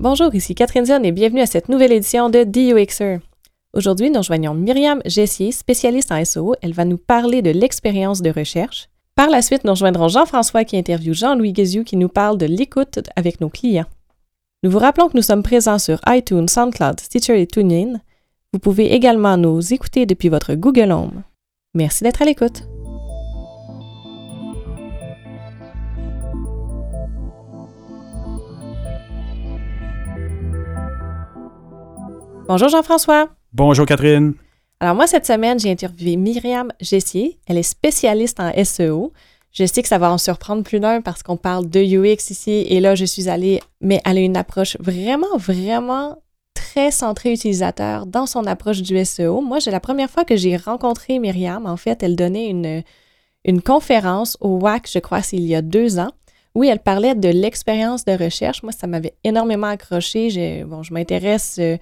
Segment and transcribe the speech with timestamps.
[0.00, 3.18] Bonjour, ici Catherine Zion et bienvenue à cette nouvelle édition de DUXer.
[3.72, 6.54] Aujourd'hui, nous rejoignons Myriam Gessier, spécialiste en SEO.
[6.62, 8.88] Elle va nous parler de l'expérience de recherche.
[9.16, 13.00] Par la suite, nous rejoindrons Jean-François qui interviewe Jean-Louis Guéziou qui nous parle de l'écoute
[13.16, 13.86] avec nos clients.
[14.62, 18.00] Nous vous rappelons que nous sommes présents sur iTunes, SoundCloud, Stitcher et TuneIn.
[18.52, 21.24] Vous pouvez également nous écouter depuis votre Google Home.
[21.74, 22.62] Merci d'être à l'écoute.
[32.48, 33.28] Bonjour Jean-François.
[33.52, 34.32] Bonjour Catherine.
[34.80, 37.38] Alors moi, cette semaine, j'ai interviewé Myriam Gessier.
[37.46, 39.12] Elle est spécialiste en SEO.
[39.52, 42.64] Je sais que ça va en surprendre plus d'un parce qu'on parle de UX ici
[42.70, 46.22] et là, je suis allée, mais elle a une approche vraiment, vraiment
[46.54, 49.42] très centrée utilisateur dans son approche du SEO.
[49.42, 52.82] Moi, j'ai la première fois que j'ai rencontré Myriam, en fait, elle donnait une,
[53.44, 56.12] une conférence au WAC, je crois, c'est il y a deux ans.
[56.54, 58.62] Oui, elle parlait de l'expérience de recherche.
[58.62, 60.64] Moi, ça m'avait énormément accroché.
[60.66, 61.58] Bon, je m'intéresse...
[61.60, 61.76] Euh,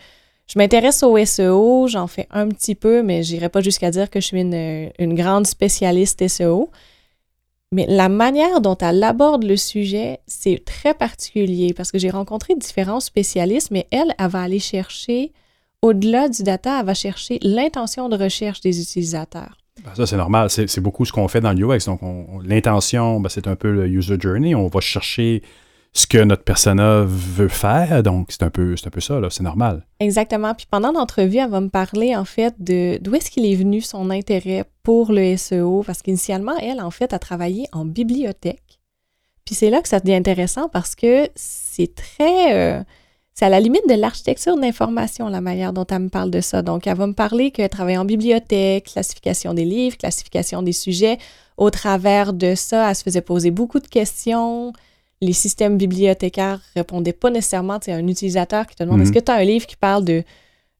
[0.47, 4.11] je m'intéresse au SEO, j'en fais un petit peu, mais je n'irai pas jusqu'à dire
[4.11, 6.71] que je suis une, grande spécialiste SEO.
[7.73, 12.55] Mais la manière dont elle aborde le sujet, c'est très particulier parce que j'ai rencontré
[12.55, 15.33] différents spécialistes, mais elle, elle va aller chercher,
[15.83, 19.57] au-delà du data, elle va chercher l'intention de recherche des utilisateurs.
[19.85, 20.49] Ben, ça, c'est normal.
[20.49, 21.87] C'est beaucoup ce qu'on fait dans l'UX.
[21.87, 22.01] Donc,
[22.45, 24.55] l'intention, ben, c'est un peu le user journey.
[24.55, 25.43] On va chercher
[25.97, 28.03] ce que notre persona veut faire.
[28.03, 29.87] Donc, c'est un peu, un peu ça, c'est normal.
[29.99, 30.55] Exactement.
[30.55, 33.81] Puis pendant l'entrevue, elle va me parler, en fait, de d'où est-ce qu'il est venu
[33.81, 35.83] son intérêt pour le SEO.
[35.87, 38.79] Parce qu'initialement, elle, en fait, a travaillé en bibliothèque.
[39.47, 42.55] Puis c'est là que ça devient intéressant parce que c'est très...
[42.55, 42.83] Euh,
[43.33, 46.63] c'est à la limite de l'architecture d'information, la manière dont elle me parle de ça.
[46.63, 51.19] Donc, elle va me parler qu'elle travaille en bibliothèque, classification des livres, classification des sujets.
[51.57, 54.73] Au travers de ça, elle se faisait poser beaucoup de questions
[55.21, 59.17] les systèmes bibliothécaires répondaient pas nécessairement à un utilisateur qui te demande est-ce mhm.
[59.17, 60.23] que tu as un livre qui parle de,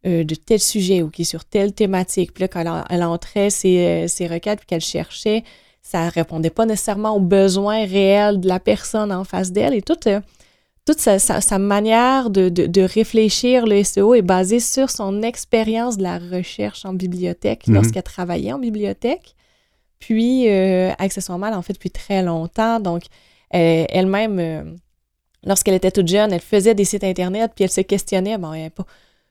[0.07, 2.33] euh, de tel sujet ou qui est sur telle thématique?
[2.35, 5.43] Puis là, quand elle, entrait ses, ses, requêtes puis qu'elle cherchait,
[5.87, 9.73] ça répondait pas nécessairement aux besoins réels de la personne en face d'elle.
[9.73, 10.21] Et toute, euh,
[10.85, 15.97] toute sa, sa, manière de, de, de, réfléchir le SEO est basée sur son expérience
[15.97, 17.75] de la recherche en bibliothèque mhm.
[17.75, 19.37] lorsqu'elle travaillait en bibliothèque.
[20.01, 22.81] Puis, euh, accessoirement, elle en fait depuis très longtemps.
[22.81, 23.07] Donc, euh,
[23.51, 24.65] elle-même, euh,
[25.45, 28.39] lorsqu'elle était toute jeune, elle faisait des sites Internet, puis elle se questionnait.
[28.39, 28.53] Bon,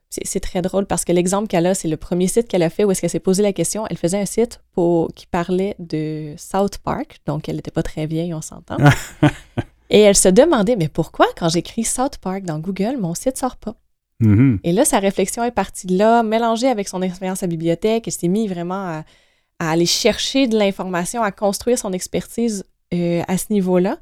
[0.10, 2.84] c'est très drôle parce que l'exemple qu'elle a, c'est le premier site qu'elle a fait
[2.84, 3.86] où est-ce qu'elle s'est posé la question.
[3.90, 8.06] Elle faisait un site pour, qui parlait de South Park, donc elle n'était pas très
[8.06, 8.78] vieille, on s'entend.
[9.90, 13.58] Et elle se demandait, mais pourquoi quand j'écris South Park dans Google, mon site sort
[13.58, 13.76] pas?
[14.22, 14.60] Mm-hmm.
[14.64, 18.08] Et là, sa réflexion est partie de là, mélangée avec son expérience à bibliothèque.
[18.08, 19.04] Elle s'est mise vraiment à,
[19.60, 24.00] aller chercher de l'information, à construire son expertise euh, à ce niveau-là.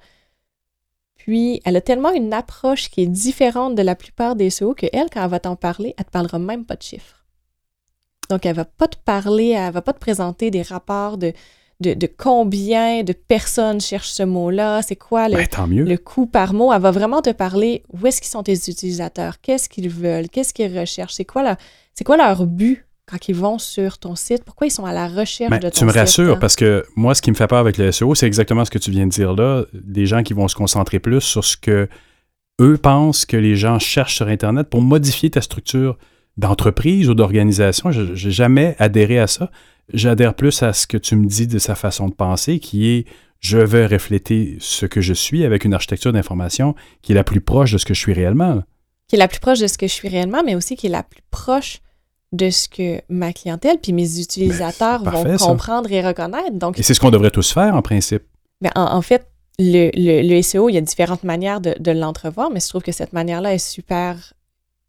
[1.16, 4.88] Puis, elle a tellement une approche qui est différente de la plupart des SEO que
[4.92, 7.26] elle, quand elle va t'en parler, elle te parlera même pas de chiffres.
[8.30, 11.34] Donc, elle va pas te parler, elle va pas te présenter des rapports de,
[11.80, 16.74] de, combien de personnes cherchent ce mot-là, c'est quoi le, ben, le coût par mot.
[16.74, 20.54] Elle va vraiment te parler où est-ce qu'ils sont tes utilisateurs, qu'est-ce qu'ils veulent, qu'est-ce
[20.54, 21.58] qu'ils recherchent, c'est quoi,
[21.94, 24.44] c'est quoi leur but quand ils vont sur ton site?
[24.44, 25.80] Pourquoi ils sont à la recherche ben, de ton site?
[25.80, 28.28] Tu me rassures parce que moi, ce qui me fait peur avec le SEO, c'est
[28.28, 29.66] exactement ce que tu viens de dire là.
[29.74, 31.88] Des gens qui vont se concentrer plus sur ce que
[32.62, 35.98] eux pensent que les gens cherchent sur Internet pour modifier ta structure
[36.38, 37.92] d'entreprise ou d'organisation.
[37.92, 39.52] Je n'ai jamais adhéré à ça.
[39.94, 43.06] J'adhère plus à ce que tu me dis de sa façon de penser, qui est
[43.40, 47.42] je veux refléter ce que je suis avec une architecture d'information qui est la plus
[47.42, 48.64] proche de ce que je suis réellement.
[49.10, 50.90] Qui est la plus proche de ce que je suis réellement, mais aussi qui est
[50.90, 51.82] la plus proche
[52.34, 56.52] de ce que ma clientèle puis mes utilisateurs vont comprendre et reconnaître.
[56.54, 58.24] Donc, et c'est ce qu'on devrait tous faire en principe.
[58.60, 59.28] Ben, en, fait,
[59.60, 62.92] le, le, SEO, il y a différentes manières de, de l'entrevoir, mais je trouve que
[62.92, 64.34] cette manière-là est super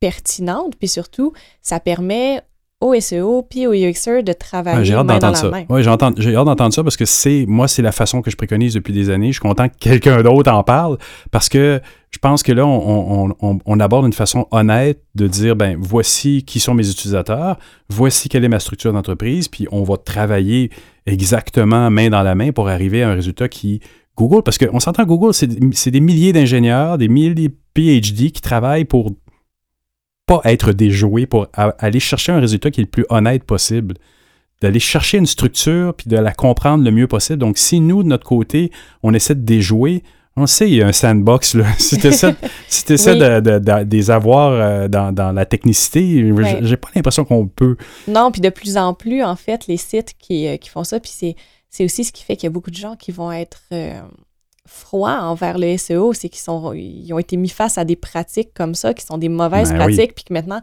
[0.00, 0.74] pertinente.
[0.78, 2.42] Puis surtout, ça permet
[2.80, 5.50] au SEO puis au UXer de travailler j'ai hâte d'entendre ça.
[5.68, 8.74] Oui, j'ai hâte d'entendre ça parce que c'est moi c'est la façon que je préconise
[8.74, 9.28] depuis des années.
[9.28, 10.98] Je suis content que quelqu'un d'autre en parle
[11.30, 11.80] parce que
[12.10, 16.44] je pense que là on, on, on, aborde une façon honnête de dire ben voici
[16.44, 20.70] qui sont mes utilisateurs, voici quelle est ma structure d'entreprise, puis on va travailler
[21.06, 23.80] exactement main dans la main pour arriver à un résultat qui
[24.16, 28.84] Google parce qu'on s'entend Google c'est des milliers d'ingénieurs, des milliers de PhD qui travaillent
[28.84, 29.10] pour
[30.26, 33.94] pas être déjoué pour aller chercher un résultat qui est le plus honnête possible.
[34.62, 37.38] D'aller chercher une structure puis de la comprendre le mieux possible.
[37.38, 38.70] Donc, si nous, de notre côté,
[39.02, 40.02] on essaie de déjouer,
[40.36, 41.54] on sait, il y a un sandbox.
[41.54, 41.64] Là.
[41.78, 42.32] Si tu essaies,
[43.14, 46.32] de, les avoir euh, dans, la technicité,
[46.62, 47.76] j'ai pas l'impression qu'on peut.
[48.08, 50.98] Non, puis de plus en plus, en fait, les sites qui, euh, qui font ça,
[50.98, 51.12] puis
[51.70, 53.62] c'est aussi ce qui fait qu'il y a beaucoup de gens qui vont être.
[53.72, 54.00] Euh,
[54.66, 58.54] froids envers le SEO, c'est qu'ils sont, ils ont été mis face à des pratiques
[58.54, 60.60] comme ça, qui sont des mauvaises Ben pratiques, puis que maintenant,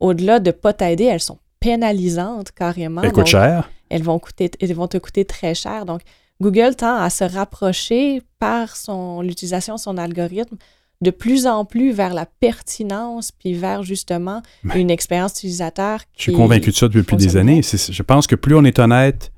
[0.00, 3.02] au-delà de pas t'aider, elles sont pénalisantes carrément.
[3.02, 3.70] Ça coûte Donc, cher.
[3.90, 5.86] elles vont, coûter, elles vont te coûter très cher.
[5.86, 6.00] Donc,
[6.40, 10.56] Google tend à se rapprocher par son l'utilisation de son algorithme
[11.00, 16.10] de plus en plus vers la pertinence, puis vers justement Ben, une expérience utilisateur qui
[16.16, 17.62] Je suis convaincu de ça depuis des années.
[17.62, 19.30] Je pense que plus on est honnête,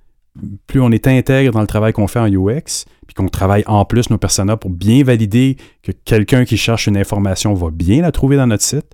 [0.66, 3.84] plus on est intègre dans le travail qu'on fait en UX, puis qu'on travaille en
[3.84, 8.12] plus nos personas pour bien valider que quelqu'un qui cherche une information va bien la
[8.12, 8.86] trouver dans notre site.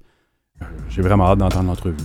[0.62, 1.96] euh, J'ai vraiment hâte d'entendre l'entrevue.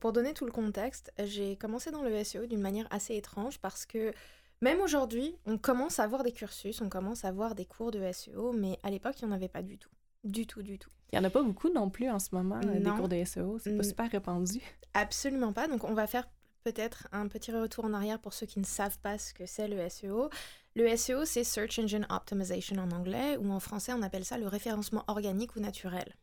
[0.00, 3.86] Pour, donner tout le contexte, j'ai commencé dans le SEO d'une manière assez étrange parce
[3.86, 4.12] que
[4.60, 8.00] même aujourd'hui, on commence à avoir des cursus, on commence à avoir des cours de
[8.12, 9.90] SEO, mais à l'époque, il n'y en avait pas du tout.
[10.24, 10.90] Du tout, du tout.
[11.12, 13.24] Il n'y en a pas beaucoup non plus en ce moment, euh, des cours de
[13.24, 13.58] SEO.
[13.60, 14.60] C'est pas super répandu.
[14.94, 15.68] Absolument pas.
[15.68, 16.28] Donc, on va faire
[16.64, 19.68] peut-être un petit retour en arrière pour ceux qui ne savent pas ce que c'est
[19.68, 20.28] le SEO.
[20.74, 24.46] Le SEO, c'est Search Engine Optimization en anglais, ou en français, on appelle ça le
[24.46, 26.14] référencement organique ou naturel.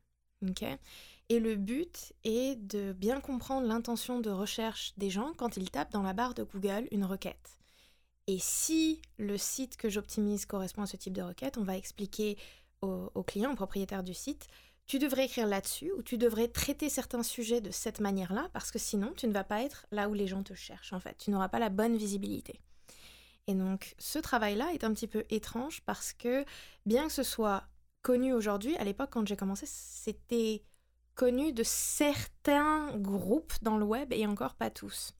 [0.48, 0.63] Ok?
[1.30, 5.92] Et le but est de bien comprendre l'intention de recherche des gens quand ils tapent
[5.92, 7.60] dans la barre de Google une requête.
[8.27, 12.38] Et si le site que j'optimise correspond à ce type de requête, on va expliquer
[12.81, 14.48] au, au client, au propriétaire du site,
[14.88, 18.80] tu devrais écrire là-dessus ou tu devrais traiter certains sujets de cette manière-là parce que
[18.80, 21.18] sinon tu ne vas pas être là où les gens te cherchent en fait.
[21.18, 22.60] Tu n'auras pas la bonne visibilité.
[23.48, 26.45] Et donc ce travail-là est un petit peu étrange parce que
[26.86, 27.63] bien que ce soit
[28.04, 30.63] connu aujourd'hui, à l'époque quand j'ai commencé, c'était
[31.16, 35.14] connu de certains groupes dans le web et encore pas tous.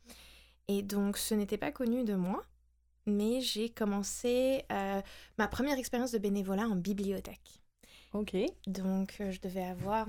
[0.68, 2.44] Et donc ce n'était pas connu de moi,
[3.06, 5.02] mais j'ai commencé euh,
[5.38, 7.62] ma première expérience de bénévolat en bibliothèque.
[8.14, 8.36] OK.
[8.68, 10.08] Donc, euh, je devais avoir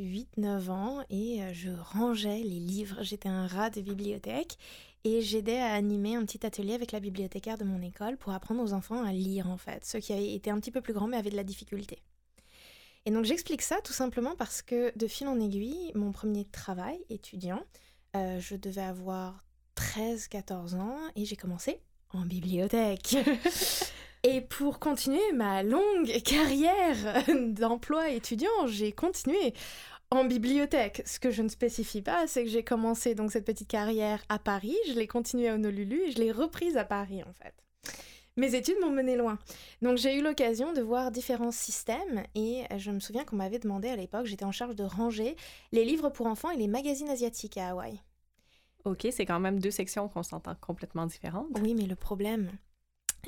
[0.00, 3.02] 8-9 ans et euh, je rangeais les livres.
[3.02, 4.56] J'étais un rat de bibliothèque
[5.04, 8.62] et j'aidais à animer un petit atelier avec la bibliothécaire de mon école pour apprendre
[8.62, 9.84] aux enfants à lire, en fait.
[9.84, 12.02] Ceux qui avaient été un petit peu plus grands mais avaient de la difficulté.
[13.08, 17.00] Et donc, j'explique ça tout simplement parce que de fil en aiguille, mon premier travail
[17.08, 17.62] étudiant,
[18.14, 19.46] euh, je devais avoir
[19.78, 23.16] 13-14 ans et j'ai commencé en bibliothèque.
[24.24, 29.54] Et pour continuer ma longue carrière d'emploi étudiant, j'ai continué
[30.10, 31.00] en bibliothèque.
[31.06, 34.38] Ce que je ne spécifie pas, c'est que j'ai commencé donc cette petite carrière à
[34.38, 37.54] Paris, je l'ai continuée à Honolulu et je l'ai reprise à Paris en fait.
[38.38, 39.36] Mes études m'ont mené loin.
[39.82, 43.88] Donc j'ai eu l'occasion de voir différents systèmes et je me souviens qu'on m'avait demandé
[43.88, 45.34] à l'époque, j'étais en charge de ranger
[45.72, 48.00] les livres pour enfants et les magazines asiatiques à Hawaï.
[48.84, 51.48] OK, c'est quand même deux sections qu'on s'entend complètement différentes.
[51.60, 52.52] Oui, mais le problème,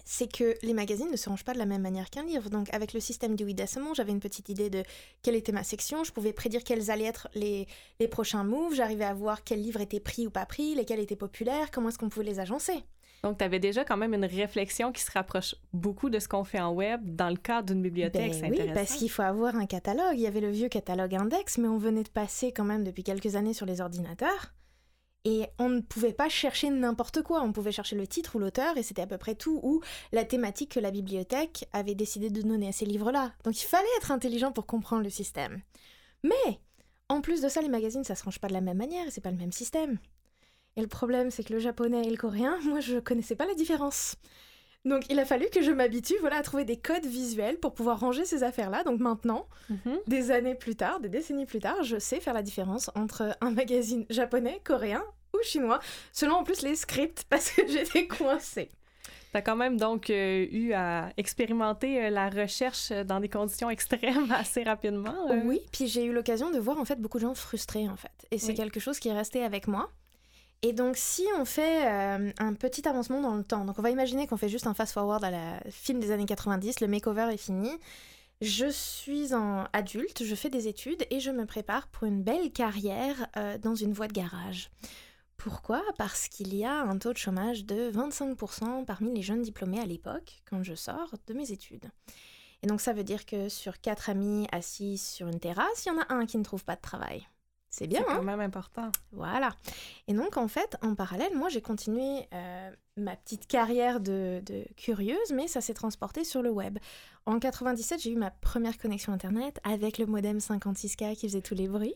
[0.05, 2.49] c'est que les magazines ne se rangent pas de la même manière qu'un livre.
[2.49, 4.85] Donc, avec le système Dewey Decimal, j'avais une petite idée de
[5.23, 6.05] quelle était ma section.
[6.05, 7.67] Je pouvais prédire quels allaient être les,
[7.99, 8.75] les prochains moves.
[8.75, 11.99] J'arrivais à voir quels livres étaient pris ou pas pris, lesquels étaient populaires, comment est-ce
[11.99, 12.85] qu'on pouvait les agencer.
[13.22, 16.44] Donc, tu avais déjà quand même une réflexion qui se rapproche beaucoup de ce qu'on
[16.44, 18.40] fait en web dans le cadre d'une bibliothèque.
[18.40, 20.14] Ben oui, parce qu'il faut avoir un catalogue.
[20.14, 23.05] Il y avait le vieux catalogue index, mais on venait de passer quand même depuis
[23.05, 24.55] quelques années sur les ordinateurs.
[25.26, 27.43] Et on ne pouvait pas chercher n'importe quoi.
[27.43, 29.82] On pouvait chercher le titre ou l'auteur, et c'était à peu près tout, ou
[30.12, 33.33] la thématique que la bibliothèque avait décidé de donner à ces livres-là.
[33.45, 35.61] Donc il fallait être intelligent pour comprendre le système.
[36.23, 36.61] Mais,
[37.11, 39.11] en plus de ça, les magazines, ça se range pas de la même manière, et
[39.11, 39.99] c'est pas le même système.
[40.77, 43.55] Et le problème, c'est que le japonais et le coréen, moi, je connaissais pas la
[43.55, 44.17] différence.
[44.87, 48.00] Donc il a fallu que je m'habitue voilà, à trouver des codes visuels pour pouvoir
[48.00, 48.83] ranger ces affaires-là.
[48.85, 49.99] Donc maintenant, Mhm.
[50.07, 53.50] des années plus tard, des décennies plus tard, je sais faire la différence entre un
[53.50, 55.03] magazine japonais, coréen
[55.35, 55.81] ou chinois,
[56.12, 58.71] selon en plus les scripts, parce que j'étais coincée.
[59.33, 63.69] Tu as quand même donc euh, eu à expérimenter euh, la recherche dans des conditions
[63.77, 65.31] extrêmes assez rapidement.
[65.31, 65.43] euh.
[65.45, 68.11] Oui, puis j'ai eu l'occasion de voir en fait beaucoup de gens frustrés en fait.
[68.31, 68.55] Et c'est Oui.
[68.55, 69.91] quelque chose qui est resté avec moi.
[70.62, 73.90] Et donc si on fait euh, un petit avancement dans le temps, donc on va
[73.90, 77.38] imaginer qu'on fait juste un fast-forward à la film des années 90, le makeover est
[77.38, 77.71] fini.
[78.43, 82.52] Je suis en adulte, je fais des études et je me prépare pour une belle
[82.52, 84.71] carrière euh, dans une voie de garage.
[85.38, 85.83] Pourquoi?
[85.97, 89.87] Parce qu'il y a un taux de chômage de 25% parmi les jeunes diplômés à
[89.87, 91.90] l'époque, quand je sors de mes études.
[92.62, 95.93] Et donc ça veut dire que sur quatre amis assis sur une terrasse, il y
[95.93, 97.26] en a un qui ne trouve pas de travail.
[97.71, 98.91] C'est bien, C'est hein quand même important.
[99.12, 99.50] Voilà.
[100.09, 104.65] Et donc, en fait, en parallèle, moi, j'ai continué euh, ma petite carrière de, de
[104.77, 106.79] curieuse, mais ça s'est transporté sur le web.
[107.27, 111.55] En 97, j'ai eu ma première connexion Internet avec le modem 56K qui faisait tous
[111.55, 111.95] les bruits.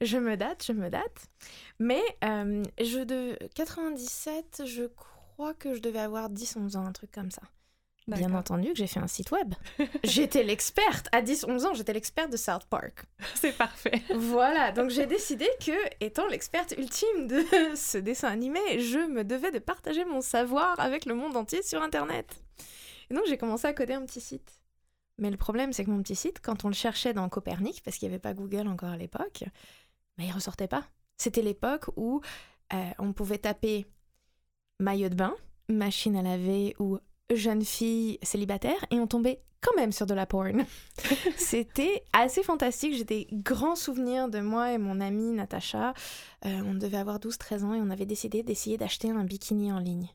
[0.00, 1.28] Je me date, je me date.
[1.78, 6.92] Mais euh, je de 97, je crois crois que je devais avoir 10-11 ans, un
[6.92, 7.42] truc comme ça.
[8.08, 9.54] Bien entendu que j'ai fait un site web.
[10.04, 11.08] j'étais l'experte.
[11.12, 13.04] À 10-11 ans, j'étais l'experte de South Park.
[13.34, 14.02] C'est parfait.
[14.14, 17.44] Voilà, donc j'ai décidé que, étant l'experte ultime de
[17.76, 21.80] ce dessin animé, je me devais de partager mon savoir avec le monde entier sur
[21.80, 22.42] Internet.
[23.10, 24.60] Et donc j'ai commencé à coder un petit site.
[25.18, 27.98] Mais le problème, c'est que mon petit site, quand on le cherchait dans Copernic, parce
[27.98, 29.44] qu'il n'y avait pas Google encore à l'époque,
[30.18, 30.84] bah, il ressortait pas.
[31.16, 32.20] C'était l'époque où
[32.72, 33.86] euh, on pouvait taper
[34.80, 35.34] maillot de bain,
[35.68, 36.98] machine à laver ou
[37.34, 40.64] jeune fille célibataire et on tombait quand même sur de la porn.
[41.36, 42.94] C'était assez fantastique.
[42.94, 45.94] J'ai des grands souvenirs de moi et mon amie Natacha.
[46.44, 49.78] Euh, on devait avoir 12-13 ans et on avait décidé d'essayer d'acheter un bikini en
[49.78, 50.08] ligne.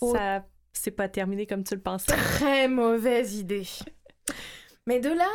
[0.00, 0.12] Oh.
[0.14, 2.14] Ça, c'est pas terminé comme tu le pensais.
[2.14, 3.66] Très mauvaise idée.
[4.86, 5.30] Mais de là,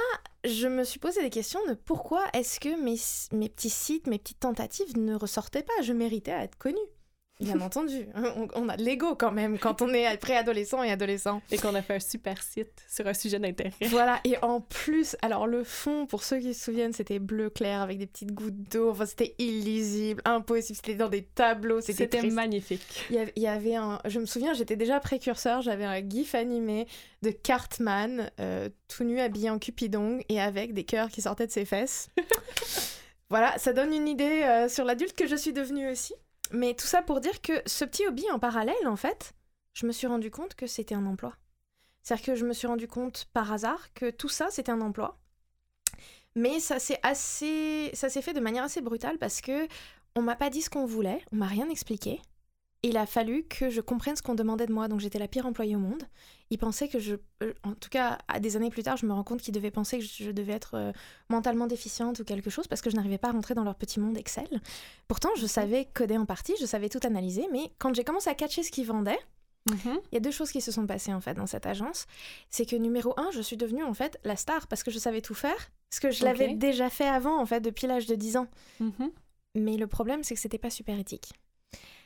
[0.45, 2.97] je me suis posé des questions de pourquoi est-ce que mes,
[3.37, 5.81] mes petits sites, mes petites tentatives ne ressortaient pas.
[5.83, 6.77] Je méritais à être connue.
[7.43, 11.41] Bien entendu, on, on a de l'ego quand même quand on est préadolescent et adolescent.
[11.51, 13.73] Et qu'on a fait un super site sur un sujet d'intérêt.
[13.87, 17.81] Voilà, et en plus, alors le fond, pour ceux qui se souviennent, c'était bleu clair
[17.81, 18.91] avec des petites gouttes d'eau.
[18.91, 20.75] Enfin, c'était illisible, impossible.
[20.75, 21.81] C'était dans des tableaux.
[21.81, 23.05] C'était magnifique.
[23.09, 23.99] Il y, avait, il y avait un.
[24.05, 25.61] Je me souviens, j'étais déjà précurseur.
[25.61, 26.87] J'avais un gif animé
[27.21, 31.51] de Cartman, euh, tout nu, habillé en Cupidon et avec des cœurs qui sortaient de
[31.51, 32.09] ses fesses.
[33.29, 36.13] voilà, ça donne une idée euh, sur l'adulte que je suis devenue aussi.
[36.51, 39.33] Mais tout ça pour dire que ce petit hobby en parallèle, en fait,
[39.73, 41.35] je me suis rendu compte que c'était un emploi.
[42.03, 45.17] C'est-à-dire que je me suis rendu compte par hasard que tout ça, c'était un emploi.
[46.35, 49.67] Mais ça s'est assez, ça s'est fait de manière assez brutale parce que
[50.15, 52.21] on m'a pas dit ce qu'on voulait, on m'a rien expliqué.
[52.85, 55.45] Il a fallu que je comprenne ce qu'on demandait de moi, donc j'étais la pire
[55.45, 56.03] employée au monde.
[56.49, 59.13] Ils pensaient que je, euh, en tout cas, à des années plus tard, je me
[59.13, 60.91] rends compte qu'ils devaient penser que je devais être euh,
[61.29, 64.01] mentalement déficiente ou quelque chose parce que je n'arrivais pas à rentrer dans leur petit
[64.01, 64.47] monde Excel.
[65.07, 68.35] Pourtant, je savais coder en partie, je savais tout analyser, mais quand j'ai commencé à
[68.35, 69.19] catcher ce qu'ils vendaient,
[69.71, 69.97] Mhm.
[70.11, 72.05] il y a deux choses qui se sont passées en fait dans cette agence.
[72.49, 75.21] C'est que numéro un, je suis devenue en fait la star parce que je savais
[75.21, 75.55] tout faire,
[75.89, 78.47] parce que je l'avais déjà fait avant en fait depuis l'âge de 10 ans.
[78.81, 79.11] Mhm.
[79.55, 81.31] Mais le problème, c'est que c'était pas super éthique.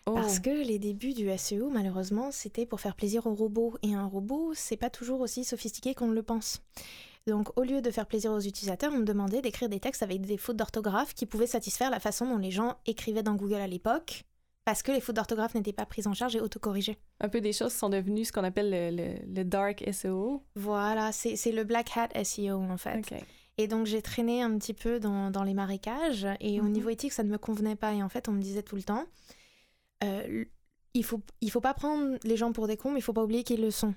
[0.07, 0.13] Oh.
[0.13, 3.75] Parce que les débuts du SEO, malheureusement, c'était pour faire plaisir aux robots.
[3.83, 6.61] Et un robot, c'est pas toujours aussi sophistiqué qu'on le pense.
[7.27, 10.21] Donc, au lieu de faire plaisir aux utilisateurs, on me demandait d'écrire des textes avec
[10.21, 13.67] des fautes d'orthographe qui pouvaient satisfaire la façon dont les gens écrivaient dans Google à
[13.67, 14.23] l'époque,
[14.63, 16.97] parce que les fautes d'orthographe n'étaient pas prises en charge et autocorrigées.
[17.19, 20.41] Un peu des choses sont devenues ce qu'on appelle le, le- le dark SEO.
[20.55, 23.13] Voilà, c'est le black hat SEO en fait.
[23.57, 26.71] Et donc j'ai traîné un petit peu dans, dans les marécages et au Mhm.
[26.71, 28.83] niveau éthique ça ne me convenait pas et en fait on me disait tout le
[28.83, 29.03] temps
[30.03, 30.45] euh,
[30.93, 33.23] il faut il faut pas prendre les gens pour des cons mais il faut pas
[33.23, 33.93] oublier qu'ils le sont.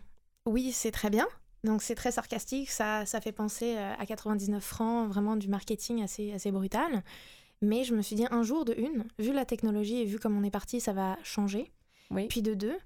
[0.47, 1.27] Oui c'est très bien.
[1.65, 2.71] Donc c'est très sarcastique.
[2.71, 7.03] Ça, ça fait penser euh, à 99 francs vraiment du marketing assez assez brutal.
[7.63, 10.37] Mais je me suis dit un jour de une vu la technologie et vu comme
[10.37, 11.71] on est parti ça va changer.
[12.11, 12.27] Oui.
[12.29, 12.77] puis de deux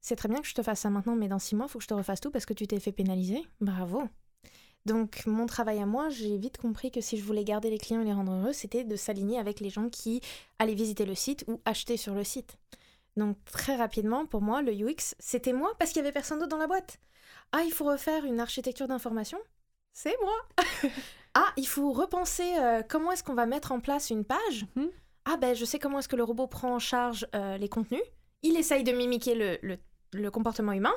[0.00, 1.78] c'est très bien que je te fasse ça maintenant mais dans six mois il faut
[1.78, 3.42] que je te refasse tout parce que tu t'es fait pénaliser.
[3.60, 4.08] Bravo
[4.86, 8.00] donc mon travail à moi, j'ai vite compris que si je voulais garder les clients
[8.00, 10.20] et les rendre heureux, c'était de s'aligner avec les gens qui
[10.58, 12.58] allaient visiter le site ou acheter sur le site.
[13.16, 16.50] Donc très rapidement, pour moi, le UX, c'était moi parce qu'il y avait personne d'autre
[16.50, 16.98] dans la boîte.
[17.52, 19.38] Ah, il faut refaire une architecture d'information?
[19.92, 20.34] C'est moi.
[21.34, 24.66] ah, il faut repenser euh, comment est-ce qu'on va mettre en place une page?
[24.76, 24.90] Mhm.
[25.26, 28.02] Ah ben je sais comment est-ce que le robot prend en charge euh, les contenus.
[28.42, 29.78] Il essaye de mimiquer le, le-
[30.14, 30.94] le comportement humain.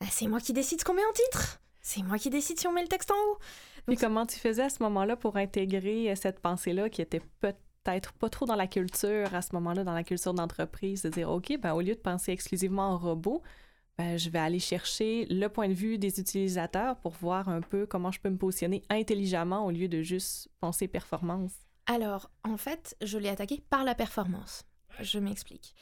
[0.00, 1.60] Ah, c'est moi qui décide ce qu'on met en titre.
[1.80, 3.38] C'est moi qui décide si on met le texte en haut.
[3.86, 8.12] Puis comment tu faisais à ce moment-là pour intégrer euh, cette pensée-là qui était peut-être
[8.12, 11.56] pas trop dans la culture à ce moment-là, dans la culture d'entreprise, de dire, OK,
[11.58, 13.42] ben, au lieu de penser exclusivement au robot,
[13.96, 17.86] ben, je vais aller chercher le point de vue des utilisateurs pour voir un peu
[17.86, 21.52] comment je peux me positionner intelligemment au lieu de juste penser performance.
[21.86, 24.64] Alors, en fait, je l'ai attaqué par la performance.
[25.00, 25.74] Je m'explique.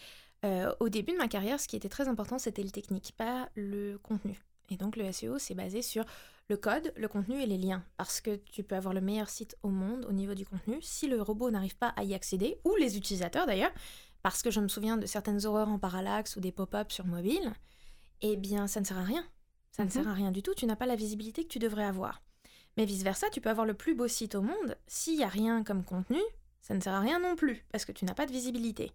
[0.44, 3.48] Euh, au début de ma carrière, ce qui était très important, c'était le technique, pas
[3.56, 4.38] le contenu.
[4.70, 6.04] Et donc, le SEO, c'est basé sur
[6.48, 7.84] le code, le contenu et les liens.
[7.96, 10.78] Parce que tu peux avoir le meilleur site au monde au niveau du contenu.
[10.82, 13.72] Si le robot n'arrive pas à y accéder, ou les utilisateurs d'ailleurs,
[14.22, 17.52] parce que je me souviens de certaines horreurs en parallaxe ou des pop-ups sur mobile,
[18.22, 19.24] eh bien, ça ne sert à rien.
[19.72, 19.92] Ça ne Mhm.
[19.92, 20.54] sert à rien du tout.
[20.54, 22.22] Tu n'as pas la visibilité que tu devrais avoir.
[22.76, 24.76] Mais vice-versa, tu peux avoir le plus beau site au monde.
[24.86, 26.20] S'il n'y a rien comme contenu,
[26.60, 28.92] ça ne sert à rien non plus, parce que tu n'as pas de visibilité.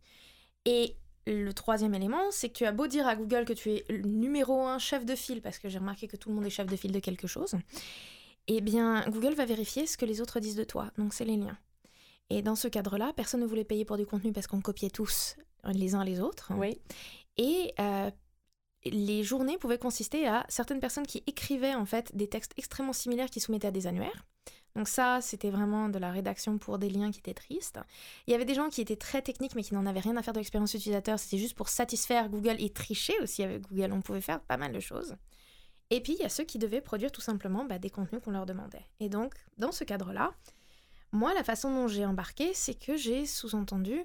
[0.65, 0.95] Et
[1.27, 4.01] le troisième élément, c'est que tu as beau dire à Google que tu es le
[4.01, 6.67] numéro un chef de file, parce que j'ai remarqué que tout le monde est chef
[6.67, 7.55] de file de quelque chose,
[8.47, 10.91] eh bien, Google va vérifier ce que les autres disent de toi.
[10.97, 11.57] Donc, c'est les liens.
[12.29, 15.35] Et dans ce cadre-là, personne ne voulait payer pour du contenu parce qu'on copiait tous
[15.65, 16.51] les uns les autres.
[16.55, 16.79] Oui.
[17.37, 18.09] Et euh,
[18.85, 23.29] les journées pouvaient consister à certaines personnes qui écrivaient en fait des textes extrêmement similaires
[23.29, 24.25] qui soumettaient à des annuaires.
[24.75, 27.79] Donc ça, c'était vraiment de la rédaction pour des liens qui étaient tristes.
[28.25, 30.23] Il y avait des gens qui étaient très techniques mais qui n'en avaient rien à
[30.23, 31.19] faire de l'expérience utilisateur.
[31.19, 33.91] C'était juste pour satisfaire Google et tricher aussi avec Google.
[33.91, 35.15] On pouvait faire pas mal de choses.
[35.89, 38.31] Et puis, il y a ceux qui devaient produire tout simplement bah, des contenus qu'on
[38.31, 38.85] leur demandait.
[39.01, 40.33] Et donc, dans ce cadre-là,
[41.11, 44.01] moi, la façon dont j'ai embarqué, c'est que j'ai sous-entendu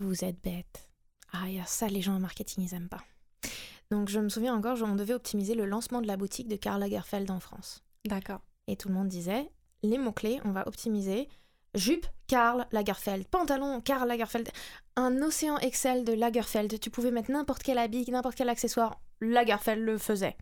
[0.00, 0.90] Vous êtes bête.
[1.32, 3.04] Ah, y a ça, les gens en marketing, ils aiment pas.
[3.92, 6.80] Donc, je me souviens encore, on devait optimiser le lancement de la boutique de Karl
[6.80, 7.84] Lagerfeld en France.
[8.04, 8.40] D'accord.
[8.66, 9.48] Et tout le monde disait
[9.82, 11.28] Les mots-clés, on va optimiser
[11.74, 14.48] jupe Karl Lagerfeld, pantalon Karl Lagerfeld,
[14.96, 16.80] un océan Excel de Lagerfeld.
[16.80, 19.00] Tu pouvais mettre n'importe quel habit, n'importe quel accessoire.
[19.20, 20.36] Lagerfeld le faisait.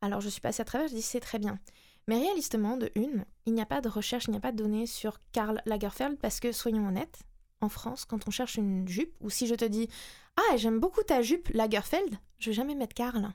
[0.00, 1.58] Alors je suis passée à travers, je dis c'est très bien.
[2.06, 4.56] Mais réalistement, de une, il n'y a pas de recherche, il n'y a pas de
[4.56, 7.18] données sur Karl Lagerfeld parce que, soyons honnêtes,
[7.60, 9.88] en France, quand on cherche une jupe, ou si je te dis
[10.36, 13.30] Ah, j'aime beaucoup ta jupe Lagerfeld, je vais jamais mettre Karl.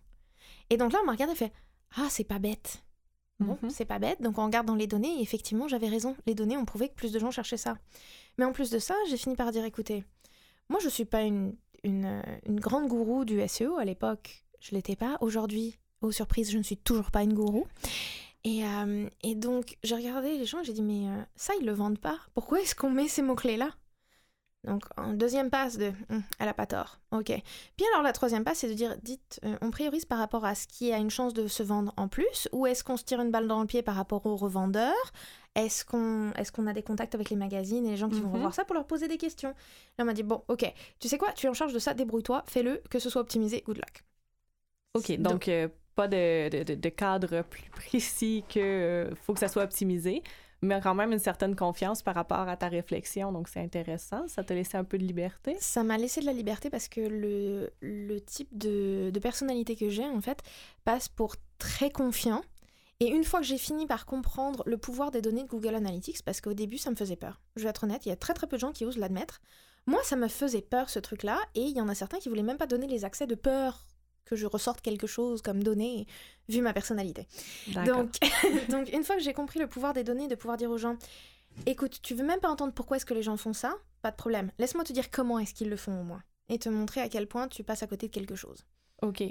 [0.70, 1.54] Et donc là, on m'a regardé et fait
[1.98, 2.83] Ah, c'est pas bête.
[3.44, 3.70] Bon, Mhm.
[3.70, 4.22] c'est pas bête.
[4.22, 6.16] Donc on regarde dans les données et effectivement, j'avais raison.
[6.26, 7.78] Les données ont prouvé que plus de gens cherchaient ça.
[8.38, 10.04] Mais en plus de ça, j'ai fini par dire écoutez,
[10.70, 14.44] moi je suis pas une, une, euh, une grande gourou du SEO à l'époque.
[14.60, 15.18] Je l'étais pas.
[15.22, 17.66] Aujourd'hui, aux surprises, je ne suis toujours pas une gourou.
[18.46, 21.66] Et, euh, et donc, j'ai regardé les gens et j'ai dit mais euh, ça, ils
[21.66, 22.18] le vendent pas.
[22.34, 23.70] Pourquoi est-ce qu'on met ces mots-clés là
[24.64, 27.00] donc, en deuxième passe de Hum, elle a pas tort.
[27.12, 27.26] Ok.
[27.76, 30.56] Puis alors, la troisième passe, c'est de dire dites, euh, on priorise par rapport à
[30.56, 33.20] ce qui a une chance de se vendre en plus ou est-ce qu'on se tire
[33.22, 34.94] une balle dans le pied par rapport aux revendeurs?
[35.56, 38.30] Est-ce qu'on est qu'on a des contacts avec les magazines et les gens qui vont
[38.30, 38.34] Mhm.
[38.36, 39.50] revoir ça pour leur poser des questions?
[39.98, 40.66] Là, on m'a dit bon, ok,
[41.00, 43.62] tu sais quoi, tu es en charge de ça, débrouille-toi, fais-le, que ce soit optimisé,
[43.66, 44.04] good luck.
[44.96, 49.40] OK, donc euh, pas de, de- de- de cadre plus précis que euh, faut que
[49.40, 50.24] ça soit optimisé,
[50.64, 54.28] mais quand même une certaine confiance par rapport à ta réflexion, donc c'est intéressant.
[54.28, 55.56] Ça t'a laissé un peu de liberté?
[55.60, 59.90] Ça m'a laissé de la liberté parce que le, le type de, de personnalité que
[59.90, 60.40] j'ai, en fait,
[60.86, 62.42] passe pour très confiant.
[63.00, 66.24] Et une fois que j'ai fini par comprendre le pouvoir des données de Google Analytics,
[66.24, 67.42] parce qu'au début, ça me faisait peur.
[67.58, 69.42] Je vais être honnête, il y a très très peu de gens qui osent l'admettre.
[69.86, 72.44] Moi, ça me faisait peur ce truc-là, et il y en a certains qui voulaient
[72.44, 73.86] même pas donner les accès de peur
[74.26, 76.08] que je ressorte quelque chose comme données,
[76.50, 77.28] vu ma personnalité.
[77.86, 78.12] Donc,
[78.70, 80.98] donc, une fois que j'ai compris le pouvoir des données, de pouvoir dire aux gens,
[81.66, 83.76] écoute, tu veux même pas entendre pourquoi est-ce que les gens font ça?
[84.02, 84.52] Pas de problème.
[84.60, 86.24] Laisse-moi te dire comment est-ce qu'ils le font au moins.
[86.50, 88.66] Et te montrer à quel point tu passes à côté de quelque chose.
[89.02, 89.24] OK.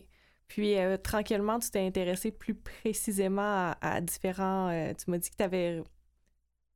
[0.49, 4.69] Puis, euh, tranquillement, tu t'es intéressé plus précisément à, à différents...
[4.69, 5.83] euh, tu m'as dit que tu avais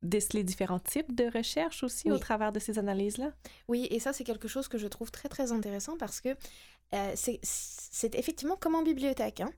[0.02, 3.32] décelé différents types de recherches aussi au travers de ces analyses-là?
[3.68, 6.30] Oui, et ça, c'est quelque chose que je trouve très très intéressant parce que
[6.94, 9.40] euh, c'est effectivement comme en bibliothèque.
[9.40, 9.50] Hein.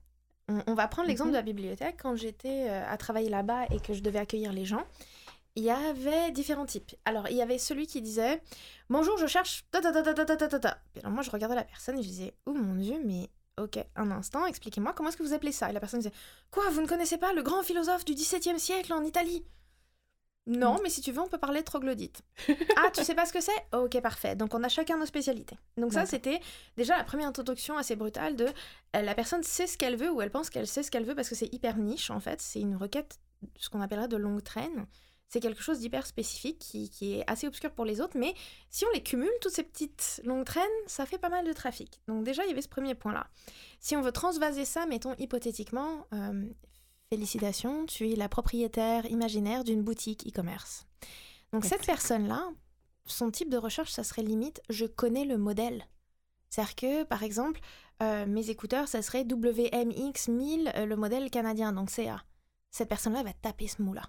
[0.65, 1.47] On, va prendre l'exemple de la mhm.
[1.47, 1.97] bibliothèque.
[2.01, 4.83] Quand j'étais euh, à travailler là-bas et que je devais accueillir les gens,
[5.55, 6.95] il y avait différents types.
[7.05, 8.41] Alors, il y avait celui qui disait
[8.89, 9.63] Bonjour, je cherche.
[9.73, 13.77] Et alors, moi, je regardais la personne et je disais Oh mon Dieu, mais Ok,
[13.97, 15.69] un instant, expliquez-moi comment est-ce que vous appelez ça?
[15.69, 16.13] Et la personne disait
[16.49, 19.43] Quoi, vous ne connaissez pas le grand philosophe du XVIIe siècle en Italie?
[20.47, 22.23] Non, mais si tu veux, on peut parler de troglodyte.
[22.77, 23.51] ah, tu sais pas ce que c'est?
[23.71, 24.35] Ok, parfait.
[24.35, 25.57] Donc, on a chacun nos spécialités.
[25.77, 26.39] Donc, ça, c'était
[26.75, 30.21] déjà la première introduction assez brutale de euh, la personne sait ce qu'elle veut ou
[30.21, 32.41] elle pense qu'elle sait ce qu'elle veut parce que c'est hyper niche, en fait.
[32.41, 33.19] C'est une requête,
[33.57, 34.87] ce qu'on appellerait de longue traîne.
[35.27, 38.33] C'est quelque chose d'hyper spécifique qui, qui est assez obscur pour les autres, mais
[38.71, 42.01] si on les cumule, toutes ces petites longues traînes, ça fait pas mal de trafic.
[42.07, 43.27] Donc, déjà, il y avait ce premier point-là.
[43.79, 46.49] Si on veut transvaser ça, mettons hypothétiquement, euh,
[47.09, 50.85] félicitations, tu es la propriétaire imaginaire d'une boutique e-commerce.
[51.51, 52.51] Donc cette personne-là,
[53.05, 55.87] son type de recherche, ça serait limite, je connais le modèle.
[56.49, 57.61] C'est-à-dire que, par exemple,
[58.03, 62.23] euh, mes écouteurs, ça serait WMX 1000, euh, le modèle canadien, donc CA.
[62.69, 64.03] Cette personne-là va taper ce mot-là.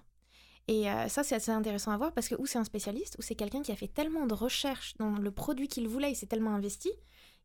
[0.67, 3.23] Et euh, ça, c'est assez intéressant à voir parce que ou c'est un spécialiste, ou
[3.23, 6.27] c'est quelqu'un qui a fait tellement de recherches dans le produit qu'il voulait, il s'est
[6.27, 6.91] tellement investi,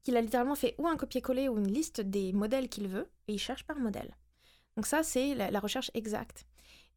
[0.02, 3.32] qu'il a littéralement fait ou un copier-coller ou une liste des modèles qu'il veut, et
[3.32, 4.14] il cherche par modèle.
[4.76, 6.46] Donc ça, c'est la, la recherche exacte.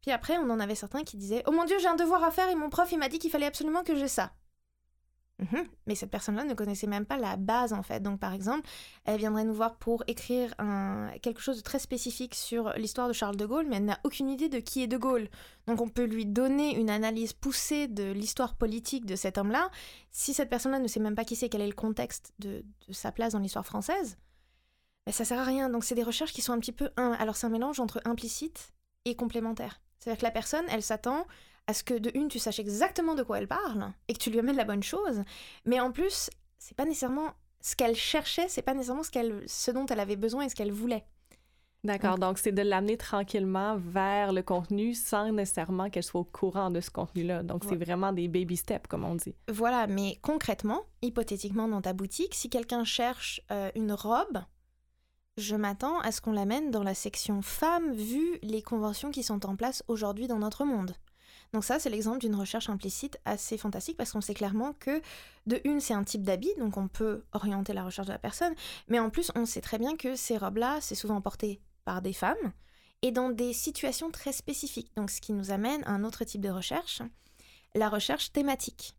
[0.02, 2.30] Puis après, on en avait certains qui disaient Oh mon Dieu, j'ai un devoir à
[2.30, 4.32] faire et mon prof, il m'a dit qu'il fallait absolument que j'ai ça.
[5.40, 5.66] Mhm.
[5.86, 8.00] Mais cette personne-là ne connaissait même pas la base en fait.
[8.00, 8.68] Donc par exemple,
[9.04, 13.12] elle viendrait nous voir pour écrire un, quelque chose de très spécifique sur l'histoire de
[13.12, 15.28] Charles de Gaulle, mais elle n'a aucune idée de qui est de Gaulle.
[15.66, 19.70] Donc on peut lui donner une analyse poussée de l'histoire politique de cet homme-là.
[20.10, 22.92] Si cette personne-là ne sait même pas qui c'est, quel est le contexte de, de
[22.92, 24.18] sa place dans l'histoire française,
[25.06, 25.68] ben, ça sert à rien.
[25.70, 26.90] Donc c'est des recherches qui sont un petit peu...
[26.96, 28.72] un- Alors c'est un mélange entre implicite
[29.04, 29.80] et complémentaire.
[29.98, 31.26] C'est-à-dire que la personne, elle s'attend
[31.66, 34.30] à ce que de une, tu saches exactement de quoi elle parle et que tu
[34.30, 35.22] lui amènes la bonne chose.
[35.66, 39.70] Mais en plus, c'est pas nécessairement ce qu'elle cherchait, c'est pas nécessairement ce, qu'elle, ce
[39.70, 41.04] dont elle avait besoin et ce qu'elle voulait.
[41.82, 46.70] D'accord, donc c'est de l'amener tranquillement vers le contenu sans nécessairement qu'elle soit au courant
[46.70, 47.42] de ce contenu-là.
[47.42, 49.34] Donc c'est vraiment des baby steps, comme on dit.
[49.48, 54.42] Voilà, mais concrètement, hypothétiquement dans ta boutique, si quelqu'un cherche euh, une robe,
[55.40, 59.46] je m'attends à ce qu'on l'amène dans la section femmes vu les conventions qui sont
[59.46, 60.94] en place aujourd'hui dans notre monde.
[61.52, 65.02] Donc ça, c'est l'exemple d'une recherche implicite assez fantastique parce qu'on sait clairement que,
[65.46, 68.54] de une, c'est un type d'habit, donc on peut orienter la recherche de la personne,
[68.86, 72.12] mais en plus, on sait très bien que ces robes-là, c'est souvent porté par des
[72.12, 72.52] femmes
[73.02, 74.92] et dans des situations très spécifiques.
[74.94, 77.02] Donc ce qui nous amène à un autre type de recherche,
[77.74, 78.94] la recherche thématique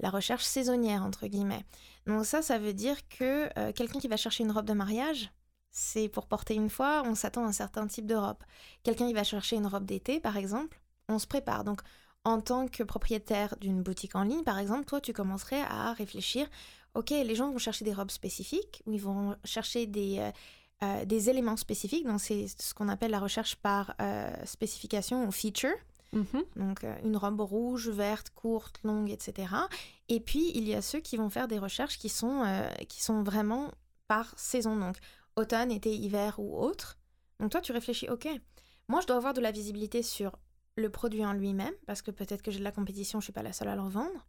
[0.00, 1.64] la recherche saisonnière, entre guillemets.
[2.06, 5.30] Donc ça, ça veut dire que euh, quelqu'un qui va chercher une robe de mariage,
[5.70, 8.38] c'est pour porter une fois, on s'attend à un certain type de robe.
[8.82, 11.64] Quelqu'un qui va chercher une robe d'été, par exemple, on se prépare.
[11.64, 11.80] Donc,
[12.24, 16.48] en tant que propriétaire d'une boutique en ligne, par exemple, toi, tu commencerais à réfléchir,
[16.94, 20.30] OK, les gens vont chercher des robes spécifiques, ou ils vont chercher des, euh,
[20.82, 22.06] euh, des éléments spécifiques.
[22.06, 25.76] Donc, c'est ce qu'on appelle la recherche par euh, spécification ou feature.
[26.12, 26.44] Mhm.
[26.56, 29.54] Donc, une robe rouge, verte, courte, longue, etc.
[30.08, 32.44] Et puis, il y a ceux qui vont faire des recherches qui sont,
[32.88, 33.70] qui sont vraiment
[34.06, 34.74] par saison.
[34.74, 34.96] Donc,
[35.38, 36.98] automne, été, hiver ou autre.
[37.40, 38.28] Donc toi, tu réfléchis, ok,
[38.88, 40.38] moi, je dois avoir de la visibilité sur
[40.76, 43.42] le produit en lui-même, parce que peut-être que j'ai de la compétition, je suis pas
[43.42, 44.26] la seule à le revendre.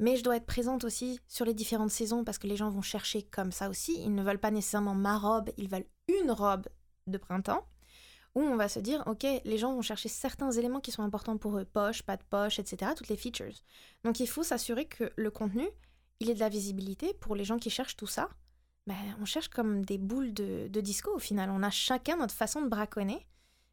[0.00, 2.82] Mais je dois être présente aussi sur les différentes saisons, parce que les gens vont
[2.82, 3.94] chercher comme ça aussi.
[4.02, 6.66] Ils ne veulent pas nécessairement ma robe, ils veulent une robe
[7.06, 7.66] de printemps.
[8.34, 11.36] Où on va se dire, ok, les gens vont chercher certains éléments qui sont importants
[11.36, 13.62] pour eux, poche, pas de poche, etc., toutes les features.
[14.04, 15.68] Donc il faut s'assurer que le contenu,
[16.18, 18.30] il ait de la visibilité pour les gens qui cherchent tout ça,
[18.86, 21.50] ben, on cherche comme des boules de, disco au final.
[21.50, 23.26] On a chacun notre façon de braconner.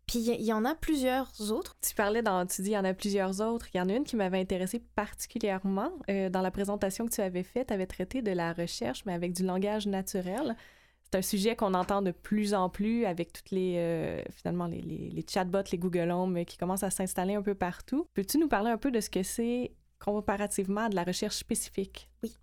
[0.05, 1.75] Puis il y, en a plusieurs autres.
[1.87, 3.67] Tu parlais dans, tu dis il y en a plusieurs autres.
[3.73, 5.91] Il y en a une qui m'avait intéressée particulièrement.
[6.09, 9.13] Euh, dans la présentation que tu avais faite, tu avais traité de la recherche, mais
[9.13, 10.55] avec du langage naturel.
[11.03, 14.81] C'est un sujet qu'on entend de plus en plus avec toutes les, euh, finalement, les,
[14.81, 18.07] les, les, chatbots, les Google Home qui commencent à s'installer un peu partout.
[18.15, 22.09] Peux-tu nous parler un peu de ce que c'est comparativement à de la recherche spécifique?
[22.23, 22.35] Oui.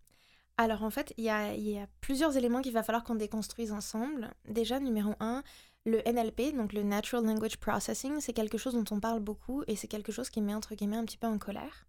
[0.58, 4.32] Alors en fait, il y a, plusieurs éléments qu'il va falloir qu'on déconstruise ensemble.
[4.48, 5.42] Déjà, numéro un,
[5.84, 9.76] le NLP, donc le Natural Language Processing, c'est quelque chose dont on parle beaucoup et
[9.76, 11.86] c'est quelque chose qui met entre guillemets un petit peu en colère.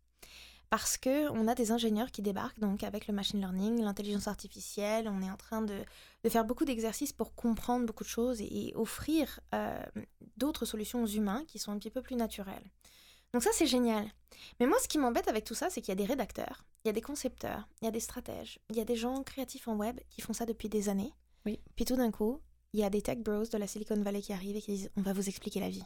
[0.70, 5.08] Parce que on a des ingénieurs qui débarquent donc avec le machine learning, l'intelligence artificielle,
[5.08, 5.78] on est en train de,
[6.28, 9.82] faire beaucoup d'exercices pour comprendre beaucoup de choses et, offrir euh,
[10.36, 12.70] d'autres solutions aux humains qui sont un petit peu plus naturelles.
[13.34, 14.10] Donc ça, c'est génial.
[14.60, 16.88] Mais moi, ce qui m'embête avec tout ça, c'est qu'il y a des rédacteurs, il
[16.88, 19.68] y a des concepteurs, il y a des stratèges, il y a des gens créatifs
[19.68, 21.14] en web qui font ça depuis des années.
[21.46, 21.60] Oui.
[21.76, 22.42] Puis tout d'un coup,
[22.74, 24.92] il y a des tech bros de la Silicon Valley qui arrivent et qui disent
[24.96, 25.84] on va vous expliquer la vie.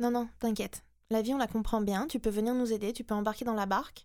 [0.00, 0.82] Non, non, t'inquiète.
[1.10, 3.54] La vie, on la comprend bien, tu peux venir nous aider, tu peux embarquer dans
[3.54, 4.04] la barque.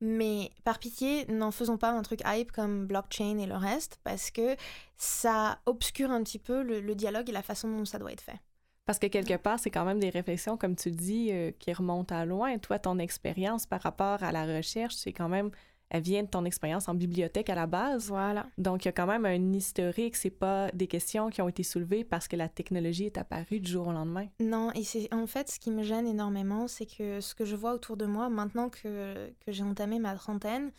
[0.00, 4.30] Mais par pitié, n'en faisons pas un truc hype comme blockchain et le reste, parce
[4.30, 4.56] que
[4.98, 8.40] ça obscure un petit peu le dialogue et la façon dont ça doit être fait.
[8.86, 12.14] Parce que quelque part, c'est quand même des réflexions, comme tu dis, euh, qui remontent
[12.14, 12.58] à loin.
[12.58, 15.50] Toi, ton expérience par rapport à la recherche, c'est quand même,
[15.88, 18.08] elle vient de ton expérience en bibliothèque à la base.
[18.08, 18.46] Voilà.
[18.58, 20.16] Donc, il y a quand même un historique.
[20.16, 23.70] C'est pas des questions qui ont été soulevées parce que la technologie est apparue du
[23.70, 24.26] jour au lendemain.
[24.38, 27.56] Non, et c'est en fait ce qui me gêne énormément, c'est que ce que je
[27.56, 30.72] vois autour de moi, maintenant que, que j'ai entamé ma trentaine,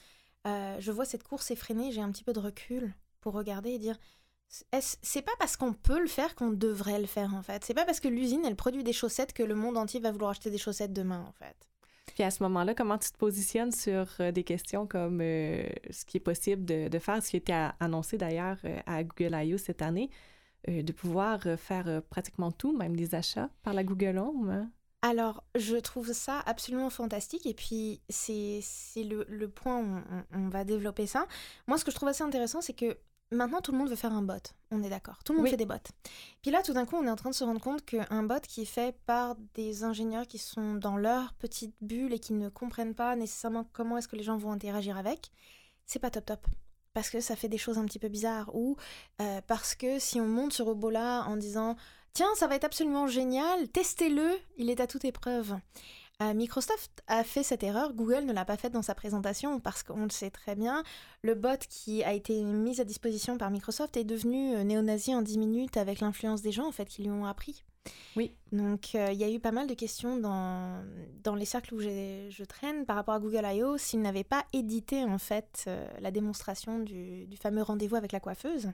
[0.45, 3.79] euh, je vois cette course effrénée, j'ai un petit peu de recul pour regarder et
[3.79, 3.97] dire
[4.49, 7.63] c'est pas parce qu'on peut le faire qu'on devrait le faire en fait?
[7.65, 10.31] C'est pas parce que l'usine elle produit des chaussettes que le monde entier va vouloir
[10.31, 11.55] acheter des chaussettes demain en fait.
[12.15, 16.05] Puis à ce moment-là, comment tu te positionnes sur euh, des questions comme euh, ce
[16.05, 19.57] qui est possible de, faire, ce qui a été annoncé d'ailleurs euh, à Google I.O.
[19.57, 20.09] cette année,
[20.67, 24.49] de pouvoir faire pratiquement tout, même des achats par la Google Home?
[24.49, 24.71] Hein?
[25.03, 28.63] Alors, je trouve ça absolument fantastique et puis c'est
[28.97, 30.01] le, le, point où
[30.33, 31.27] on, on, va développer ça.
[31.67, 32.97] Moi, ce que je trouve assez intéressant, c'est que
[33.31, 34.33] Maintenant, tout le monde veut faire un bot,
[34.71, 35.23] on est d'accord.
[35.23, 35.75] Tout le monde fait des bots.
[36.41, 38.39] Puis là, tout d'un coup, on est en train de se rendre compte qu'un bot
[38.41, 42.49] qui est fait par des ingénieurs qui sont dans leur petite bulle et qui ne
[42.49, 45.31] comprennent pas nécessairement comment est-ce que les gens vont interagir avec,
[45.85, 46.47] c'est pas top top.
[46.93, 48.55] Parce que ça fait des choses un petit peu bizarres.
[48.55, 48.77] Ou
[49.21, 51.75] euh, parce que si on monte ce robot-là en disant
[52.15, 55.57] Tiens, ça va être absolument génial, testez-le, il est à toute épreuve.
[56.23, 59.83] Euh, Microsoft a fait cette erreur, Google ne l'a pas faite dans sa présentation parce
[59.83, 60.81] qu'on le sait très bien,
[61.23, 65.21] le bot qui a été mis à disposition par Microsoft est devenu euh, néo-nazi en
[65.21, 67.65] 10 minutes avec l'influence des gens en fait qui lui ont appris.
[68.15, 68.33] Oui.
[68.53, 70.81] Donc euh, il y a eu pas mal de questions dans,
[71.21, 73.77] dans les cercles où je traîne par rapport à Google I.O.
[73.77, 78.71] s'ils n'avaient pas édité en fait la démonstration du, du fameux rendez-vous avec la coiffeuse.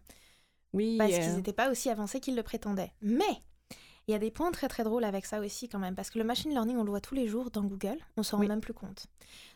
[0.74, 0.98] Oui.
[0.98, 2.94] Parce qu'ils n'étaient pas aussi avancés qu'ils le prétendaient.
[3.02, 3.42] Mais
[4.12, 6.20] il y a des points très très drôles avec ça aussi quand même, parce que
[6.20, 8.60] le machine learning, on le voit tous les jours dans Google, on s'en rend même
[8.60, 9.08] plus compte.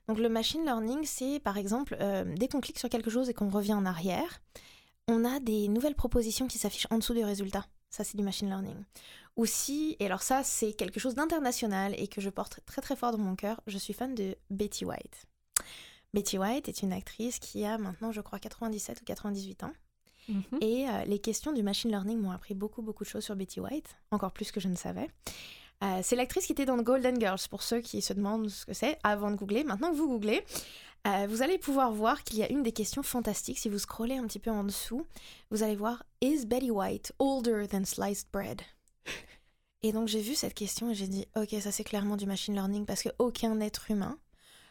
[0.07, 3.33] Donc le machine learning, c'est par exemple, euh, dès qu'on clique sur quelque chose et
[3.33, 4.41] qu'on revient en arrière,
[5.09, 7.65] on a des nouvelles propositions qui s'affichent en dessous du résultat.
[7.89, 8.77] Ça, c'est du machine learning.
[9.35, 13.11] Aussi, et alors ça, c'est quelque chose d'international et que je porte très très fort
[13.11, 15.27] dans mon cœur, je suis fan de Betty White.
[16.13, 19.73] Betty White est une actrice qui a maintenant, je crois, 97 ou 98 ans.
[20.27, 20.43] Mhm.
[20.61, 23.59] Et euh, les questions du machine learning m'ont appris beaucoup, beaucoup de choses sur Betty
[23.59, 25.09] White, encore plus que je ne savais.
[25.83, 28.73] Euh, c'est l'actrice qui était dans Golden Girls, pour ceux qui se demandent ce que
[28.73, 29.63] c'est avant de googler.
[29.63, 30.43] Maintenant que vous googlez,
[31.05, 33.59] euh, vous allez pouvoir voir qu'il y a une des questions fantastiques.
[33.59, 35.05] Si vous scrollez un petit peu en dessous,
[35.51, 38.61] vous allez voir Is Betty White older than sliced bread?
[39.83, 42.55] Et donc j'ai vu cette question et j'ai dit Ok, ça c'est clairement du machine
[42.55, 44.17] learning parce qu'aucun être humain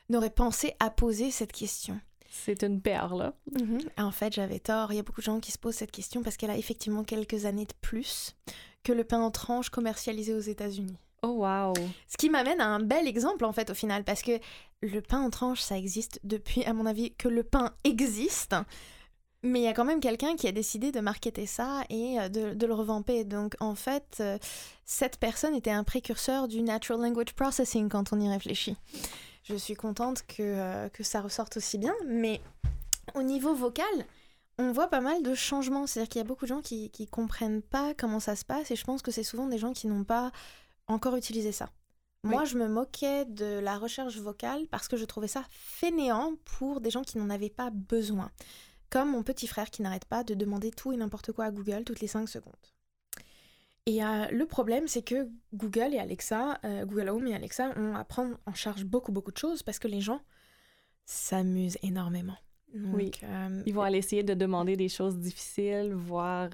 [0.08, 2.00] n'aurait pensé à poser cette question.
[2.36, 3.32] C'est une perle.
[3.52, 3.78] Mhm.
[3.96, 4.92] En fait, j'avais tort.
[4.92, 7.04] Il y a beaucoup de gens qui se posent cette question parce qu'elle a effectivement
[7.04, 8.34] quelques années de plus
[8.82, 10.96] que le pain en tranche commercialisé aux États-Unis.
[11.22, 11.72] Oh wow.
[12.08, 14.32] Ce qui m'amène à un bel exemple en fait au final parce que
[14.82, 18.54] le pain en tranche ça existe depuis à mon avis que le pain existe.
[19.42, 22.28] Mais il y a quand même quelqu'un qui a décidé de marketer ça et euh,
[22.28, 23.24] de, le revamper.
[23.24, 24.38] Donc en fait, euh,
[24.84, 28.76] cette personne était un précurseur du natural language processing quand on y réfléchit
[29.44, 31.94] je suis contente que, euh, que ça ressorte aussi bien.
[32.06, 32.40] Mais
[33.14, 33.84] au niveau vocal,
[34.58, 35.86] on voit pas mal de changements.
[35.86, 38.70] C'est-à-dire qu'il y a beaucoup de gens qui, qui comprennent pas comment ça se passe
[38.70, 40.32] et je pense que c'est souvent des gens qui n'ont pas
[40.88, 41.70] encore utilisé ça.
[42.24, 46.80] Moi, je me moquais de la recherche vocale parce que je trouvais ça fainéant pour
[46.80, 48.30] des gens qui n'en avaient pas besoin.
[48.88, 51.84] Comme mon petit frère qui n'arrête pas de demander tout et n'importe quoi à Google
[51.84, 52.54] toutes les 5 secondes.
[53.86, 57.94] Et euh, le problème, c'est que Google et Alexa, euh, Google Home et Alexa ont
[57.94, 60.20] à prendre en charge beaucoup, beaucoup de choses parce que les gens
[61.04, 62.36] s'amusent énormément.
[62.74, 63.10] oui.
[63.22, 66.48] Euh, Ils vont aller essayer de demander des choses difficiles, voire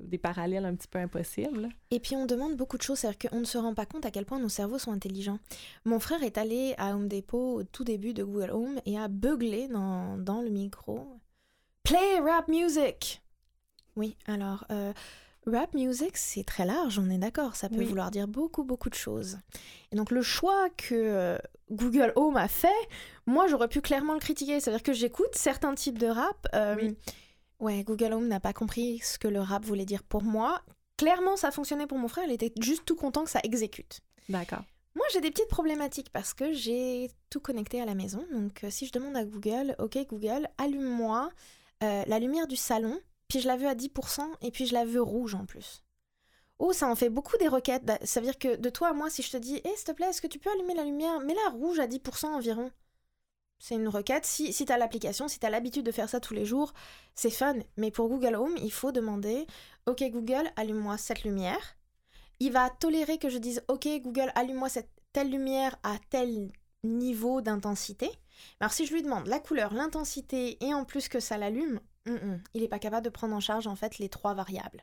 [0.00, 1.68] des parallèles un petit peu impossibles.
[1.90, 4.10] Et puis on demande beaucoup de choses, c'est-à-dire qu'on ne se rend pas compte à
[4.10, 5.38] quel point nos cerveaux sont intelligents.
[5.84, 9.08] Mon frère est allé à Home Depot au tout début de Google Home et a
[9.08, 11.06] beuglé dans, dans le micro
[11.82, 13.20] Play rap music!
[13.94, 14.64] Oui, alors
[15.44, 18.94] Rap music, c'est très large, on est d'accord, ça peut vouloir dire beaucoup, beaucoup de
[18.94, 19.38] choses.
[19.90, 21.38] Et donc le choix que euh,
[21.72, 22.68] Google Home a fait,
[23.26, 26.46] moi j'aurais pu clairement le critiquer, c'est-à-dire que j'écoute certains types de rap.
[26.54, 26.92] Euh,
[27.58, 30.62] ouais, Google Home n'a pas compris ce que le rap voulait dire pour moi.
[30.96, 34.00] Clairement, ça fonctionnait pour mon frère, il était juste tout content que ça exécute.
[34.28, 34.62] D'accord.
[34.94, 38.24] Moi, j'ai des petites problématiques parce que j'ai tout connecté à la maison.
[38.32, 41.30] Donc, euh, si je demande à Google, OK, Google, allume-moi
[41.80, 43.00] la lumière du salon
[43.32, 45.82] puis je la veux à 10%, et puis je la veux rouge en plus.
[46.58, 47.82] Oh, ça en fait beaucoup des requêtes.
[47.82, 49.74] Bah, ça veut dire que de toi à moi, si je te dis, hé, eh,
[49.74, 51.18] s'il te plaît, est-ce que tu peux allumer la lumière?
[51.20, 52.70] Mets-la rouge à 10% environ.
[53.58, 54.26] C'est une requête.
[54.26, 56.74] Si, si tu l'application, si tu l'habitude de faire ça tous les jours,
[57.14, 57.54] c'est fun.
[57.78, 59.46] Mais pour Google Home, il faut demander,
[59.86, 61.78] ok Google, allume-moi cette lumière.
[62.38, 66.52] Il va tolérer que je dise, ok Google, allume-moi cette telle lumière à tel
[66.84, 68.10] niveau d'intensité.
[68.60, 72.60] Alors si je lui demande la couleur, l'intensité et en plus que ça l'allume, il
[72.62, 74.82] n'est pas capable de prendre en charge en fait les trois variables.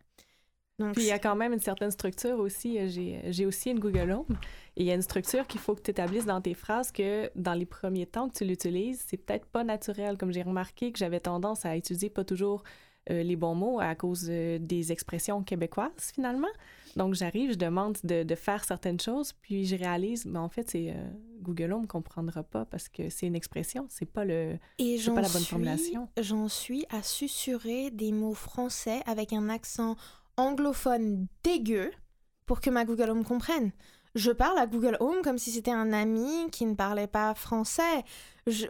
[0.80, 2.80] Donc, Puis il y a quand même une certaine structure aussi.
[2.80, 2.88] Euh,
[3.30, 4.38] j'ai aussi une Google Home
[4.78, 7.30] et il y a une structure qu'il faut que tu établisses dans tes phrases que
[7.36, 10.18] dans les premiers temps que tu l'utilises, c'est peut-être pas naturel.
[10.18, 12.64] Comme j'ai remarqué que j'avais tendance à utiliser pas toujours
[13.10, 16.48] euh, les bons mots à cause euh, des expressions québécoises finalement.
[16.96, 20.92] Donc j'arrive, je demande de, faire certaines choses, puis je réalise, mais en fait c'est
[20.92, 21.10] euh,
[21.42, 25.30] Google Home comprendra pas parce que c'est une expression, c'est pas le, Et pas la
[25.30, 26.10] bonne formulation.
[26.20, 29.96] J'en suis à susurrer des mots français avec un accent
[30.38, 31.92] anglophone dégueu
[32.46, 33.72] pour que ma Google Home comprenne
[34.16, 38.04] je parle à Google Home comme si c'était un ami qui ne parlait pas français.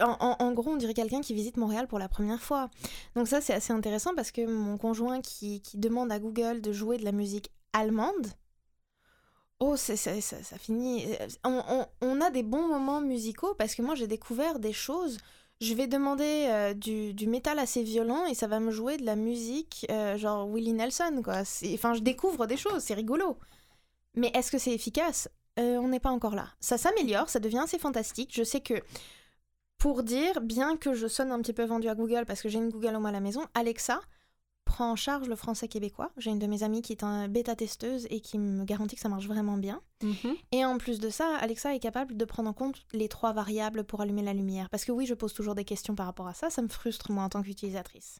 [0.01, 2.69] en, gros, on dirait quelqu'un qui visite Montréal pour la première fois.
[3.15, 6.97] Donc ça, c'est assez intéressant parce que mon conjoint qui, demande à Google de jouer
[6.97, 8.27] de la musique allemande,
[9.59, 9.95] oh, ça,
[10.57, 11.05] finit...
[11.43, 15.17] On, a des bons moments musicaux parce que moi, j'ai découvert des choses.
[15.61, 19.15] Je vais demander euh, du, métal assez violent et ça va me jouer de la
[19.15, 21.43] musique euh, genre Willie Nelson, quoi.
[21.73, 23.37] Enfin, je découvre des choses, c'est rigolo.
[24.15, 25.29] Mais est-ce que c'est efficace?
[25.59, 26.47] Euh, On n'est pas encore là.
[26.59, 28.31] Ça s'améliore, ça devient assez fantastique.
[28.33, 28.75] Je sais que,
[29.77, 32.59] pour dire, bien que je sonne un petit peu vendu à Google parce que j'ai
[32.59, 33.99] une Google Home à la maison, Alexa
[34.69, 36.11] prend en charge le français québécois.
[36.17, 39.09] J'ai une de mes amies qui est un bêta-testeuse et qui me garantit que ça
[39.09, 39.81] marche vraiment bien.
[40.03, 40.35] Mhm.
[40.51, 43.83] Et en plus de ça, Alexa est capable de prendre en compte les trois variables
[43.83, 44.69] pour allumer la lumière.
[44.69, 47.11] Parce que oui, je pose toujours des questions par rapport à ça, ça me frustre
[47.11, 48.19] moi en tant qu'utilisatrice.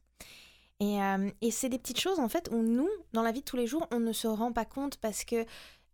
[0.80, 3.46] Et, euh, et c'est des petites choses en fait où nous, dans la vie de
[3.46, 5.46] tous les jours, on ne se rend pas compte parce que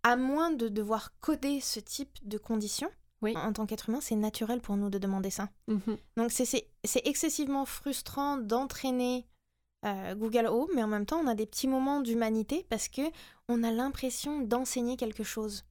[0.04, 2.92] à moins de devoir coder ce type de conditions,
[3.24, 5.50] en tant qu'être humain, c'est naturel pour nous de demander ça.
[5.68, 5.98] Mhm.
[6.16, 6.68] Donc c'est
[7.06, 9.26] excessivement frustrant d'entraîner
[9.86, 13.02] euh, Google Home, mais en même temps, on a des petits moments d'humanité parce que
[13.48, 15.64] on a l'impression d'enseigner quelque chose.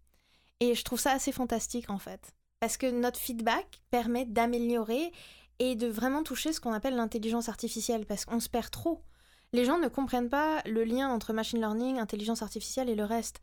[0.61, 5.13] Et je trouve ça assez fantastique en fait, parce que notre feedback permet d'améliorer
[5.59, 9.03] et de vraiment toucher ce qu'on appelle l'intelligence artificielle, parce qu'on se perd trop.
[9.53, 13.41] Les gens ne comprennent pas le lien entre machine learning, intelligence artificielle et le reste.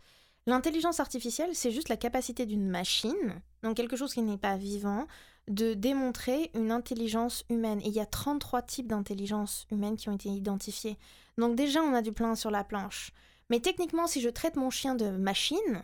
[0.48, 5.08] L'intelligence artificielle, c'est juste la capacité d'une machine, donc quelque chose qui n'est pas vivant,
[5.48, 7.82] de démontrer une intelligence humaine.
[7.82, 10.98] Et il y a 33 types d'intelligence humaine qui ont été identifiés.
[11.38, 13.12] Donc déjà, on a du plein sur la planche.
[13.50, 15.84] Mais techniquement, si je traite mon chien de machine,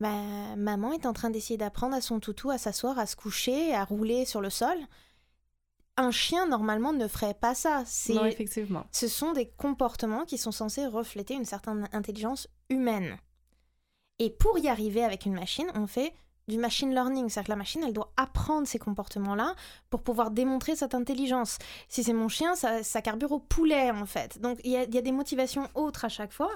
[0.00, 3.74] bah, maman est en train d'essayer d'apprendre à son toutou à s'asseoir, à se coucher,
[3.74, 4.76] à rouler sur le sol.
[5.96, 7.84] Un chien, normalement, ne ferait pas ça.
[8.08, 8.86] Non, effectivement.
[8.92, 13.18] Ce sont des comportements qui sont censés refléter une certaine intelligence humaine.
[14.18, 16.14] Et pour y arriver avec une machine, on fait
[16.48, 19.54] du machine learning, c'est-à-dire que la machine, elle doit apprendre ces comportements-là
[19.90, 21.58] pour pouvoir démontrer cette intelligence.
[21.88, 24.40] Si c'est mon chien, ça, ça, carbure au poulet, en fait.
[24.40, 26.50] Donc, il y a, des motivations autres à chaque fois,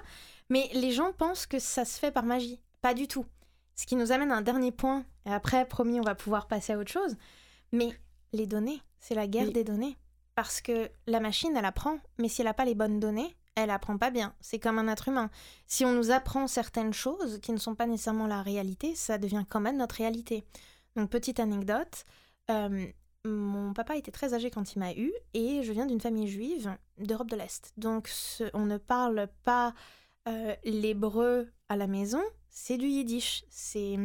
[0.51, 2.61] mais les gens pensent que ça se fait par magie.
[2.81, 3.27] Pas du tout.
[3.77, 6.72] Ce qui nous amène à un dernier point, et après, promis, on va pouvoir passer
[6.72, 7.16] à autre chose.
[7.72, 7.90] Mais
[8.33, 9.96] les données, c'est la guerre des données.
[10.35, 13.70] Parce que la machine, elle apprend, mais si elle n'a pas les bonnes données, elle
[13.70, 14.34] apprend pas bien.
[14.40, 15.30] C'est comme un être humain.
[15.66, 19.44] Si on nous apprend certaines choses qui ne sont pas nécessairement la réalité, ça devient
[19.48, 20.44] quand même notre réalité.
[20.94, 22.04] Donc, petite anecdote.
[22.50, 22.86] Euh,
[23.24, 26.76] mon papa était très âgé quand il m'a eu et je viens d'une famille juive
[26.98, 27.72] d'Europe de l'Est.
[27.76, 28.10] Donc,
[28.54, 29.74] on ne parle pas
[30.28, 33.44] euh, l'hébreu à la maison, c'est du yiddish.
[33.50, 33.96] C'est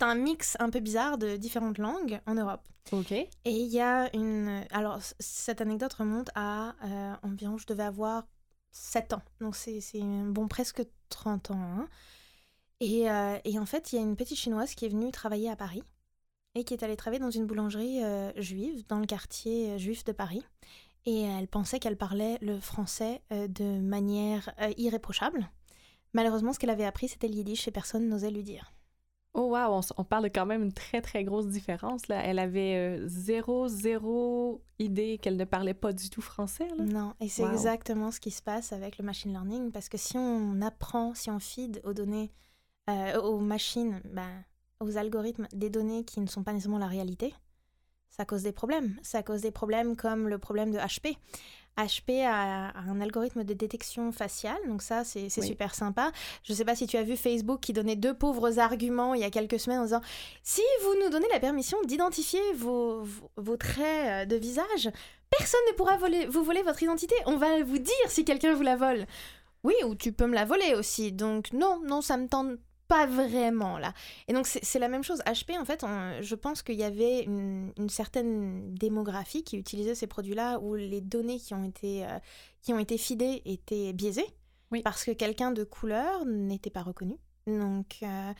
[0.00, 2.62] un mix un peu bizarre de différentes langues en Europe.
[2.92, 3.12] Ok.
[3.12, 4.64] Et il y a une.
[4.70, 8.26] Alors, cette anecdote remonte à euh, environ, je devais avoir
[8.74, 9.22] 7 ans.
[9.40, 11.62] Donc c'est bon presque 30 ans.
[11.62, 11.88] Hein.
[12.80, 15.48] Et, euh, et, en fait, il y a une petite chinoise qui est venue travailler
[15.48, 15.82] à Paris
[16.54, 20.04] et qui est allée travailler dans une boulangerie euh, juive dans le quartier euh, juif
[20.04, 20.44] de Paris.
[21.06, 25.50] Et elle pensait qu'elle parlait le français de manière irréprochable.
[26.14, 28.72] Malheureusement, ce qu'elle avait appris, c'était le yiddish et personne n'osait lui dire.
[29.36, 32.22] Oh wow, on, parle quand même d'une très très grosse différence là.
[32.24, 36.84] Elle avait euh, zéro zéro idée qu'elle ne parlait pas du tout français là.
[36.84, 40.16] Non, et c'est exactement ce qui se passe avec le machine learning parce que si
[40.16, 42.30] on apprend, si on feed aux données,
[42.88, 44.44] euh, aux machines, ben,
[44.78, 47.34] aux algorithmes des données qui ne sont pas nécessairement la réalité,
[48.16, 48.96] ça cause des problèmes.
[49.02, 51.16] Ça cause des problèmes comme le problème de HP.
[51.76, 56.12] HP a, un algorithme de détection faciale, donc ça, c'est super sympa.
[56.44, 59.20] Je ne sais pas si tu as vu Facebook qui donnait deux pauvres arguments il
[59.20, 60.00] y a quelques semaines en disant
[60.44, 63.02] si vous nous donnez la permission d'identifier vos,
[63.36, 64.90] vos, traits euh, de visage,
[65.36, 67.16] personne ne pourra voler, vous voler votre identité.
[67.26, 69.06] On va vous dire si quelqu'un vous la vole.
[69.64, 71.10] Oui, ou tu peux me la voler aussi.
[71.10, 73.92] Donc non, non, ça me tente pas vraiment là.
[74.28, 75.22] Et donc c'est la même chose.
[75.26, 75.84] HP, en fait,
[76.20, 81.38] je pense qu'il y avait une, certaine démographie qui utilisait ces produits-là où les données
[81.38, 82.18] qui ont été, euh,
[82.62, 84.26] qui ont été fidées étaient biaisées.
[84.72, 84.82] Oui.
[84.82, 87.16] Parce que quelqu'un de couleur n'était pas reconnu.
[87.46, 87.98] Donc.
[88.02, 88.32] Euh,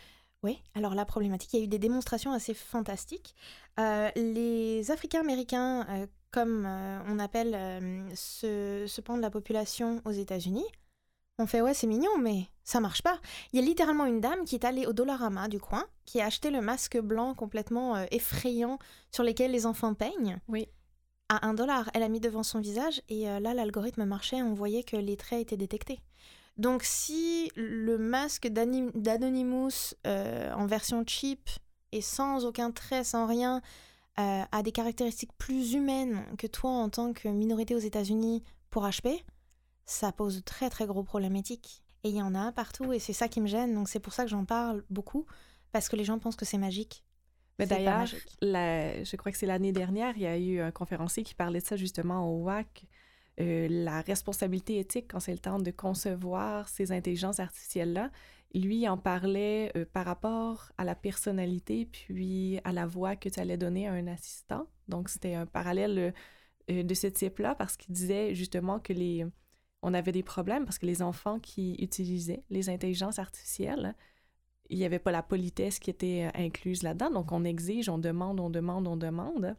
[0.43, 3.35] oui, alors la problématique, il y a eu des démonstrations assez fantastiques.
[3.81, 7.57] Euh, les Africains-Américains, comme on appelle
[8.15, 10.67] ce, ce pan de la population aux États-Unis,
[11.39, 13.21] on fait ouais c'est mignon mais ça marche pas.
[13.53, 16.27] Il y a littéralement une dame qui est allée au Dollarama du coin, qui a
[16.27, 18.79] acheté le masque blanc complètement euh, effrayant
[19.13, 20.39] sur lequel les enfants peignent.
[20.49, 20.69] Oui.
[21.29, 24.55] À un dollar, elle a mis devant son visage et euh, là l'algorithme marchait, on
[24.55, 26.01] voyait que les traits étaient détectés.
[26.57, 31.51] Donc si le masque d'Anonymous euh, en version cheap
[31.93, 33.61] et sans aucun trait, sans rien,
[34.17, 39.25] a des caractéristiques plus humaines que toi en tant que minorité aux États-Unis pour HP,
[39.87, 41.83] ça pose de très très gros problèmes éthiques.
[42.05, 44.13] Et il y en a partout, et c'est ça qui me gêne, donc c'est pour
[44.13, 45.25] ça que j'en parle beaucoup,
[45.73, 47.03] parce que les gens pensent que c'est magique.
[47.59, 48.07] Mais d'ailleurs,
[48.43, 51.65] je crois que c'est l'année dernière, il y a eu un conférencier qui parlait de
[51.65, 52.87] ça justement au WAC,
[53.41, 58.11] euh, la responsabilité éthique quand c'est le temps de concevoir ces intelligences artificielles-là.
[58.55, 63.41] Lui en parlait euh, par rapport à la personnalité puis à la voix que tu
[63.41, 64.69] allais donner à un assistant.
[64.87, 66.15] Donc c'était un parallèle
[66.71, 69.27] euh, de ce type-là parce qu'il disait justement que les
[69.85, 73.95] on avait des problèmes parce que les enfants qui utilisaient les intelligences artificielles,
[74.71, 77.11] il n'y avait pas la politesse qui était euh, incluse là-dedans.
[77.11, 79.57] Donc, on exige, on demande, on demande, on demande.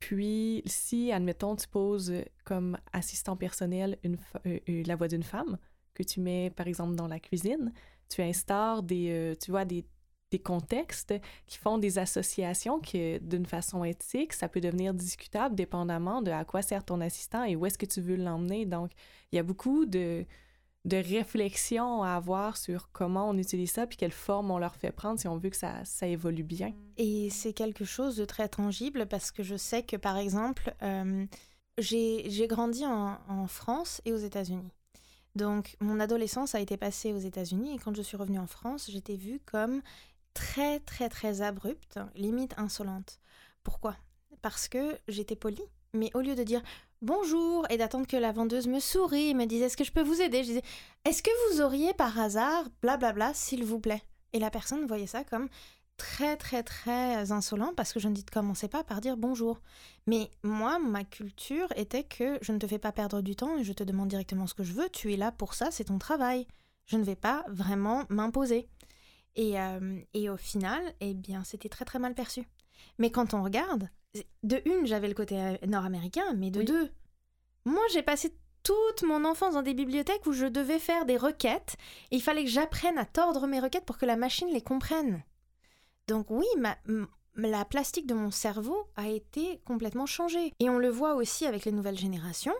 [0.00, 2.12] Puis, si, admettons, tu poses
[2.44, 5.58] comme assistant personnel une, euh, euh, la voix d'une femme,
[5.94, 7.72] que tu mets, par exemple, dans la cuisine,
[8.08, 9.84] tu instaures des, tu vois, des
[10.32, 11.14] des contextes
[11.46, 16.44] qui font des associations que, d'une façon éthique, ça peut devenir discutable dépendamment de à
[16.44, 18.64] quoi sert ton assistant et où est-ce que tu veux l'emmener.
[18.66, 18.90] Donc,
[19.30, 20.24] il y a beaucoup de,
[20.86, 24.90] de réflexions à avoir sur comment on utilise ça puis quelle forme on leur fait
[24.90, 26.72] prendre si on veut que ça, ça évolue bien.
[26.96, 31.26] Et c'est quelque chose de très tangible parce que je sais que, par exemple, euh,
[31.76, 34.72] j'ai grandi en, en France et aux États-Unis.
[35.34, 38.90] Donc, mon adolescence a été passée aux États-Unis et quand je suis revenue en France,
[38.90, 39.80] j'étais vue comme
[40.34, 43.20] très très très abrupte, limite insolente.
[43.62, 43.96] Pourquoi?
[44.40, 45.62] Parce que j'étais polie.
[45.94, 46.62] Mais au lieu de dire
[47.02, 50.02] bonjour et d'attendre que la vendeuse me sourie et me dise est-ce que je peux
[50.02, 50.62] vous aider, je disais
[51.04, 54.02] est-ce que vous auriez par hasard blablabla s'il vous plaît?
[54.32, 55.48] Et la personne voyait ça comme
[55.98, 59.60] très très très insolent parce que je ne commencez pas par dire bonjour.
[60.06, 63.64] Mais moi, ma culture était que je ne te fais pas perdre du temps et
[63.64, 65.98] je te demande directement ce que je veux, tu es là pour ça, c'est ton
[65.98, 66.46] travail.
[66.86, 68.68] Je ne vais pas vraiment m'imposer.
[69.36, 72.46] Et, euh, et au final, eh bien, c'était très très mal perçu.
[72.98, 73.88] Mais quand on regarde,
[74.42, 76.64] de une, j'avais le côté euh, nord-américain, mais de Oui.
[76.66, 76.90] deux,
[77.64, 81.76] moi j'ai passé toute mon enfance dans des bibliothèques où je devais faire des requêtes
[82.10, 85.22] et il fallait que j'apprenne à tordre mes requêtes pour que la machine les comprenne.
[86.08, 86.76] Donc oui, ma,
[87.36, 90.52] la plastique de mon cerveau a été complètement changée.
[90.60, 92.54] Et on le voit aussi avec les nouvelles générations.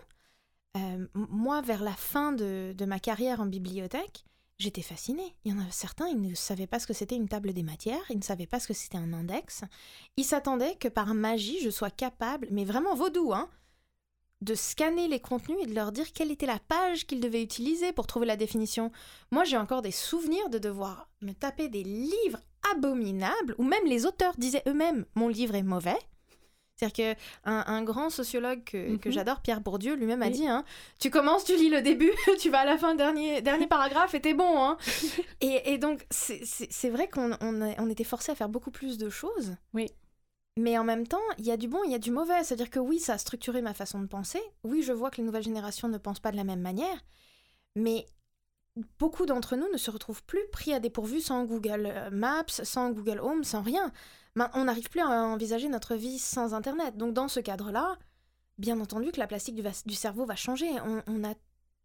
[0.75, 4.25] Euh, moi, vers la fin de, de ma carrière en bibliothèque,
[4.63, 5.35] j'étais fascinée.
[5.45, 7.63] Il y en a certains, ils ne savaient pas ce que c'était une table des
[7.63, 9.63] matières, ils ne savaient pas ce que c'était un index.
[10.17, 13.49] Ils s'attendaient que par magie, je sois capable, mais vraiment vaudou, hein,
[14.41, 17.93] de scanner les contenus et de leur dire quelle était la page qu'ils devaient utiliser
[17.93, 18.91] pour trouver la définition.
[19.31, 22.39] Moi, j'ai encore des souvenirs de devoir me taper des livres
[22.73, 25.97] abominables, où même les auteurs disaient eux-mêmes mon livre est mauvais.
[26.89, 29.13] C'est-à-dire qu'un un grand sociologue que, que Mhm.
[29.13, 30.63] j'adore, Pierre Bourdieu, lui-même a dit hein,
[30.99, 34.21] Tu commences, tu lis le début, tu vas à la fin, dernier, dernier paragraphe et
[34.21, 34.61] t'es bon.
[34.63, 34.77] Hein.
[35.41, 38.97] et, et donc, c'est- vrai qu'on on, a- on était forcé à faire beaucoup plus
[38.97, 39.55] de choses.
[39.73, 39.89] Oui.
[40.57, 42.43] Mais en même temps, il y a du bon, il y a du mauvais.
[42.43, 44.39] C'est-à-dire que oui, ça a structuré ma façon de penser.
[44.63, 47.03] Oui, je vois que les nouvelles générations ne pensent pas de la même manière.
[47.75, 48.05] Mais
[48.99, 52.91] beaucoup d'entre nous ne se retrouvent plus pris à dépourvu sans Google euh, Maps, sans
[52.91, 53.91] Google Home, sans rien.
[54.35, 56.97] Ben, on n'arrive plus à envisager notre vie sans Internet.
[56.97, 57.97] Donc dans ce cadre-là,
[58.57, 60.69] bien entendu que la plastique du, cerveau va changer.
[60.85, 61.33] On, on a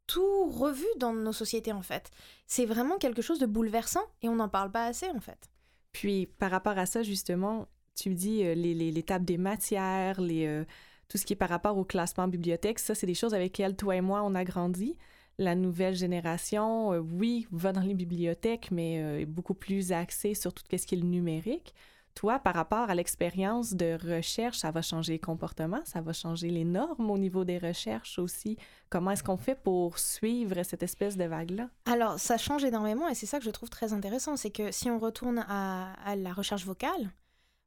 [0.07, 2.11] tout revu dans nos sociétés en fait.
[2.47, 5.51] C'est vraiment quelque chose de bouleversant et on n'en parle pas assez en fait.
[5.93, 9.39] Puis par rapport à ça, justement, tu me dis euh, les, les, les tables des
[9.39, 10.65] matières, euh,
[11.09, 13.77] tout ce qui est par rapport au classement bibliothèque, ça, c'est des choses avec lesquelles
[13.77, 14.97] toi et moi, on a grandi.
[15.39, 20.35] La nouvelle génération, euh, oui, va dans les bibliothèques, mais euh, est beaucoup plus axée
[20.35, 21.75] sur tout ce qui est le numérique.
[22.15, 26.49] Toi, par rapport à l'expérience de recherche, ça va changer les comportements, ça va changer
[26.51, 28.57] les normes au niveau des recherches aussi.
[28.91, 31.69] Comment est-ce qu'on fait pour suivre cette espèce de vague-là?
[31.87, 34.37] Alors, ça change énormément et c'est ça que je trouve très intéressant.
[34.37, 37.11] C'est que si on retourne à, la recherche vocale,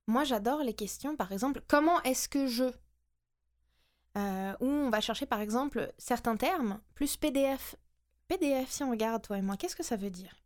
[0.07, 2.65] moi j'adore les questions, par exemple, comment est-ce que je?
[4.17, 7.77] Euh, Où on va chercher par exemple certains termes plus PDF.
[8.27, 10.40] PDF, si on regarde toi et moi, qu'est-ce que ça veut dire?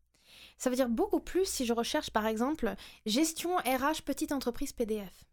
[0.57, 2.75] Ça veut dire beaucoup plus si je recherche par exemple
[3.05, 5.25] gestion RH petite entreprise PDF.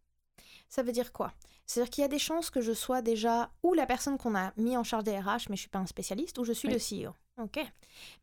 [0.69, 1.33] Ça veut dire quoi?
[1.67, 4.53] C'est-à-dire qu'il y a des chances que je sois déjà ou la personne qu'on a
[4.57, 6.75] mis en charge des RH, mais je suis pas un spécialiste, ou je suis Oui.
[6.75, 7.15] le CEO.
[7.39, 7.59] Ok.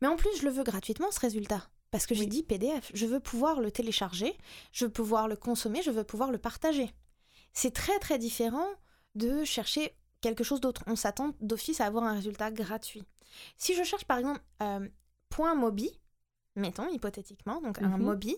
[0.00, 1.68] Mais en plus, je le veux gratuitement, ce résultat.
[1.90, 2.90] Parce que j'ai dit PDF.
[2.94, 4.36] Je veux pouvoir le télécharger,
[4.72, 6.92] je veux pouvoir le consommer, je veux pouvoir le partager.
[7.52, 8.68] C'est très très différent
[9.16, 10.84] de chercher quelque chose d'autre.
[10.86, 13.02] On s'attend d'office à avoir un résultat gratuit.
[13.56, 14.88] Si je cherche par exemple euh,
[15.30, 15.90] point Mobi,
[16.56, 18.02] mettons hypothétiquement, donc un Mhm.
[18.04, 18.36] Mobi,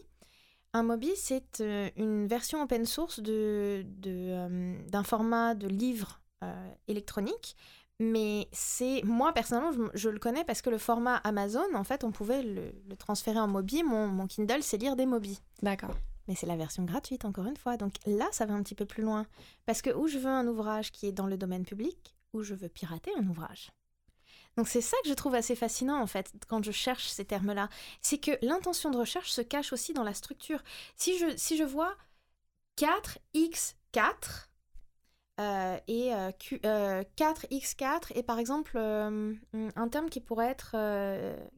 [0.73, 6.21] un Mobi c'est euh, une version open source de, de, euh, d'un format de livre
[6.45, 7.57] euh, électronique.
[8.01, 12.03] Mais c'est moi personnellement, je, je le connais parce que le format Amazon, en fait,
[12.03, 13.85] on pouvait le, le transférer en Mobi.
[13.85, 15.39] Mon, mon Kindle, c'est lire des Mobi.
[15.63, 15.95] D'accord.
[16.27, 17.77] Mais c'est la version gratuite, encore une fois.
[17.77, 19.27] Donc là, ça va un petit peu plus loin.
[19.67, 22.55] Parce que où je veux un ouvrage qui est dans le domaine public, ou je
[22.55, 23.71] veux pirater un ouvrage.
[24.57, 27.69] Donc c'est ça que je trouve assez fascinant, en fait, quand je cherche ces termes-là.
[28.03, 30.63] C'est que l'intention de recherche se cache aussi dans la structure.
[30.97, 31.97] Si je, si je vois
[32.77, 34.49] 4x4
[35.41, 40.77] euh, et euh, Q- euh, 4x4 et par exemple euh, un terme qui pourrait être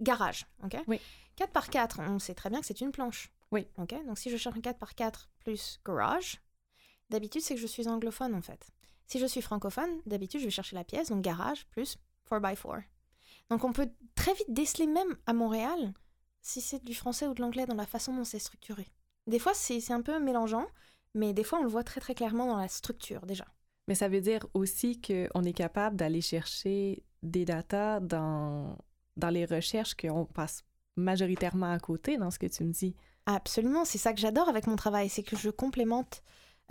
[0.01, 0.77] garage, ok?
[0.87, 1.01] Oui.
[1.37, 3.33] 4 par 4, on sait très bien que c'est une planche.
[3.51, 3.67] Oui.
[3.79, 6.41] Ok, donc si je cherche un 4 par 4 plus garage,
[7.11, 8.69] d'habitude c'est que je suis anglophone en fait.
[9.07, 11.97] Si je suis francophone, d'habitude je vais chercher la pièce, donc garage plus
[12.31, 12.85] 4x4.
[13.51, 15.93] Donc on peut très vite déceler même à Montréal
[16.41, 18.87] si c'est du français ou de l'anglais dans la façon dont c'est structuré.
[19.27, 20.67] Des fois c'est un peu mélangeant,
[21.15, 23.47] mais des fois on le voit très très clairement dans la structure déjà.
[23.89, 28.79] Mais ça veut dire aussi qu'on est capable d'aller chercher des datas dans,
[29.17, 30.65] dans les recherches qu'on passe
[30.97, 32.95] majoritairement à côté dans ce que tu me dis.
[33.27, 36.23] Absolument, c'est ça que j'adore avec mon travail, c'est que je complémente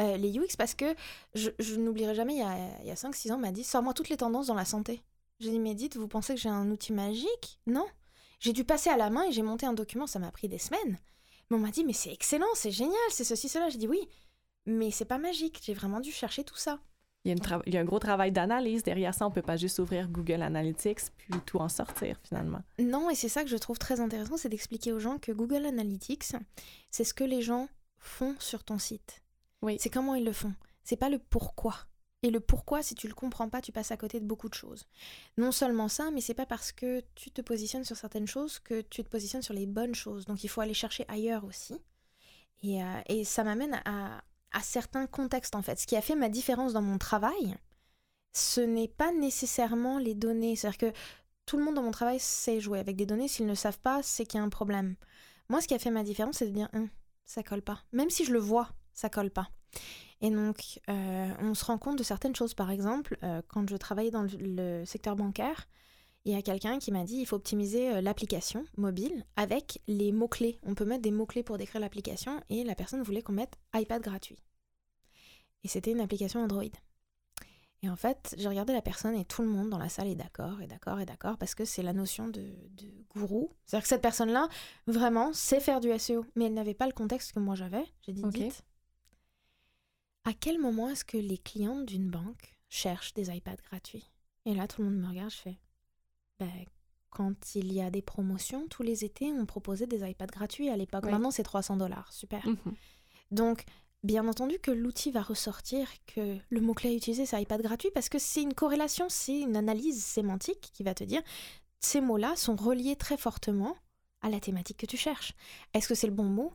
[0.02, 0.96] euh, les UX parce que
[1.36, 3.64] je, je n'oublierai jamais, il y a, il y a 5-6 ans, on m'a dit
[3.64, 5.04] Sors-moi toutes les tendances dans la santé.
[5.40, 7.60] J'ai dit Mais dites, vous pensez que j'ai un outil magique?
[7.68, 7.86] Non.
[8.40, 10.58] J'ai dû passer à la main et j'ai monté un document, ça m'a pris des
[10.60, 10.98] semaines.
[11.50, 13.70] Mais on m'a dit Mais c'est excellent, c'est génial, c'est ceci, cela.
[13.70, 14.08] J'ai dit Oui,
[14.66, 16.80] mais c'est pas magique, j'ai vraiment dû chercher tout ça.
[17.26, 19.26] Il y a, tra- il y a un gros travail d'analyse derrière ça.
[19.26, 22.62] On peut pas juste ouvrir Google Analytics puis tout en sortir finalement.
[22.80, 25.66] Non, et c'est ça que je trouve très intéressant, c'est d'expliquer aux gens que Google
[25.66, 26.34] Analytics,
[26.92, 29.22] c'est ce que les gens font sur ton site.
[29.62, 29.78] Oui.
[29.80, 30.54] C'est comment ils le font.
[30.84, 31.76] C'est pas le pourquoi.
[32.24, 34.54] Et le pourquoi, si tu le comprends pas, tu passes à côté de beaucoup de
[34.54, 34.88] choses.
[35.38, 38.82] Non seulement ça, mais c'est pas parce que tu te positionnes sur certaines choses que
[38.82, 40.26] tu te positionnes sur les bonnes choses.
[40.26, 41.76] Donc il faut aller chercher ailleurs aussi.
[42.64, 45.78] Et, euh, ça m'amène à, à certains contextes en fait.
[45.78, 47.58] Ce qui a fait ma différence dans mon travail,
[48.32, 50.56] ce n'est pas nécessairement les données.
[50.56, 50.98] C'est-à-dire que
[51.46, 53.28] tout le monde dans mon travail sait jouer avec des données.
[53.28, 54.96] S'ils ne savent pas, c'est qu'il y a un problème.
[55.50, 56.90] Moi, ce qui a fait ma différence, c'est de dire, hum,
[57.26, 57.84] ça colle pas.
[57.92, 59.50] Même si je le vois, ça colle pas.
[60.24, 62.54] Et donc, euh, on se rend compte de certaines choses.
[62.54, 65.68] Par exemple, euh, quand je travaillais dans le, secteur bancaire,
[66.24, 70.14] il y a quelqu'un qui m'a dit il faut optimiser euh, l'application mobile avec les
[70.14, 70.60] mots-clés.
[70.64, 74.02] On peut mettre des mots-clés pour décrire l'application et la personne voulait qu'on mette iPad
[74.02, 74.38] gratuit.
[75.66, 76.64] Et c'était une application Android.
[77.82, 80.16] Et en fait, j'ai regardé la personne et tout le monde dans la salle est
[80.16, 82.56] d'accord, et d'accord, et d'accord, parce que c'est la notion de,
[83.14, 83.50] gourou.
[83.66, 84.48] C'est-à-dire que cette personne-là,
[84.88, 87.84] vraiment, sait faire du SEO, mais elle n'avait pas le contexte que moi j'avais.
[88.04, 88.64] J'ai dit, dites,
[90.26, 94.10] à quel moment est-ce que les clients d'une banque cherchent des iPads gratuits?
[94.46, 95.60] Et là, tout le monde me regarde, je fais,
[96.40, 96.52] ben,
[97.10, 100.78] quand il y a des promotions, tous les étés, on proposait des iPads gratuits à
[100.78, 101.06] l'époque.
[101.06, 102.46] Maintenant, c'est 300 dollars, super.
[102.48, 102.76] Mhm.
[103.32, 103.66] Donc,
[104.04, 108.10] Bien entendu que l'outil va ressortir que le mot-clé à utiliser, c'est iPad gratuit, parce
[108.10, 111.22] que c'est une corrélation, c'est une analyse sémantique qui va te dire
[111.80, 113.78] ces mots-là sont reliés très fortement
[114.22, 115.34] à la thématique que tu cherches.
[115.74, 116.54] Est-ce que c'est le bon mot?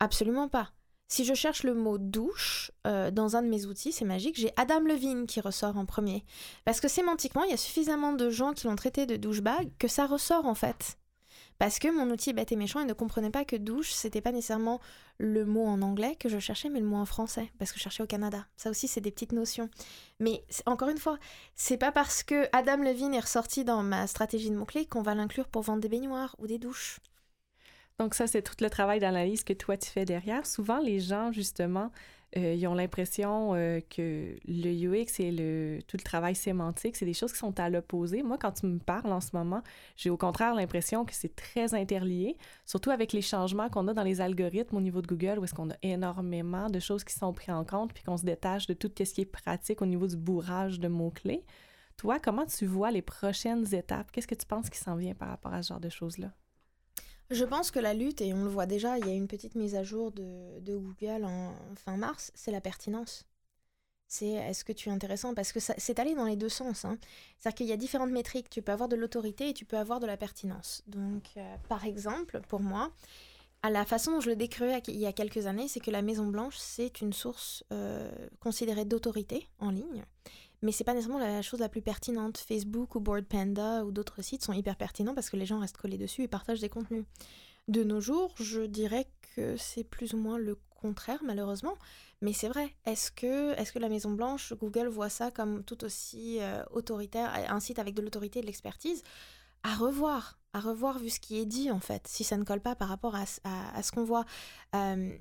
[0.00, 0.72] Absolument pas.
[1.12, 4.52] Si je cherche le mot douche euh, dans un de mes outils, c'est magique, j'ai
[4.56, 6.24] Adam Levine qui ressort en premier.
[6.64, 9.88] Parce que sémantiquement, il y a suffisamment de gens qui l'ont traité de douchebag que
[9.88, 10.98] ça ressort en fait.
[11.58, 14.30] Parce que mon outil bête et méchant, il ne comprenait pas que douche, c'était pas
[14.30, 14.80] nécessairement
[15.18, 17.82] le mot en anglais que je cherchais, mais le mot en français, parce que je
[17.82, 18.46] cherchais au Canada.
[18.56, 19.68] Ça aussi, c'est des petites notions.
[20.20, 21.18] Mais encore une fois,
[21.56, 25.16] c'est pas parce que Adam Levine est ressorti dans ma stratégie de mots-clés qu'on va
[25.16, 27.00] l'inclure pour vendre des baignoires ou des douches.
[28.00, 30.46] Donc ça, c'est tout le travail d'analyse que toi, tu fais derrière.
[30.46, 31.92] Souvent, les gens, justement,
[32.38, 37.12] euh, ils ont l'impression euh, que le UX et tout le travail sémantique, c'est des
[37.12, 38.22] choses qui sont à l'opposé.
[38.22, 39.62] Moi, quand tu me parles en ce moment,
[39.98, 44.02] j'ai au contraire l'impression que c'est très interlié, surtout avec les changements qu'on a dans
[44.02, 47.34] les algorithmes au niveau de Google, où est-ce qu'on a énormément de choses qui sont
[47.34, 50.06] prises en compte, puis qu'on se détache de tout ce qui est pratique au niveau
[50.06, 51.44] du bourrage de mots-clés.
[51.98, 54.10] Toi, comment tu vois les prochaines étapes?
[54.10, 56.32] Qu'est-ce que tu penses qui s'en vient par rapport à ce genre de choses-là?
[57.30, 59.54] Je pense que la lutte, et on le voit déjà, il y a une petite
[59.54, 63.24] mise à jour de, Google en fin mars, c'est la pertinence.
[64.08, 65.34] C'est est-ce que tu es intéressant?
[65.34, 66.84] Parce que c'est allé dans les deux sens.
[66.84, 66.98] Hein.
[67.38, 68.50] C'est-à-dire qu'il y a différentes métriques.
[68.50, 70.82] Tu peux avoir de l'autorité et tu peux avoir de la pertinence.
[70.88, 72.90] Donc, euh, par exemple, pour moi,
[73.62, 76.02] à la façon dont je le décrivais il y a quelques années, c'est que la
[76.02, 78.10] Maison Blanche, c'est une source euh,
[78.40, 80.04] considérée d'autorité en ligne
[80.62, 82.38] mais c'est pas nécessairement la chose la plus pertinente.
[82.38, 85.78] Facebook ou Board Panda ou d'autres sites sont hyper pertinents parce que les gens restent
[85.78, 87.04] collés dessus et partagent des contenus.
[87.68, 89.06] De nos jours, je dirais
[89.36, 91.76] que c'est plus ou moins le contraire, malheureusement.
[92.20, 92.74] Mais c'est vrai.
[92.84, 97.32] Est-ce que, est que la Maison Blanche, Google voit ça comme tout aussi euh, autoritaire,
[97.48, 99.02] un site avec de l'autorité et de l'expertise?
[99.62, 102.60] À revoir, à revoir vu ce qui est dit en fait, si ça ne colle
[102.60, 104.24] pas par rapport à, à, ce qu'on voit.
[104.74, 105.16] Euh,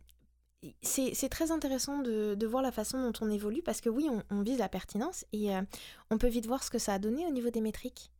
[0.81, 4.59] c'est très intéressant de, voir la façon dont on évolue parce que oui, on, vise
[4.59, 5.61] la pertinence et euh,
[6.09, 8.11] on peut vite voir ce que ça a donné au niveau des métriques.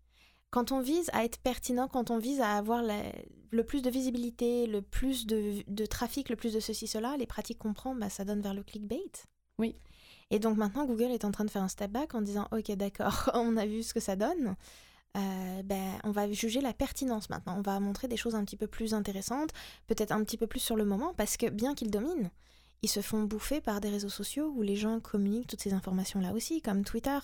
[0.52, 2.82] Quand on vise à être pertinent, quand on vise à avoir
[3.52, 7.60] le plus de visibilité, le plus de, trafic, le plus de ceci, cela, les pratiques
[7.60, 9.12] qu'on prend, bah, ça donne vers le clickbait.
[9.60, 9.76] Oui.
[10.32, 12.72] Et donc maintenant, Google est en train de faire un step back en disant, OK,
[12.72, 14.56] d'accord, on a vu ce que ça donne.
[15.18, 17.56] Euh, ben, on va juger la pertinence maintenant.
[17.58, 19.52] On va montrer des choses un petit peu plus intéressantes,
[19.88, 22.30] peut-être un petit peu plus sur le moment, parce que bien qu'ils dominent,
[22.82, 26.32] ils se font bouffer par des réseaux sociaux où les gens communiquent toutes ces informations-là
[26.34, 27.18] aussi, comme Twitter,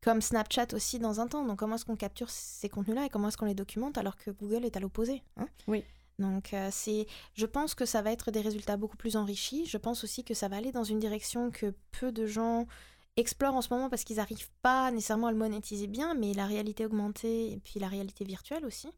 [0.00, 1.44] comme Snapchat aussi dans un temps.
[1.44, 4.30] Donc comment est-ce qu'on capture ces contenus-là et comment est-ce qu'on les documente alors que
[4.30, 5.46] Google est à l'opposé hein?
[5.66, 5.84] Oui.
[6.18, 9.66] Donc euh, c'est, je pense que ça va être des résultats beaucoup plus enrichis.
[9.66, 12.66] Je pense aussi que ça va aller dans une direction que peu de gens
[13.16, 16.46] explorent en ce moment parce qu'ils n'arrivent pas nécessairement à le monétiser bien, mais la
[16.46, 18.88] réalité augmentée et puis la réalité virtuelle aussi.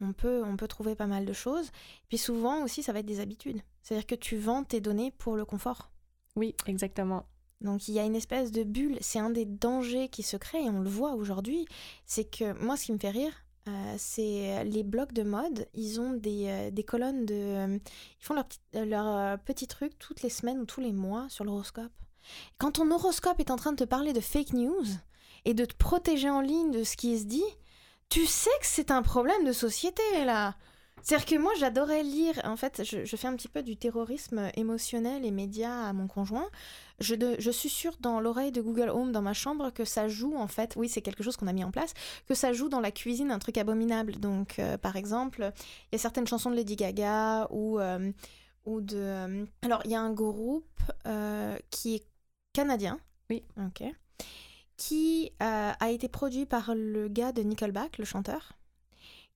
[0.00, 1.66] On peut, on peut trouver pas mal de choses.
[1.66, 3.60] Et puis souvent aussi, ça va être des habitudes.
[3.82, 5.90] C'est-à-dire que tu vends tes données pour le confort.
[6.36, 7.26] Oui, exactement.
[7.60, 8.96] Donc il y a une espèce de bulle.
[9.00, 11.66] C'est un des dangers qui se crée et on le voit aujourd'hui.
[12.06, 13.32] C'est que moi, ce qui me fait rire,
[13.68, 15.68] euh, c'est les blogs de mode.
[15.74, 17.34] Ils ont des, euh, des colonnes de.
[17.34, 17.78] Euh,
[18.20, 21.44] ils font leur petit, leur petit truc toutes les semaines ou tous les mois sur
[21.44, 21.92] l'horoscope.
[22.58, 24.84] Quand ton horoscope est en train de te parler de fake news
[25.44, 27.42] et de te protéger en ligne de ce qui se dit,
[28.08, 30.56] tu sais que c'est un problème de société là.
[31.02, 35.24] C'est-à-dire que moi j'adorais lire, en fait je, fais un petit peu du terrorisme émotionnel
[35.24, 36.48] et média à mon conjoint.
[36.98, 40.36] Je, je suis sûre dans l'oreille de Google Home dans ma chambre que ça joue
[40.36, 41.94] en fait, oui c'est quelque chose qu'on a mis en place,
[42.28, 44.16] que ça joue dans la cuisine un truc abominable.
[44.16, 45.52] Donc euh, par exemple,
[45.90, 47.80] il y a certaines chansons de Lady Gaga ou...
[47.80, 48.12] Euh,
[48.66, 48.96] de...
[48.96, 50.64] Euh, alors, il y a un groupe
[51.70, 52.04] qui est
[52.52, 53.00] canadien.
[53.30, 53.42] Oui.
[53.58, 53.84] Ok.
[54.76, 58.54] Qui euh, a été produit par le gars de Nickelback, le chanteur,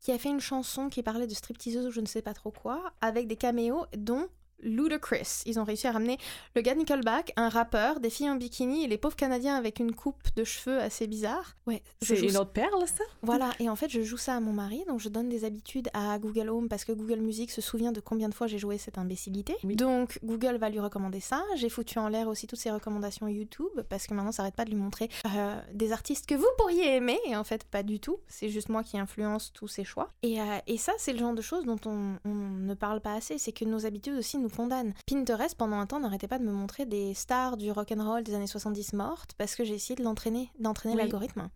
[0.01, 2.51] qui a fait une chanson qui parlait de stripteaseuse ou je ne sais pas trop
[2.51, 4.29] quoi, avec des caméos, dont
[4.61, 5.42] ludicrous.
[5.46, 6.18] Ils ont réussi à ramener
[6.55, 9.94] le gars Nickelback, un rappeur, des filles en bikini et les pauvres Canadiens avec une
[9.94, 11.57] coupe de cheveux assez bizarre.
[11.66, 13.05] Ouais, c'est une autre perle, ça?
[13.22, 15.88] Voilà, et en fait, je joue ça à mon mari, donc je donne des habitudes
[15.92, 18.78] à Google Home parce que Google Music se souvient de combien de fois j'ai joué
[18.78, 19.55] cette imbécilité.
[19.64, 21.42] Donc, Google va lui recommander ça.
[21.57, 24.64] J'ai foutu en l'air aussi toutes ses recommandations YouTube parce que maintenant, ça arrête pas
[24.64, 28.00] de lui montrer euh, des artistes que vous pourriez aimer, et en fait, pas du
[28.00, 28.18] tout.
[28.28, 30.12] C'est juste moi qui influence tous ses choix.
[30.22, 33.14] Et, euh, et ça, c'est le genre de choses dont on, on ne parle pas
[33.14, 34.95] assez, c'est que nos habitudes aussi nous condamnent.
[35.07, 38.22] Pinterest, pendant un temps, n'arrêtait pas de me montrer des stars du rock and roll
[38.22, 41.49] des années 70 mortes parce que j'ai essayé de l'entraîner, d'entraîner l'algorithme.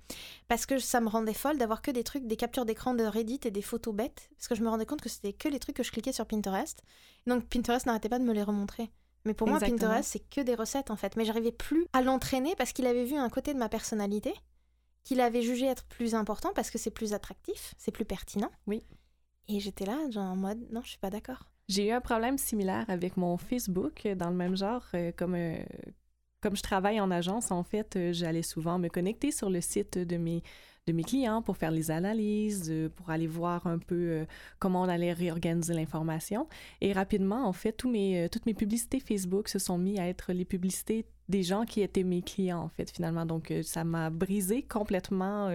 [0.49, 3.41] Parce que ça me rendait folle d'avoir que des trucs, des captures d'écran de Reddit
[3.45, 5.77] et des photos bêtes, parce que je me rendais compte que c'était que les trucs
[5.77, 6.83] que je cliquais sur Pinterest.
[7.27, 8.91] Donc Pinterest n'arrêtait pas de me les remontrer.
[9.25, 11.17] Mais pour moi, Pinterest, c'est que des recettes en fait.
[11.17, 14.35] Mais j'arrivais plus à l'entraîner parce qu'il avait vu un côté de ma personnalité
[15.05, 18.51] qu'il avait jugé être plus important parce que c'est plus attractif, c'est plus pertinent.
[18.67, 18.83] Oui.
[19.49, 21.51] Et j'étais là, genre en mode, non, je suis pas d'accord.
[21.69, 25.59] J'ai eu un problème similaire avec mon Facebook, dans le même genre, euh, comme, euh,
[26.41, 29.99] comme je travaille en agence, en fait, euh, j'allais souvent me connecter sur le site
[29.99, 30.43] de mes,
[30.87, 34.25] de mes clients pour faire les analyses, pour aller voir un peu
[34.59, 36.49] comment on allait réorganiser l'information.
[36.81, 40.33] Et rapidement, en fait, tous mes, toutes mes publicités Facebook se sont mis à être
[40.33, 43.27] les publicités des gens qui étaient mes clients, en fait, finalement.
[43.27, 45.51] Donc, ça m'a brisé complètement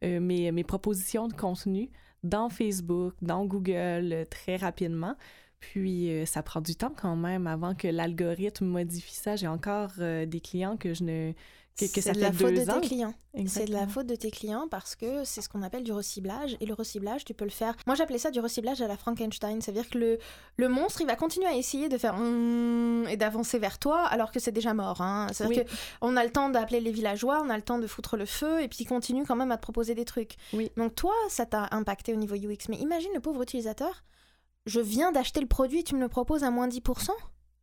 [0.00, 1.90] mes, mes propositions de contenu
[2.22, 5.16] dans Facebook, dans Google euh, très rapidement.
[5.60, 9.36] Puis euh, ça prend du temps quand même avant que l'algorithme modifie ça.
[9.36, 11.32] J'ai encore euh, des clients que je ne
[11.78, 13.14] que, que ça de la faute de tes clients.
[13.46, 16.56] C'est de la faute de tes clients parce que c'est ce qu'on appelle du reciblage
[16.60, 17.76] et le reciblage tu peux le faire.
[17.86, 20.18] Moi j'appelais ça du reciblage à la Frankenstein, c'est à dire que le,
[20.56, 24.32] le monstre il va continuer à essayer de faire mm et d'avancer vers toi alors
[24.32, 25.00] que c'est déjà mort.
[25.00, 25.28] Hein.
[25.32, 25.64] C'est à dire
[26.00, 28.62] qu'on a le temps d'appeler les villageois, on a le temps de foutre le feu
[28.62, 30.36] et puis il continue quand même à te proposer des trucs.
[30.52, 30.70] Oui.
[30.76, 34.02] Donc toi ça t'a impacté au niveau UX, mais imagine le pauvre utilisateur
[34.66, 37.10] je viens d'acheter le produit, tu me le proposes à moins 10%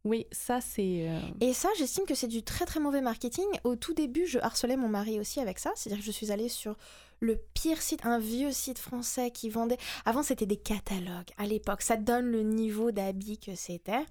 [0.07, 1.09] oui, ça c'est.
[1.09, 3.45] Euh, Et ça, j'estime que c'est du très très mauvais marketing.
[3.65, 5.71] Au tout début, je harcelais mon mari aussi avec ça.
[5.75, 6.77] C'est-à-dire que je suis allée sur
[7.19, 9.77] le pire site, un vieux site français qui vendait.
[10.05, 11.31] Avant, c'était des catalogues.
[11.37, 14.05] À l'époque, ça donne le niveau d'habit que c'était.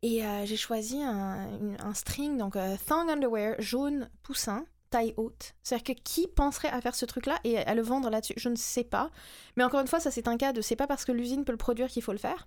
[0.00, 5.54] Et euh, j'ai choisi un, string, donc euh, thong underwear jaune poussin taille haute.
[5.62, 8.34] C'est-à-dire que qui penserait à faire ce truc-là et à le vendre là-dessus?
[8.36, 9.10] Je ne sais pas.
[9.56, 11.52] Mais encore une fois, ça c'est un cas de c'est pas parce que l'usine peut
[11.52, 12.46] le produire qu'il faut le faire.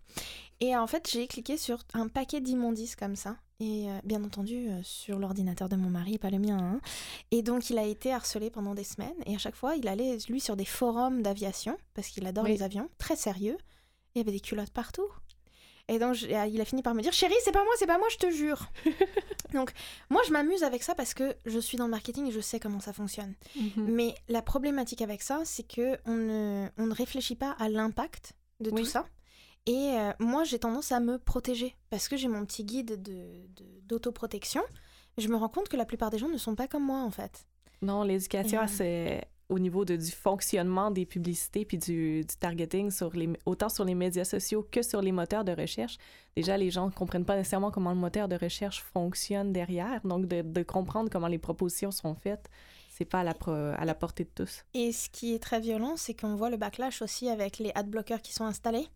[0.61, 3.35] Et en fait, j'ai cliqué sur un paquet d'immondices comme ça.
[3.59, 6.57] Et euh, bien entendu, euh, sur l'ordinateur de mon mari, pas le mien.
[6.59, 6.81] Hein.
[7.31, 9.15] Et donc, il a été harcelé pendant des semaines.
[9.25, 12.63] Et à chaque fois, il allait, lui, sur des forums d'aviation, parce qu'il adore les
[12.63, 13.57] avions, très sérieux.
[14.13, 15.07] Il y avait des culottes partout.
[15.87, 18.07] Et donc, il a fini par me dire Chérie, c'est pas moi, c'est pas moi,
[18.09, 18.67] je te jure.
[19.53, 19.71] donc,
[20.09, 22.59] moi, je m'amuse avec ça parce que je suis dans le marketing et je sais
[22.59, 23.35] comment ça fonctionne.
[23.55, 23.85] Mhm.
[23.87, 28.33] Mais la problématique avec ça, c'est que on ne, on ne réfléchit pas à l'impact
[28.61, 29.05] de tout ça.
[29.67, 33.01] Et euh, moi, j'ai tendance à me protéger parce que j'ai mon petit guide
[33.87, 34.61] d'autoprotection.
[35.17, 37.01] De, je me rends compte que la plupart des gens ne sont pas comme moi,
[37.01, 37.45] en fait.
[37.81, 43.11] Non, l'éducation, euh, c'est au niveau de, du fonctionnement des publicités puis du, targeting sur
[43.13, 45.97] les, autant sur les médias sociaux que sur les moteurs de recherche.
[46.35, 50.01] Déjà, les gens ne comprennent pas nécessairement comment le moteur de recherche fonctionne derrière.
[50.03, 52.49] Donc, de, comprendre comment les propositions sont faites,
[52.89, 53.35] c'est pas à la,
[53.77, 54.65] à la portée de tous.
[54.73, 57.87] Et ce qui est très violent, c'est qu'on voit le backlash aussi avec les ad
[57.87, 58.87] blockers qui sont installés.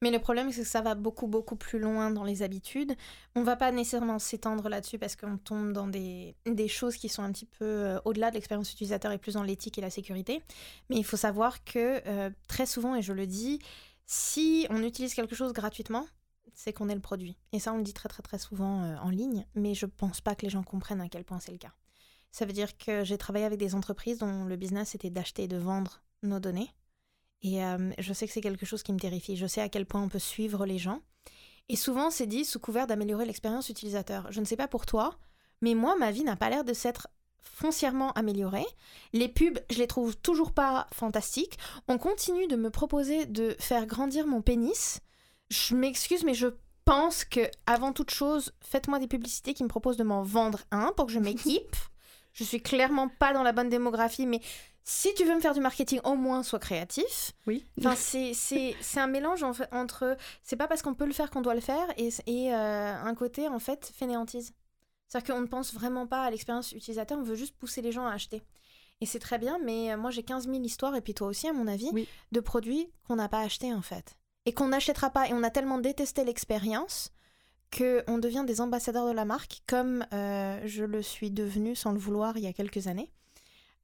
[0.00, 2.94] Mais le problème, c'est que ça va beaucoup, beaucoup plus loin dans les habitudes.
[3.34, 7.22] On va pas nécessairement s'étendre là-dessus parce qu'on tombe dans des, des, choses qui sont
[7.22, 10.42] un petit peu euh, au-delà de l'expérience utilisateur et plus dans l'éthique et la sécurité.
[10.88, 13.58] Mais il faut savoir que euh, très souvent, et je le dis,
[14.06, 16.06] si on utilise quelque chose gratuitement,
[16.54, 17.36] c'est qu'on est le produit.
[17.52, 20.20] Et ça, on le dit très, très, très souvent euh, en ligne, mais je pense
[20.20, 21.72] pas que les gens comprennent à quel point c'est le cas.
[22.30, 25.48] Ça veut dire que j'ai travaillé avec des entreprises dont le business était d'acheter et
[25.48, 26.70] de vendre nos données
[27.42, 29.36] et euh, je sais que c'est quelque chose qui me terrifie.
[29.36, 31.00] Je sais à quel point on peut suivre les gens.
[31.68, 34.26] Et souvent, c'est dit sous couvert d'améliorer l'expérience utilisateur.
[34.30, 35.18] Je ne sais pas pour toi,
[35.60, 37.08] mais moi, ma vie n'a pas l'air de s'être
[37.40, 38.66] foncièrement améliorée.
[39.12, 41.58] Les pubs, je les trouve toujours pas fantastiques.
[41.86, 45.00] On continue de me proposer de faire grandir mon pénis.
[45.50, 46.48] Je m'excuse, mais je
[46.84, 50.92] pense que avant toute chose, faites-moi des publicités qui me proposent de m'en vendre un
[50.96, 51.76] pour que je m'équipe.
[52.32, 54.40] je suis clairement pas dans la bonne démographie, mais
[54.88, 57.34] si tu veux me faire du marketing, au moins sois créatif.
[57.46, 57.62] Oui.
[57.78, 60.16] Enfin, c'est un mélange en fait, entre.
[60.42, 63.14] C'est pas parce qu'on peut le faire qu'on doit le faire et, et euh, un
[63.14, 64.54] côté en fait fainéantise.
[65.06, 68.06] C'est-à-dire qu'on ne pense vraiment pas à l'expérience utilisateur, on veut juste pousser les gens
[68.06, 68.42] à acheter.
[69.02, 71.46] Et c'est très bien, mais euh, moi j'ai 15 000 histoires, et puis toi aussi
[71.46, 71.90] à mon avis,
[72.32, 74.16] de produits qu'on n'a pas achetés en fait.
[74.46, 75.28] Et qu'on n'achètera pas.
[75.28, 77.10] Et on a tellement détesté l'expérience
[77.76, 81.98] qu'on devient des ambassadeurs de la marque, comme euh, je le suis devenu sans le
[81.98, 83.12] vouloir il y a quelques années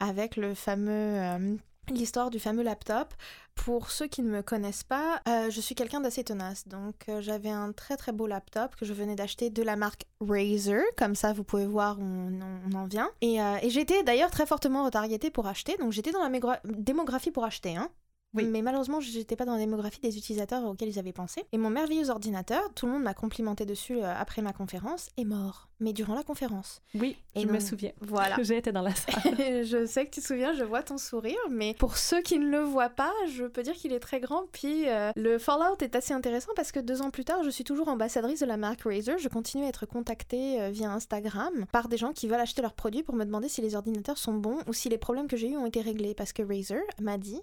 [0.01, 1.57] avec le fameux euh,
[1.91, 3.15] l'histoire du fameux laptop.
[3.55, 6.67] Pour ceux qui ne me connaissent pas, euh, je suis quelqu'un d'assez tenace.
[6.67, 10.07] Donc euh, j'avais un très très beau laptop que je venais d'acheter de la marque
[10.21, 10.83] Razer.
[10.97, 13.11] Comme ça, vous pouvez voir on, on en vient.
[13.21, 13.39] Et,
[13.69, 15.77] j'étais d'ailleurs très fortement retargetée pour acheter.
[15.77, 17.77] Donc j'étais dans la démographie pour acheter.
[17.77, 17.91] Hein.
[18.35, 18.47] Oui.
[18.47, 21.45] Mais malheureusement, j'étais pas dans la démographie des utilisateurs auxquels ils avaient pensé.
[21.53, 25.25] Et mon merveilleux ordinateur, tout le monde m'a complimenté dessus euh, après ma conférence, est
[25.25, 25.69] mort.
[25.81, 26.83] Mais durant la conférence.
[26.95, 27.93] Oui, Et je me souviens.
[28.01, 28.37] Voilà.
[28.43, 29.37] J'étais dans la salle.
[29.65, 32.49] je sais que tu te souviens, je vois ton sourire, mais pour ceux qui ne
[32.49, 34.45] le voient pas, je peux dire qu'il est très grand.
[34.53, 37.65] Puis euh, le Fallout est assez intéressant parce que deux ans plus tard, je suis
[37.65, 39.19] toujours ambassadrice de la marque Razer.
[39.19, 42.75] Je continue à être contactée euh, via Instagram par des gens qui veulent acheter leurs
[42.75, 45.51] produits pour me demander si les ordinateurs sont bons ou si les problèmes que j'ai
[45.51, 46.15] eus ont été réglés.
[46.15, 47.41] Parce que Razer m'a dit.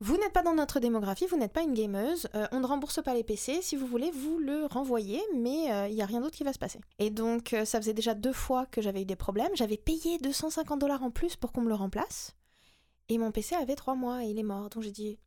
[0.00, 3.02] Vous n'êtes pas dans notre démographie, vous n'êtes pas une gameuse, euh, on ne rembourse
[3.02, 6.20] pas les PC, si vous voulez, vous le renvoyez, mais euh, il n'y a rien
[6.20, 6.78] d'autre qui va se passer.
[7.00, 10.18] Et donc, euh, ça faisait déjà deux fois que j'avais eu des problèmes, j'avais payé
[10.18, 12.36] 250 dollars en plus pour qu'on me le remplace,
[13.08, 15.18] et mon PC avait trois mois et il est mort, donc j'ai dit...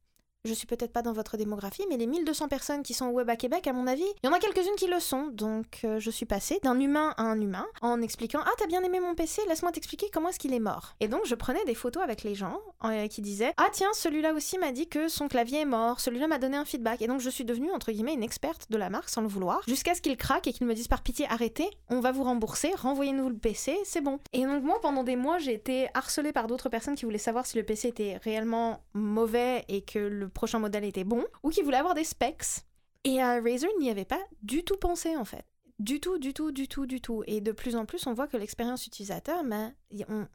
[0.43, 3.29] Je suis peut-être pas dans votre démographie, mais les 1200 personnes qui sont au web
[3.29, 5.27] à Québec, à mon avis, il y en a quelques-unes qui le sont.
[5.27, 8.81] Donc euh, je suis passée d'un humain à un humain en expliquant Ah, t'as bien
[8.81, 10.95] aimé mon PC, laisse-moi t'expliquer comment est-ce qu'il est mort.
[10.99, 14.33] Et donc je prenais des photos avec les gens euh, qui disaient Ah, tiens, celui-là
[14.33, 17.03] aussi m'a dit que son clavier est mort, celui-là m'a donné un feedback.
[17.03, 19.61] Et donc je suis devenue, entre guillemets, une experte de la marque sans le vouloir,
[19.67, 22.73] jusqu'à ce qu'il craque et qu'il me dise par pitié Arrêtez, on va vous rembourser,
[22.75, 24.17] renvoyez-nous le PC, c'est bon.
[24.33, 27.45] Et donc moi, pendant des mois, j'ai été harcelée par d'autres personnes qui voulaient savoir
[27.45, 31.61] si le PC était réellement mauvais et que le prochain modèle était bon, ou qui
[31.61, 32.63] voulaient avoir des specs.
[33.03, 35.45] Et euh, Razer n'y avait pas du tout pensé en fait.
[35.79, 37.23] Du tout, du tout, du tout, du tout.
[37.25, 39.73] Et de plus en plus, on voit que l'expérience utilisateur, ben,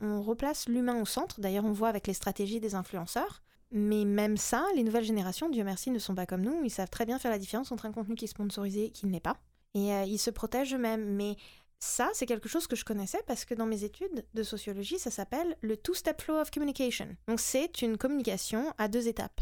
[0.01, 1.41] on replace l'humain au centre.
[1.41, 3.43] D'ailleurs, on voit avec les stratégies des influenceurs.
[3.71, 6.65] Mais même ça, les nouvelles générations, Dieu merci, ne sont pas comme nous.
[6.65, 9.07] Ils savent très bien faire la différence entre un contenu qui est sponsorisé et qui
[9.07, 9.37] ne l'est pas.
[9.75, 11.05] Et euh, ils se protègent eux-mêmes.
[11.15, 11.37] Mais
[11.79, 15.11] ça, c'est quelque chose que je connaissais parce que dans mes études de sociologie, ça
[15.11, 17.09] s'appelle le two-step flow of communication.
[17.29, 19.41] Donc c'est une communication à deux étapes.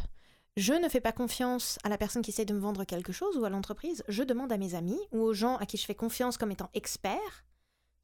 [0.56, 3.36] Je ne fais pas confiance à la personne qui essaie de me vendre quelque chose
[3.36, 4.04] ou à l'entreprise.
[4.08, 6.70] Je demande à mes amis ou aux gens à qui je fais confiance comme étant
[6.74, 7.44] experts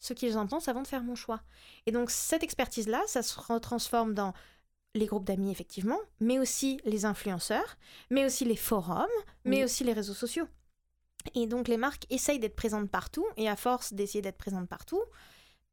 [0.00, 1.42] ce qu'ils en pensent avant de faire mon choix.
[1.86, 4.32] Et donc cette expertise-là, ça se retransforme dans
[4.94, 7.76] les groupes d'amis, effectivement, mais aussi les influenceurs,
[8.10, 9.06] mais aussi les forums,
[9.44, 9.64] mais Oui.
[9.64, 10.48] aussi les réseaux sociaux.
[11.34, 15.00] Et donc les marques essayent d'être présentes partout, et à force d'essayer d'être présentes partout,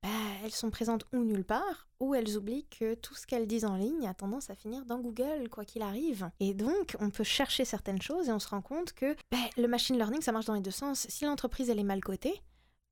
[0.03, 0.09] bah,
[0.43, 3.75] elles sont présentes ou nulle part, ou elles oublient que tout ce qu'elles disent en
[3.75, 6.29] ligne a tendance à finir dans Google, quoi qu'il arrive.
[6.39, 9.67] Et donc, on peut chercher certaines choses et on se rend compte que bah, le
[9.67, 11.07] machine learning, ça marche dans les deux sens.
[11.09, 12.41] Si l'entreprise, elle est mal cotée,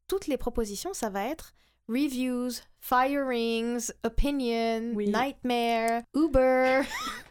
[0.08, 1.54] toutes les propositions, ça va être
[1.88, 2.50] reviews,
[2.80, 5.08] firings, opinion, Oui.
[5.10, 6.82] nightmare, Uber.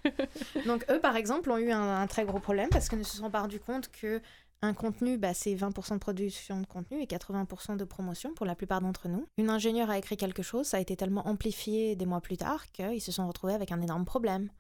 [0.66, 3.16] Donc eux, par exemple, ont eu un, un très gros problème parce qu'ils ne se
[3.16, 4.20] sont pas rendus compte que
[4.65, 8.55] un contenu, bah, c'est 20% de production de contenu et 80% de promotion pour la
[8.55, 9.27] plupart d'entre nous.
[9.39, 12.71] Une ingénieure a écrit quelque chose, ça a été tellement amplifié des mois plus tard
[12.73, 14.51] qu'ils se sont retrouvés avec un énorme problème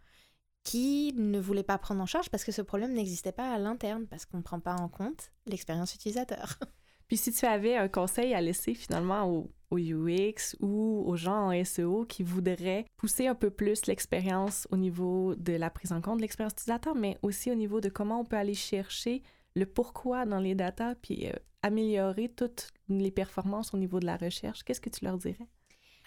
[0.64, 4.06] qui ne voulait pas prendre en charge parce que ce problème n'existait pas à l'interne
[4.06, 6.58] parce qu'on ne prend pas en compte l'expérience utilisateur.
[7.06, 11.50] Puis si tu avais un conseil à laisser finalement au, au UX ou aux gens
[11.50, 16.00] en SEO qui voudraient pousser un peu plus l'expérience au niveau de la prise en
[16.00, 19.22] compte de l'expérience utilisateur, mais aussi au niveau de comment on peut aller chercher
[19.54, 21.32] le pourquoi dans les datas, puis euh,
[21.62, 25.48] améliorer toutes les performances au niveau de la recherche, qu'est-ce que tu leur dirais?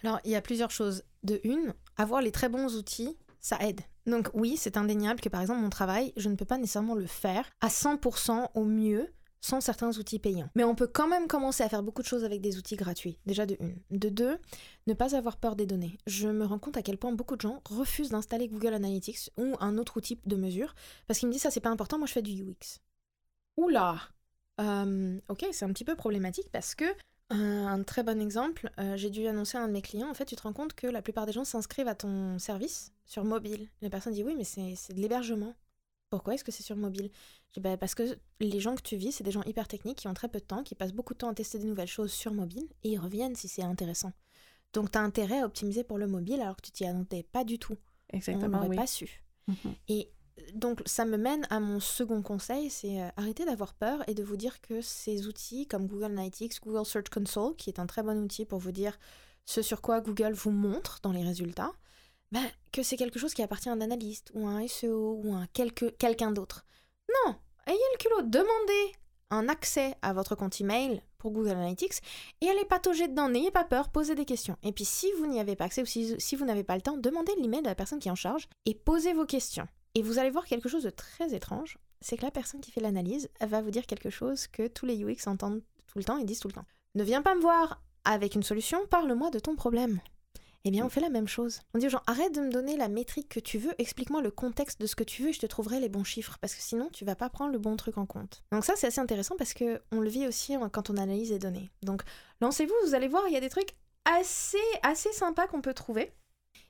[0.04, 1.04] Alors, il y a plusieurs choses.
[1.24, 3.82] De une, avoir les très bons outils, ça aide.
[4.06, 7.08] Donc oui, c'est indéniable que par exemple mon travail, je ne peux pas nécessairement le
[7.08, 10.50] faire à 100% au mieux sans certains outils payants.
[10.56, 13.20] Mais on peut quand même commencer à faire beaucoup de choses avec des outils gratuits.
[13.26, 13.78] Déjà de une.
[13.91, 14.38] De deux,
[14.88, 15.98] ne pas avoir peur des données.
[16.08, 19.56] Je me rends compte à quel point beaucoup de gens refusent d'installer Google Analytics ou
[19.60, 20.74] un autre outil de mesure
[21.08, 22.80] parce qu'ils me disent ça c'est pas important, moi je fais du UX.
[23.58, 23.99] Oula
[24.60, 26.86] Euh, Ok, c'est un petit peu problématique parce que
[27.30, 30.14] un, un très bon exemple, euh, j'ai dû annoncer à un de mes clients, en
[30.14, 33.26] fait, tu te rends compte que la plupart des gens s'inscrivent à ton service sur
[33.26, 33.68] mobile.
[33.82, 35.53] La personne dit oui, mais c'est de l'hébergement.
[36.10, 37.10] Pourquoi est-ce que c'est sur mobile?
[37.58, 40.14] Bah, Parce que les gens que tu vis, c'est des gens hyper techniques qui ont
[40.14, 42.34] très peu de temps, qui passent beaucoup de temps à tester des nouvelles choses sur
[42.34, 44.14] mobile et ils reviennent si c'est intéressant.
[44.72, 47.43] Donc tu as intérêt à optimiser pour le mobile alors que tu t'y attendais pas
[47.43, 47.76] du tout.
[48.14, 48.76] On Exactement, n'aurait oui.
[48.78, 49.22] pas su.
[49.47, 49.76] Mhm.
[49.89, 50.12] Et euh,
[50.53, 54.23] donc ça me mène à mon second conseil, c'est euh, arrêter d'avoir peur et de
[54.23, 58.03] vous dire que ces outils comme Google Analytics, Google Search Console, qui est un très
[58.03, 58.97] bon outil pour vous dire
[59.45, 61.71] ce sur quoi Google vous montre dans les résultats,
[62.31, 65.35] ben, que c'est quelque chose qui appartient à un analyste ou à un SEO ou
[65.35, 66.65] à quelqu'un d'autre.
[67.09, 67.35] Non,
[67.65, 68.93] ayez le culot, demandez
[69.29, 72.01] un accès à votre compte email pour Google Analytics
[72.41, 74.57] et allez patauger dedans, n'ayez pas peur, posez des questions.
[74.63, 76.81] Et puis si vous n'y avez pas accès ou si, si vous n'avez pas le
[76.81, 79.67] temps, demandez l'email de la personne qui est en charge et posez vos questions.
[79.95, 82.81] Et vous allez voir quelque chose de très étrange, c'est que la personne qui fait
[82.81, 86.25] l'analyse va vous dire quelque chose que tous les UX entendent tout le temps et
[86.25, 86.65] disent tout le temps.
[86.95, 89.99] Ne viens pas me voir avec une solution, parle-moi de ton problème.
[90.63, 91.61] Eh bien, on fait la même chose.
[91.73, 94.31] On dit aux gens, arrête de me donner la métrique que tu veux, explique-moi le
[94.31, 96.61] contexte de ce que tu veux et je te trouverai les bons chiffres, parce que
[96.61, 98.43] sinon, tu vas pas prendre le bon truc en compte.
[98.51, 101.39] Donc ça, c'est assez intéressant parce que on le vit aussi quand on analyse les
[101.39, 101.71] données.
[101.83, 102.01] Donc,
[102.41, 106.11] lancez-vous, vous allez voir, il y a des trucs assez, assez sympas qu'on peut trouver.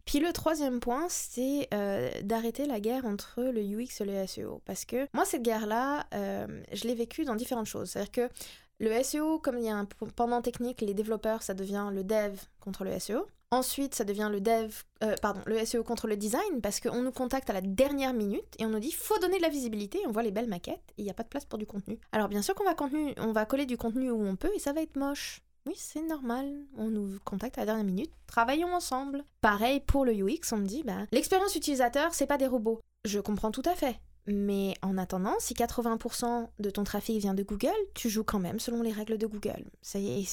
[0.08, 4.62] Puis le troisième point, c'est euh, d'arrêter la guerre entre le UX et le SEO.
[4.66, 7.90] Parce que moi, cette guerre-là, euh, je l'ai vécue dans différentes choses.
[7.90, 8.30] C'est-à-dire que
[8.80, 9.86] le SEO, comme il y a un
[10.16, 13.28] pendant technique, les développeurs, ça devient le dev contre le SEO.
[13.52, 17.12] Ensuite, ça devient le dev, euh, pardon, le SEO contre le design parce qu'on nous
[17.12, 20.00] contacte à la dernière minute et on nous dit faut donner de la visibilité.
[20.06, 21.98] On voit les belles maquettes et il n'y a pas de place pour du contenu.
[22.12, 22.76] Alors bien sûr qu'on va
[23.32, 25.42] va coller du contenu où on peut et ça va être moche.
[25.68, 26.50] Oui, c'est normal.
[26.78, 28.12] On nous contacte à la dernière minute.
[28.26, 29.26] Travaillons ensemble.
[29.42, 32.80] Pareil pour le UX, on me dit, bah, l'expérience utilisateur, c'est pas des robots.
[33.04, 34.00] Je comprends tout à fait.
[34.28, 38.60] Mais en attendant, si 80% de ton trafic vient de Google, tu joues quand même
[38.60, 39.66] selon les règles de Google.
[39.82, 40.24] C'est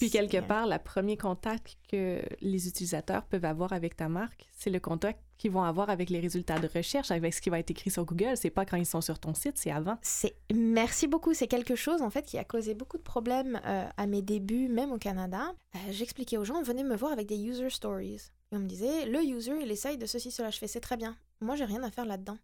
[0.00, 4.70] puis quelque part, le premier contact que les utilisateurs peuvent avoir avec ta marque, c'est
[4.70, 7.70] le contact qu'ils vont avoir avec les résultats de recherche, avec ce qui va être
[7.70, 8.34] écrit sur Google.
[8.38, 9.98] C'est pas quand ils sont sur ton site, c'est avant.
[10.00, 11.34] C'est merci beaucoup.
[11.34, 14.68] C'est quelque chose en fait qui a causé beaucoup de problèmes euh, à mes débuts,
[14.68, 15.52] même au Canada.
[15.74, 18.22] Euh, j'expliquais aux gens, venez me voir avec des user stories.
[18.52, 20.48] Et on me disait, le user, il essaye de ceci, cela.
[20.48, 21.14] Je fais, c'est très bien.
[21.42, 22.38] Moi, j'ai rien à faire là-dedans.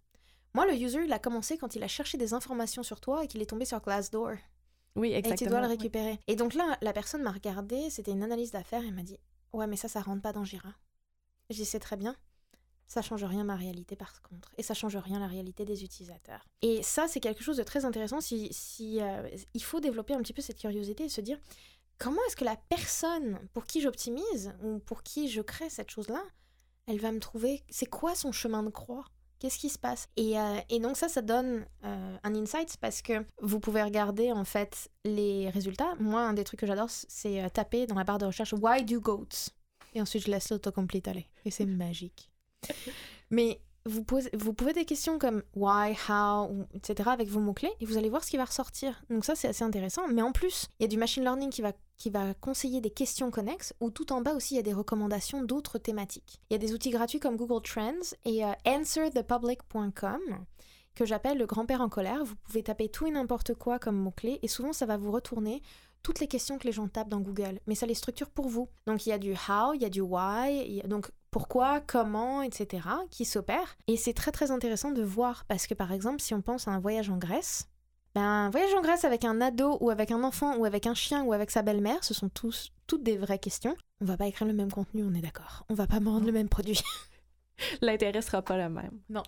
[0.53, 3.29] Moi, le user, il a commencé quand il a cherché des informations sur toi et
[3.29, 4.33] qu'il est tombé sur Glassdoor.
[4.97, 5.35] Oui, exactement.
[5.35, 6.19] Et tu dois le récupérer.
[6.27, 9.19] Et donc là, la personne m'a regardé, c'était une analyse d'affaires, et m'a dit
[9.53, 10.75] Ouais, mais ça, ça rentre pas dans Jira.
[11.51, 12.17] Dit C'est très bien.
[12.89, 14.53] Ça change rien ma réalité par contre.
[14.59, 16.47] Et ça change rien la réalité des utilisateurs.
[16.63, 18.21] Et ça, c'est quelque chose de très intéressant.
[18.21, 21.39] Si, si euh, Il faut développer un petit peu cette curiosité et se dire
[21.99, 26.23] comment est-ce que la personne pour qui j'optimise ou pour qui je crée cette chose-là,
[26.87, 27.65] elle va me trouver.
[27.71, 29.05] C'est quoi son chemin de croix?
[29.39, 30.09] Qu'est-ce qui se passe?
[30.19, 34.45] Euh, et, donc ça, ça donne euh, un insight parce que vous pouvez regarder en
[34.45, 35.95] fait les résultats.
[36.01, 38.85] Moi, un des trucs que j'adore, c'est euh, taper dans la barre de recherche Why
[38.85, 39.51] do goats?
[39.95, 41.27] Et ensuite, je laisse l'autocomplete aller.
[41.45, 42.31] Et c'est magique.
[43.31, 47.09] Mais vous, posez, vous pouvez des questions comme why, how, etc.
[47.13, 49.03] avec vos mots-clés et vous allez voir ce qui va ressortir.
[49.09, 50.09] Donc ça, c'est assez intéressant.
[50.09, 52.91] Mais en plus, il y a du machine learning qui va, qui va conseiller des
[52.91, 56.41] questions connexes ou tout en bas aussi, il y a des recommandations d'autres thématiques.
[56.51, 60.21] Il y a des outils gratuits comme Google Trends et euh, answerthepublic.com
[60.95, 62.25] que j'appelle le grand-père en colère.
[62.25, 65.63] Vous pouvez taper tout et n'importe quoi comme mot-clé et souvent ça va vous retourner
[66.03, 68.69] toutes les questions que les gens tapent dans Google, mais ça les structure pour vous.
[68.87, 72.89] Donc il y a du how, il y a du why, donc pourquoi, comment, etc.,
[73.11, 73.77] qui s'opèrent.
[73.89, 76.71] Et c'est très très intéressant de voir, parce que par exemple, si on pense à
[76.71, 77.69] un voyage en Grèce,
[78.15, 80.95] ben, un voyage en Grèce avec un ado ou avec un enfant ou avec un
[80.95, 83.77] chien ou avec sa belle-mère, ce sont tous toutes des vraies questions.
[84.01, 85.67] On va pas écrire le même contenu, on est d'accord.
[85.69, 86.81] On va pas vendre le même produit.
[87.83, 88.93] L'intérêt sera pas le même.
[89.11, 89.23] Non.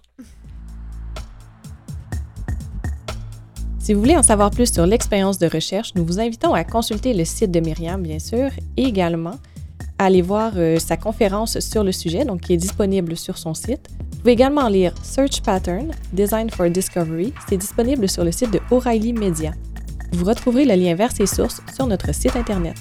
[3.79, 7.13] Si vous voulez en savoir plus sur l'expérience de recherche, nous vous invitons à consulter
[7.13, 8.49] le site de Myriam, bien sûr,
[8.79, 9.39] et également
[9.99, 13.55] à aller voir euh, sa conférence sur le sujet, donc qui est disponible sur son
[13.55, 13.89] site.
[14.13, 17.33] Vous pouvez également lire Search Pattern, Design for Discovery.
[17.49, 19.53] C'est disponible sur le site de O'Reilly Media.
[20.13, 22.77] Vous retrouverez le lien vers ces sources sur notre site Internet.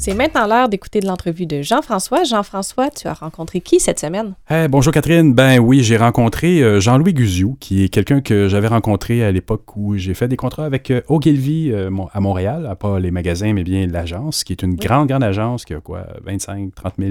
[0.00, 2.22] C'est maintenant l'heure d'écouter de l'entrevue de Jean-François.
[2.22, 4.36] Jean-François, tu as rencontré qui cette semaine?
[4.70, 5.34] bonjour Catherine.
[5.34, 9.76] Ben oui, j'ai rencontré euh, Jean-Louis Guziou, qui est quelqu'un que j'avais rencontré à l'époque
[9.76, 13.64] où j'ai fait des contrats avec euh, Ogilvy euh, à Montréal, pas les magasins, mais
[13.64, 17.10] bien l'agence, qui est une grande, grande agence qui a quoi, 25, 30 000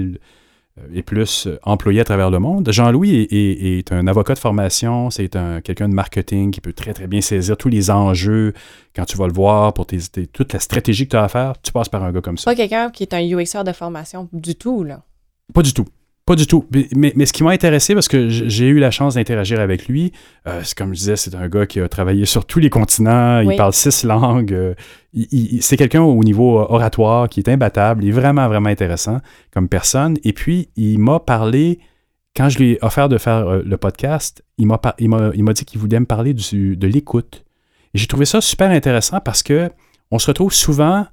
[0.92, 2.70] et plus euh, employé à travers le monde.
[2.70, 7.06] Jean-Louis est, un avocat de formation, c'est un, quelqu'un de marketing qui peut très très
[7.06, 8.52] bien saisir tous les enjeux
[8.94, 11.52] quand tu vas le voir pour tes, toute la stratégie que tu as à faire,
[11.62, 12.50] tu passes par un gars comme ça.
[12.50, 15.02] Pas quelqu'un qui est un UXR de formation du tout, là.
[15.54, 15.86] Pas du tout.
[16.28, 16.66] Pas du tout.
[16.94, 20.12] Mais, mais ce qui m'a intéressé, parce que j'ai eu la chance d'interagir avec lui,
[20.46, 23.40] euh, c'est comme je disais, c'est un gars qui a travaillé sur tous les continents,
[23.40, 24.74] il parle six langues, euh,
[25.62, 29.22] c'est quelqu'un au niveau oratoire qui est imbattable, il est vraiment, vraiment intéressant
[29.54, 30.18] comme personne.
[30.22, 31.78] Et puis, il m'a parlé,
[32.36, 35.98] quand je lui ai offert de faire euh, le podcast, il m'a dit qu'il voulait
[35.98, 37.46] me parler du, de l'écoute.
[37.94, 39.70] Et j'ai trouvé ça super intéressant parce que
[40.10, 41.06] on se retrouve souvent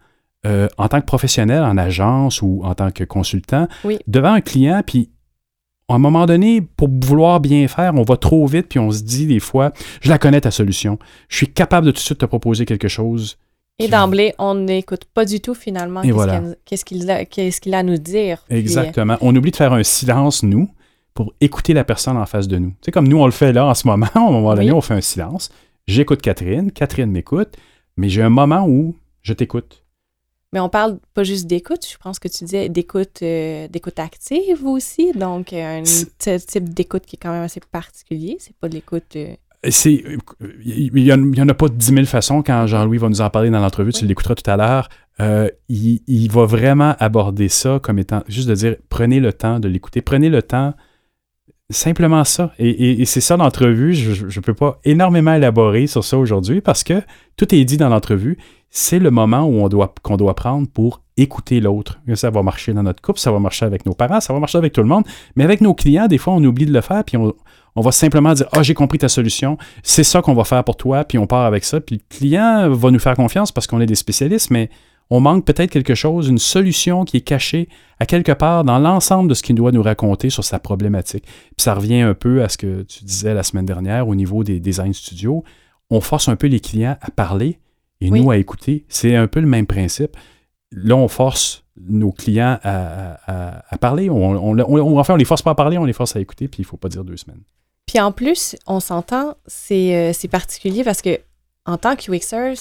[0.46, 3.68] euh, en tant que professionnel, en agence ou en tant que consultant,
[4.08, 5.10] devant un client, puis
[5.88, 9.04] à un moment donné, pour vouloir bien faire, on va trop vite, puis on se
[9.04, 9.72] dit des fois,
[10.02, 10.98] je la connais ta solution,
[11.30, 13.38] je suis capable de tout de suite te proposer quelque chose.
[13.78, 16.02] Et d'emblée, on n'écoute pas du tout finalement
[16.66, 18.46] qu'est-ce qu'il a, a, à nous dire.
[18.50, 19.18] Exactement.
[19.22, 20.70] On oublie de faire un silence, nous,
[21.14, 22.74] pour écouter la personne en face de nous.
[22.82, 24.08] C'est comme nous, on le fait là en ce moment.
[24.16, 25.50] À un moment donné, on fait un silence.
[25.88, 27.58] J'écoute Catherine, Catherine m'écoute,
[27.98, 29.85] mais j'ai un moment où je t'écoute.
[30.56, 34.66] Mais on parle pas juste d'écoute, je pense que tu disais d'écoute euh, d'écoute active
[34.66, 38.76] aussi, donc euh, un type d'écoute qui est quand même assez particulier, c'est pas de
[38.76, 39.18] l'écoute...
[39.18, 39.36] Euh,
[39.68, 40.02] c'est,
[40.64, 42.42] il n'y en, a pas dix mille façons.
[42.42, 44.88] Quand Jean-Louis va nous en parler dans l'entrevue, tu l'écouteras tout à l'heure.
[45.20, 49.68] Euh, il, va vraiment aborder ça comme étant juste de dire prenez le temps de
[49.68, 50.74] l'écouter, prenez le temps,
[51.70, 52.54] simplement ça.
[52.60, 53.94] Et, c'est ça l'entrevue.
[53.94, 57.02] Je ne peux pas énormément élaborer sur ça aujourd'hui parce que
[57.36, 58.38] tout est dit dans l'entrevue.
[58.78, 61.98] C'est le moment où on doit qu'on doit prendre pour écouter l'autre.
[62.16, 64.58] Ça va marcher dans notre couple, ça va marcher avec nos parents, ça va marcher
[64.58, 65.06] avec tout le monde.
[65.38, 67.34] Mais avec nos clients, des fois, on oublie de le faire, puis on,
[67.78, 70.76] on va simplement dire Ah, j'ai compris ta solution, c'est ça qu'on va faire pour
[70.76, 71.80] toi, puis on part avec ça.
[71.80, 74.70] Puis le client va nous faire confiance parce qu'on est des spécialistes, mais
[75.10, 77.70] on manque peut-être quelque chose, une solution qui est cachée
[78.02, 81.24] à quelque part dans l'ensemble de ce qu'il doit nous raconter sur sa problématique.
[81.24, 84.44] Puis ça revient un peu à ce que tu disais la semaine dernière au niveau
[84.44, 85.46] des design studios.
[85.90, 87.58] On force un peu les clients à parler
[88.02, 88.86] et nous à écouter.
[88.90, 90.18] C'est un peu le même principe.
[90.72, 94.10] Là, on force nos clients à, parler.
[94.10, 96.48] On, on, on, enfin, on les force pas à parler, on les force à écouter,
[96.48, 97.42] puis il ne faut pas dire deux semaines.
[97.86, 101.20] Puis en plus, on s'entend, c'est euh, particulier parce que
[101.66, 102.56] en tant que UXer,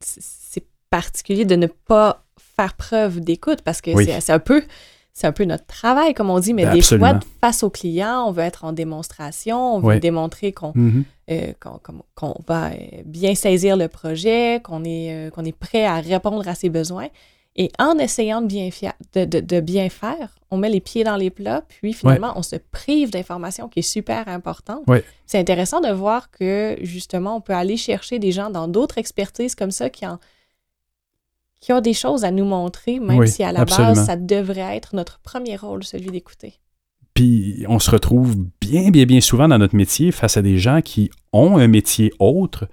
[0.00, 4.62] c'est particulier de ne pas faire preuve d'écoute parce que c'est un peu
[5.14, 8.32] c'est un peu notre travail, comme on dit, mais des fois, face au client, on
[8.32, 11.04] veut être en démonstration, on veut démontrer qu'on mm-hmm.
[11.30, 11.52] euh,
[12.48, 12.74] va euh,
[13.06, 17.08] bien saisir le projet, qu'on est, qu'on est prêt à répondre à ses besoins.
[17.56, 18.70] Et en essayant de bien,
[19.14, 23.10] de, bien faire, on met les pieds dans les plats, puis finalement, on se prive
[23.10, 24.84] d'informations qui est super importante.
[25.26, 29.54] C'est intéressant de voir que, justement, on peut aller chercher des gens dans d'autres expertises
[29.54, 30.04] comme ça qui,
[31.64, 34.94] qui ont des choses à nous montrer, même si à la base, ça devrait être
[34.94, 36.60] notre premier rôle, celui d'écouter.
[37.14, 40.82] Puis on se retrouve bien, bien, bien souvent dans notre métier face à des gens
[40.82, 42.68] qui ont un métier autre,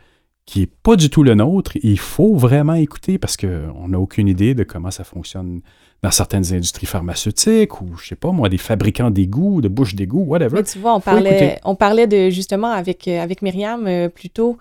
[0.45, 1.77] qui n'est pas du tout le nôtre.
[1.83, 5.61] Il faut vraiment écouter parce qu'on n'a aucune idée de comment ça fonctionne
[6.03, 10.25] dans certaines industries pharmaceutiques ou, je sais pas moi, des fabricants d'égouts, de bouches d'égouts,
[10.25, 10.55] whatever.
[10.55, 14.57] Mais tu vois, on parlait, on parlait de, justement, avec, euh, avec Myriam, euh, plutôt,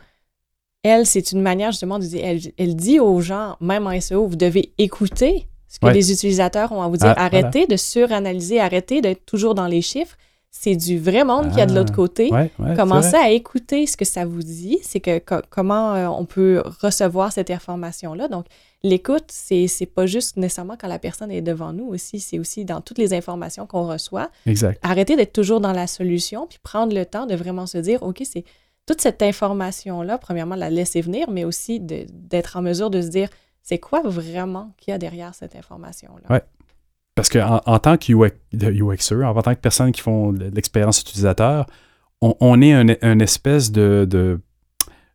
[0.83, 2.25] elle, c'est une manière justement de dire,
[2.57, 6.83] elle, dit aux gens, même en SEO, vous devez écouter ce que les utilisateurs ont
[6.83, 7.15] à vous dire.
[7.17, 10.17] Ah, arrêtez de suranalyser, arrêtez d'être toujours dans les chiffres
[10.53, 12.31] c'est du vrai monde qui a de l'autre ah, côté.
[12.77, 17.33] Commencez à écouter ce que ça vous dit, c'est que comment euh, on peut recevoir
[17.33, 18.27] cette information-là.
[18.27, 18.47] Donc,
[18.83, 22.81] l'écoute, c'est, pas juste nécessairement quand la personne est devant nous aussi, c'est aussi dans
[22.81, 24.31] toutes les informations qu'on reçoit.
[24.45, 24.81] Exact.
[24.83, 28.23] Arrêter d'être toujours dans la solution, puis prendre le temps de vraiment se dire, OK,
[28.25, 28.45] c'est
[28.91, 33.29] toute cette information-là, premièrement, la laisser venir, mais aussi d'être en mesure de se dire,
[33.63, 36.29] c'est quoi vraiment qu'il y a derrière cette information-là?
[36.29, 36.43] Ouais.
[37.15, 38.13] Parce qu'en en, tant que
[38.53, 41.67] UXer, en tant que personne qui font l'expérience utilisateur,
[42.21, 44.09] on, est un, espèce de,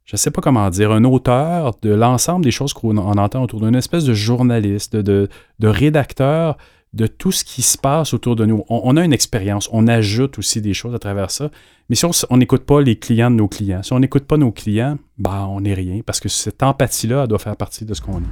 [0.05, 3.59] je ne sais pas comment dire, un auteur de l'ensemble des choses qu'on entend autour
[3.59, 5.27] d'une espèce de journaliste, de,
[5.61, 6.55] rédacteur
[6.95, 8.63] de tout ce qui se passe autour de nous.
[8.69, 11.51] On, a une expérience, on ajoute aussi des choses à travers ça.
[11.89, 14.53] Mais si on n'écoute pas les clients de nos clients, si on n'écoute pas nos
[14.53, 18.19] clients, ben, on n'est rien, parce que cette empathie-là doit faire partie de ce qu'on
[18.19, 18.23] est.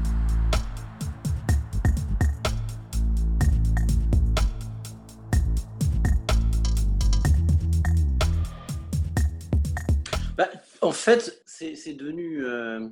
[10.81, 12.45] En fait, c'est devenu.
[12.45, 12.89] Euh,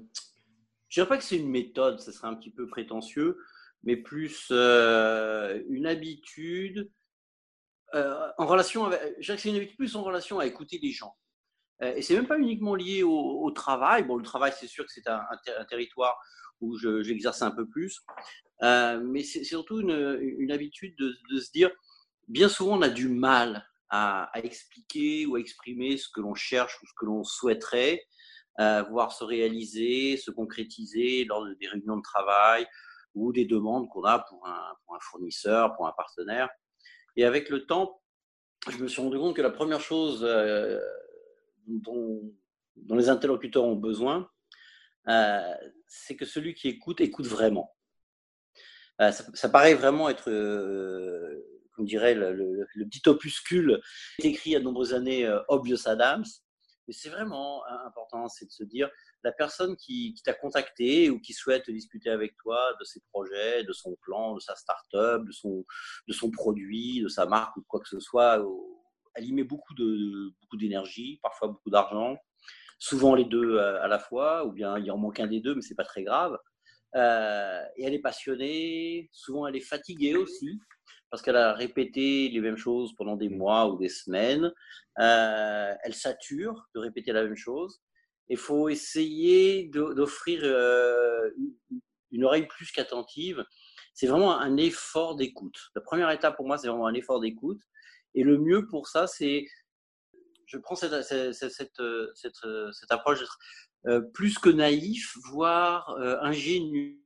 [0.87, 3.37] je dirais pas que c'est une méthode, ça serait un petit peu prétentieux,
[3.83, 6.89] mais plus euh, une habitude
[7.93, 9.01] euh, en relation avec.
[9.19, 11.15] Je dirais que une habitude plus en relation à écouter les gens.
[11.81, 14.03] et c'est même pas uniquement lié au, travail.
[14.03, 15.25] Bon, le travail, c'est sûr que c'est un,
[15.67, 16.17] territoire
[16.61, 18.01] où j'exerce un peu plus,
[18.61, 21.71] mais c'est surtout une, habitude de, de, se dire.
[22.27, 26.81] Bien souvent, on a du mal à, expliquer ou à exprimer ce que l'on cherche
[26.81, 28.05] ou ce que l'on souhaiterait
[28.59, 32.65] euh, voir se réaliser, se concrétiser lors des réunions de travail
[33.13, 36.49] ou des demandes qu'on a pour un, fournisseur, pour un partenaire.
[37.15, 38.01] Et avec le temps,
[38.69, 40.79] je me suis rendu compte que la première chose euh,
[41.67, 42.33] dont,
[42.89, 44.29] les interlocuteurs ont besoin,
[45.07, 45.53] euh,
[45.87, 47.75] c'est que celui qui écoute écoute vraiment.
[48.99, 50.29] Ça, ça, paraît vraiment être
[51.71, 53.81] comme dirait le, petit opuscule
[54.19, 56.25] écrit il y a de nombreuses années, euh, Obvious Adams.
[56.87, 58.89] Mais c'est vraiment important, c'est de se dire,
[59.23, 63.73] la personne qui, t'a contacté ou qui souhaite discuter avec toi de ses projets, de
[63.73, 65.65] son plan, de sa start-up, de son,
[66.07, 68.43] de son produit, de sa marque ou quoi que ce soit,
[69.15, 72.17] elle y met beaucoup de beaucoup d'énergie, parfois beaucoup d'argent,
[72.79, 75.61] souvent les deux à, la fois, ou bien il en manque un des deux, mais
[75.61, 76.37] c'est pas très grave.
[76.95, 80.59] Euh, et elle est passionnée, souvent elle est fatiguée aussi
[81.11, 84.51] parce qu'elle a répété les mêmes choses pendant des mois ou des semaines.
[84.99, 87.81] Euh, elle sature de répéter la même chose.
[88.31, 91.29] Il faut essayer d'offrir euh,
[92.11, 93.43] une oreille plus qu'attentive.
[93.93, 95.59] C'est vraiment un effort d'écoute.
[95.75, 97.59] La première étape pour moi, c'est vraiment un effort d'écoute.
[98.15, 99.45] Et le mieux pour ça, c'est
[100.45, 100.93] je prends cette,
[102.89, 107.01] approche d'être plus que naïf, voire ingénu,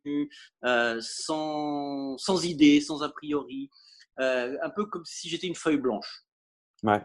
[0.99, 3.71] sans, sans idée, sans a priori,
[4.17, 6.23] un peu comme si j'étais une feuille blanche.
[6.83, 7.03] Ouais.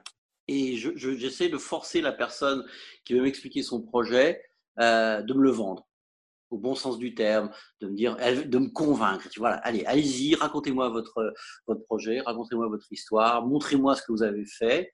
[0.52, 2.64] Et j'essaie je, de forcer la personne
[3.04, 4.42] qui veut m'expliquer son projet
[4.76, 5.86] de me le vendre
[6.50, 9.28] au bon sens du terme, de me dire, de me convaincre.
[9.28, 11.32] Tu vois, allez, allez-y, racontez-moi votre
[11.66, 14.92] votre projet, racontez-moi votre histoire, montrez-moi ce que vous avez fait.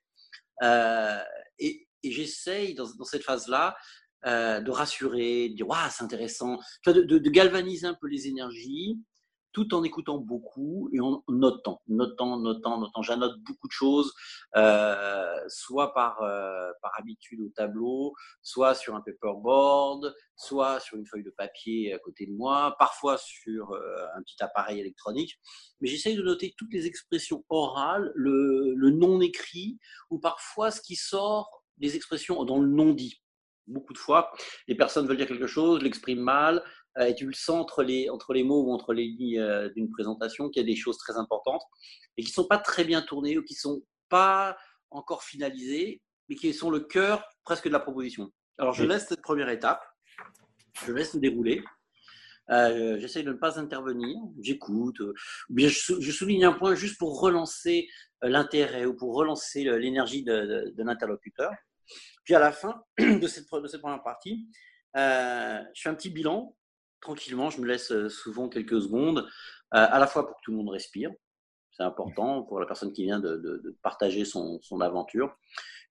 [0.63, 1.19] Euh,
[1.59, 3.75] et, et j'essaye dans, dans, cette phase-là
[4.25, 8.99] euh, de rassurer, de dire, waouh, c'est intéressant, de, galvaniser un peu les énergies,
[9.57, 13.01] tout en écoutant beaucoup et en notant, notant, notant, notant.
[13.01, 14.13] J'annote beaucoup de choses,
[14.55, 21.07] euh, soit par, euh, par habitude au tableau, soit sur un paperboard, soit sur une
[21.07, 25.39] feuille de papier à côté de moi, parfois sur euh, un petit appareil électronique.
[25.81, 29.79] Mais j'essaye de noter toutes les expressions orales, le, le non écrit,
[30.11, 33.23] ou parfois ce qui sort des expressions dans le non dit
[33.67, 34.31] beaucoup de fois,
[34.67, 36.63] les personnes veulent dire quelque chose, l'expriment mal,
[37.05, 39.89] et tu le sens entre les, entre les mots ou entre les lignes euh, d'une
[39.89, 41.61] présentation qu'il y a des choses très importantes
[42.17, 44.57] et qui ne sont pas très bien tournées ou qui ne sont pas
[44.89, 48.31] encore finalisées, mais qui sont le cœur presque de la proposition.
[48.57, 49.83] Alors je laisse cette première étape,
[50.85, 51.63] je laisse se dérouler.
[52.49, 55.13] Euh, J'essaye de ne pas intervenir, j'écoute, euh,
[55.49, 57.89] bien je, je, souligne un point juste pour relancer
[58.21, 61.51] l'intérêt ou pour relancer l'énergie de, de, de l'interlocuteur.
[62.23, 64.47] Puis à la fin de cette, de cette première partie,
[64.95, 66.55] euh, je fais un petit bilan
[67.01, 69.23] tranquillement, je me laisse euh, souvent quelques secondes, euh,
[69.71, 71.11] à la fois pour que tout le monde respire,
[71.71, 75.35] c'est important pour la personne qui vient de, de, de partager son, son, aventure,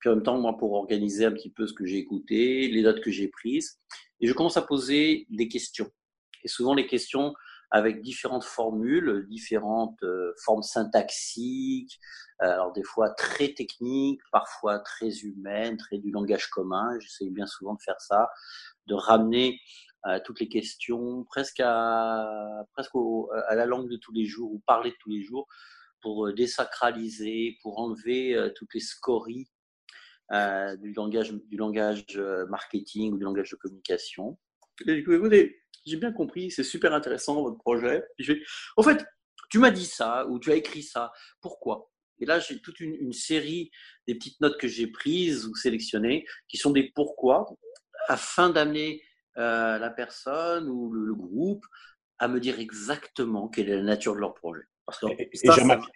[0.00, 2.82] puis en même temps, moi, pour organiser un petit peu ce que j'ai écouté, les
[2.82, 3.78] notes que j'ai prises,
[4.20, 5.90] et je commence à poser des questions.
[6.42, 7.34] Et souvent, les questions
[7.70, 11.98] avec différentes formules, différentes euh, formes syntaxiques,
[12.42, 16.98] euh, alors des fois très techniques, parfois très humaines, très du langage commun.
[17.00, 18.28] J'essaye bien souvent de faire ça,
[18.86, 19.60] de ramener
[20.24, 22.94] toutes les questions, presque à, presque
[23.48, 25.48] à la langue de tous les jours ou parler de tous les jours
[26.06, 29.48] pour euh, désacraliser, pour enlever euh, toutes les scories
[30.32, 32.04] euh, du langage, du langage
[32.48, 34.38] marketing ou du langage de communication.
[34.86, 38.04] écoutez, j'ai bien compris, c'est super intéressant votre projet.
[38.76, 39.04] En fait,
[39.50, 41.12] tu m'as dit ça ou tu as écrit ça.
[41.40, 41.90] Pourquoi?
[42.18, 43.70] Et là, j'ai toute une, série
[44.06, 47.46] des petites notes que j'ai prises ou sélectionnées qui sont des pourquoi
[48.08, 49.02] afin d'amener
[49.38, 51.64] euh, la personne ou le, le, groupe
[52.18, 54.62] à me dire exactement quelle est la nature de leur projet.
[54.86, 55.28] Parce que et,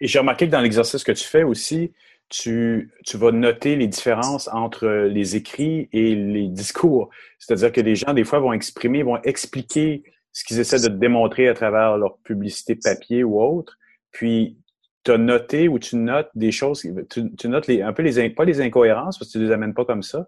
[0.01, 1.93] j'ai remarqué, que dans l'exercice que tu fais aussi,
[2.29, 7.09] tu, tu vas noter les différences entre les écrits et les discours.
[7.39, 10.99] C'est-à-dire que les gens, des fois, vont exprimer, vont expliquer ce qu'ils essaient de te
[10.99, 13.77] démontrer à travers leur publicité papier ou autre.
[14.11, 14.57] Puis,
[15.03, 18.29] tu as noté ou tu notes des choses, tu, tu notes les, un peu les,
[18.29, 20.27] pas les incohérences parce que tu les amènes pas comme ça,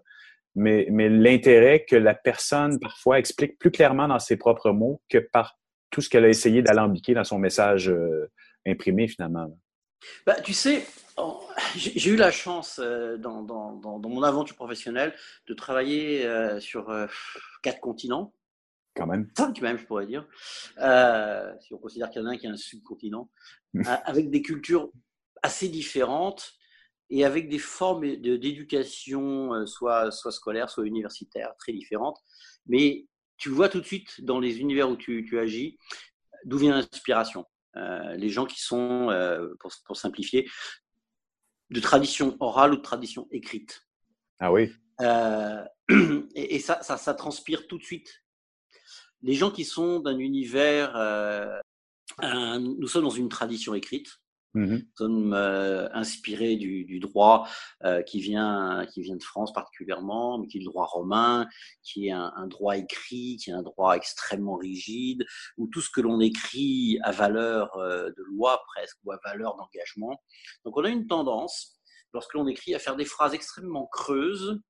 [0.54, 5.18] mais, mais l'intérêt que la personne parfois explique plus clairement dans ses propres mots que
[5.18, 5.58] par
[5.90, 8.30] tout ce qu'elle a essayé d'alambiquer dans son message euh,
[8.66, 9.56] imprimé finalement.
[10.26, 10.84] Bah, tu sais,
[11.76, 15.14] j'ai eu la chance euh, dans, dans, dans, dans, mon aventure professionnelle
[15.46, 17.06] de travailler euh, sur euh,
[17.62, 18.34] quatre continents.
[18.96, 19.28] Quand même.
[19.36, 20.26] Cinq même, je pourrais dire.
[20.78, 23.28] Euh, si on considère qu'il y en a un qui est un subcontinent.
[24.04, 24.90] avec des cultures
[25.42, 26.54] assez différentes
[27.10, 32.18] et avec des formes d'éducation, euh, soit, soit scolaire, soit universitaire, très différentes.
[32.66, 35.78] Mais tu vois tout de suite dans les univers où tu, tu agis
[36.44, 37.44] d'où vient l'inspiration.
[37.76, 40.48] Euh, les gens qui sont, euh, pour, pour, simplifier,
[41.70, 43.82] de tradition orale ou de tradition écrite.
[44.38, 44.72] Ah oui.
[45.00, 45.64] Euh,
[46.34, 48.22] et, et ça, ça, ça, transpire tout de suite.
[49.22, 50.94] Les gens qui sont d'un univers,
[52.18, 54.20] un, nous sommes dans une tradition écrite.
[54.54, 57.48] Mmh Nous sommes euh, inspirés du, du droit
[57.82, 61.48] euh, qui, vient, qui vient de France particulièrement, mais qui est le droit romain,
[61.82, 65.24] qui est un, un, droit écrit, qui est un droit extrêmement rigide,
[65.58, 69.56] où tout ce que l'on écrit a valeur euh, de loi presque, ou a valeur
[69.56, 70.22] d'engagement.
[70.64, 71.80] Donc on a une tendance,
[72.12, 74.60] lorsque l'on écrit, à faire des phrases extrêmement creuses,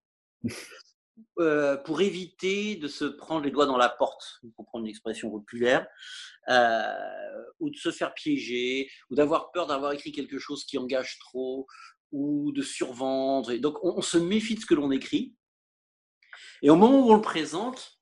[1.38, 5.30] euh, pour éviter de se prendre les doigts dans la porte, pour prendre une expression
[5.30, 5.86] populaire,
[6.48, 11.18] euh, ou de se faire piéger, ou d'avoir peur d'avoir écrit quelque chose qui engage
[11.18, 11.66] trop,
[12.10, 13.54] ou de survendre.
[13.54, 15.34] Donc, on, se méfie de ce que l'on écrit.
[16.62, 17.98] Et au moment où on le présente,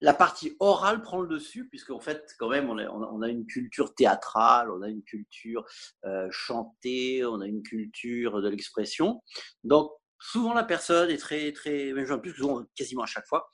[0.00, 3.28] la partie orale prend le dessus, puisque en fait, quand même, on a, on a
[3.28, 5.64] une culture théâtrale, on a une culture
[6.04, 9.22] euh, chantée, on a une culture de l'expression.
[9.64, 13.50] Donc, souvent la personne est très, très, même plus, souvent, quasiment à chaque fois,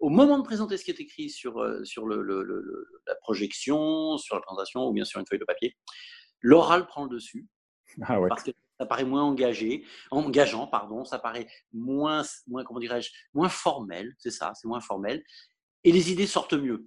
[0.00, 3.14] au moment de présenter ce qui est écrit sur, euh, sur le, le, le, la
[3.16, 5.76] projection, sur la présentation ou bien sur une feuille de papier,
[6.40, 7.46] l'oral prend le dessus.
[8.02, 8.28] Ah ouais.
[8.28, 13.48] Parce que ça paraît moins engagé, engageant, pardon, ça paraît moins, moins comment dirais-je, moins
[13.48, 15.24] formel, c'est ça, c'est moins formel,
[15.84, 16.86] et les idées sortent mieux.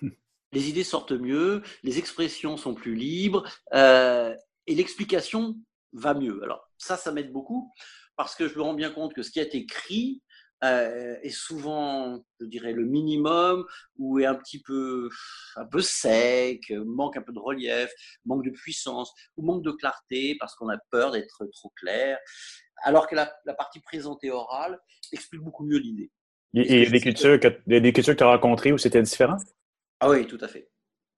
[0.00, 0.10] Hmm.
[0.52, 4.34] Les idées sortent mieux, les expressions sont plus libres, euh,
[4.66, 5.56] et l'explication
[5.92, 6.42] va mieux.
[6.42, 7.72] Alors ça, ça m'aide beaucoup,
[8.18, 10.22] parce que je me rends bien compte que ce qui été écrit
[10.64, 13.64] euh, est souvent, je dirais, le minimum,
[13.96, 15.08] ou est un petit peu,
[15.54, 17.88] un peu sec, manque un peu de relief,
[18.26, 22.18] manque de puissance, ou manque de clarté, parce qu'on a peur d'être trop clair,
[22.82, 24.80] alors que la, partie présentée orale
[25.12, 26.10] explique beaucoup mieux l'idée.
[26.54, 29.00] Et, il y a des cultures que, des cultures que tu as rencontrées où c'était
[29.00, 29.36] différent?
[30.00, 30.68] Ah oui, tout à fait.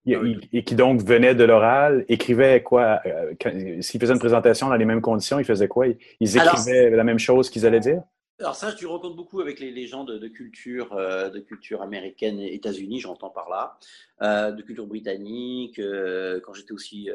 [0.06, 0.12] Ah
[0.52, 3.00] et, qui donc venaient de l'oral, écrivaient quoi?
[3.04, 3.34] Euh,
[3.80, 5.86] s'ils faisaient une présentation dans les mêmes conditions, ils faisaient quoi?
[6.20, 8.02] Ils écrivaient la même chose qu'ils allaient dire?
[8.40, 12.54] Alors ça, je rencontre beaucoup avec les, gens de, culture, euh, de culture américaine et
[12.54, 13.78] États-Unis, j'entends par là,
[14.22, 17.10] euh, de culture britannique, euh, quand j'étais aussi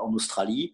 [0.00, 0.72] en Australie.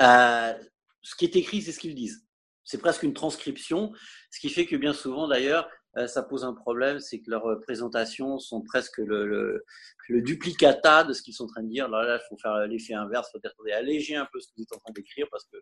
[0.00, 2.24] ce qui est écrit, c'est ce qu'ils disent.
[2.64, 3.92] C'est presque une transcription,
[4.30, 5.68] ce qui fait que bien souvent, d'ailleurs,
[6.06, 9.64] ça pose un problème, c'est que leurs présentations sont presque le, le,
[10.08, 11.88] le duplicata de ce qu'ils sont en train de dire.
[11.88, 14.62] Là, là, il faut faire l'effet inverse, il faut alléger un peu ce que vous
[14.62, 15.56] êtes en train d'écrire parce que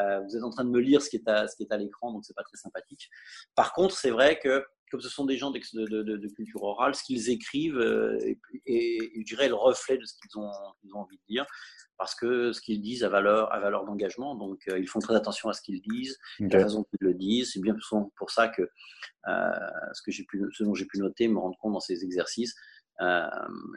[0.00, 1.72] euh, vous êtes en train de me lire ce qui est à, ce qui est
[1.72, 3.08] à l'écran, donc c'est pas très sympathique.
[3.54, 6.94] Par contre, c'est vrai que comme ce sont des gens de, de, de, culture orale,
[6.94, 8.18] ce qu'ils écrivent euh,
[8.66, 10.50] est, je dirais, le reflet de ce qu'ils ont,
[10.94, 11.46] ont, envie de dire
[12.00, 14.34] parce que ce qu'ils disent a valeur, a valeur d'engagement.
[14.34, 17.52] Donc, euh, ils font très attention à ce qu'ils disent, la façon qu'ils le disent.
[17.52, 17.76] C'est bien
[18.16, 19.50] pour ça que euh,
[19.92, 22.54] ce, que pu, ce dont j'ai pu noter, me rendre compte dans ces exercices,
[23.02, 23.28] euh,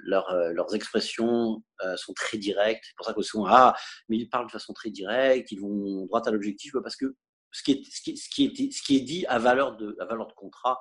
[0.06, 1.62] leurs expressions
[1.98, 2.86] sont très directes.
[2.88, 3.76] C'est pour ça que souvent, ah,
[4.08, 7.18] mais ils parlent de façon très directe, ils vont droit à l'objectif, parce que
[7.52, 9.98] ce qui, est, ce, qui, ce, qui est, ce qui est dit a valeur de,
[10.00, 10.80] a valeur de contrat.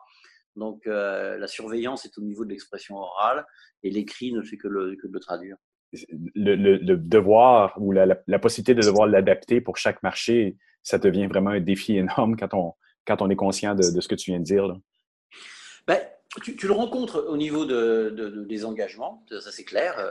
[0.56, 3.46] Donc, la surveillance est au niveau de l'expression orale
[3.82, 5.56] et l'écrit ne fait que, le, que le traduire
[6.34, 11.60] le, devoir ou la, possibilité de devoir l'adapter pour chaque marché, ça devient vraiment un
[11.60, 12.74] défi énorme quand on,
[13.06, 14.72] quand on est conscient de, ce que tu viens de dire.
[15.86, 16.00] Ben,
[16.42, 19.98] tu, le rencontres au niveau de, des engagements, ça, c'est clair.
[19.98, 20.10] Euh,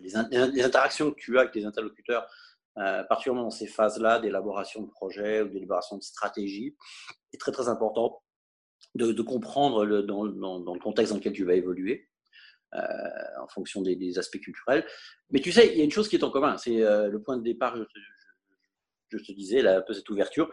[0.00, 0.16] les,
[0.62, 2.26] interactions que tu as avec les interlocuteurs,
[2.78, 6.76] euh, particulièrement dans ces phases-là d'élaboration de projet ou d'élaboration de stratégie,
[7.32, 8.22] est très très important
[8.98, 12.08] de, comprendre le, dans, dans, le contexte dans lequel tu vas évoluer.
[12.74, 12.80] Euh,
[13.40, 14.84] en fonction des, aspects culturels.
[15.30, 17.22] Mais tu sais, il y a une chose qui est en commun, c'est euh, le
[17.22, 17.74] point de départ,
[19.10, 20.52] je, te disais, là, un peu cette ouverture,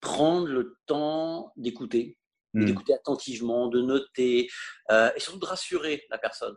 [0.00, 2.18] prendre le temps d'écouter,
[2.54, 2.64] hmm.
[2.64, 4.48] d'écouter attentivement, de noter,
[4.90, 6.56] euh, et surtout de rassurer la personne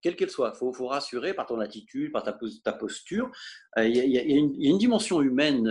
[0.00, 0.52] quelle qu'elle soit.
[0.54, 3.30] Il faut, faut, rassurer par ton attitude, par ta, ta posture.
[3.76, 5.70] Il y, y, a une dimension humaine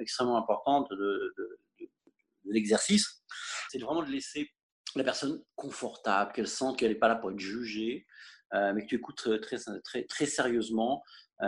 [0.00, 1.58] extrêmement importante de, de, de
[2.50, 3.22] l'exercice.
[3.70, 4.50] C'est vraiment de laisser
[4.96, 8.06] la personne confortable, qu'elle sente qu'elle n'est pas là pour être jugée,
[8.54, 11.02] euh, mais que tu écoutes très, sérieusement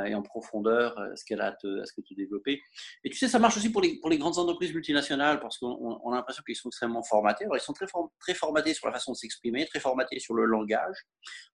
[0.06, 2.62] et en profondeur euh, ce qu'elle a à, te, ce que développer.
[3.04, 6.12] Et tu sais, ça marche aussi pour les, pour les grandes entreprises multinationales parce qu'on
[6.12, 7.44] a l'impression qu'ils sont extrêmement formatés.
[7.44, 7.86] Alors, ils sont très,
[8.18, 10.96] très formatés sur la façon de s'exprimer, très formatés sur le langage.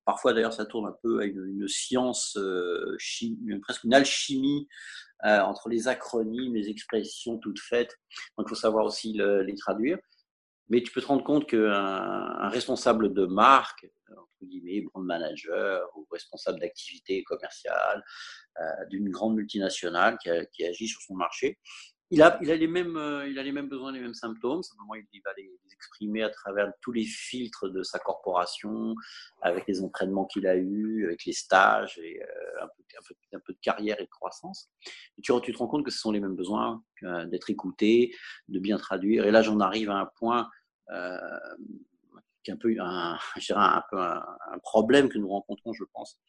[0.06, 2.38] Parfois, d'ailleurs, ça tourne un peu à une, science,
[3.62, 4.68] presque une alchimie
[5.24, 7.98] entre les acronymes, les expressions toutes faites.
[8.38, 9.98] Donc, il faut savoir aussi les traduire.
[10.70, 13.88] Mais tu peux te rendre compte qu'un un responsable de marque,
[14.46, 18.04] guillemets, brand manager ou responsable d'activité commerciale
[18.62, 21.60] euh, d'une grande multinationale qui, agit sur son marché,
[22.12, 24.62] il a, il, a les mêmes, euh, il a les mêmes besoins, les mêmes symptômes.
[24.62, 28.96] Simplement, il va les, exprimer à travers tous les filtres de sa corporation,
[29.42, 32.66] avec les entraînements qu'il a eus, avec les stages et euh,
[33.34, 34.70] un, peu, de carrière et de croissance.
[35.22, 38.16] Tu, te rends compte que ce sont les mêmes besoins, d'être écouté,
[38.48, 39.26] de bien traduire.
[39.26, 40.50] Et là, j'en arrive à un point
[40.92, 41.18] euh,
[42.46, 43.18] qui est un peu un,
[43.50, 46.20] un, peu un, problème que nous rencontrons, je pense,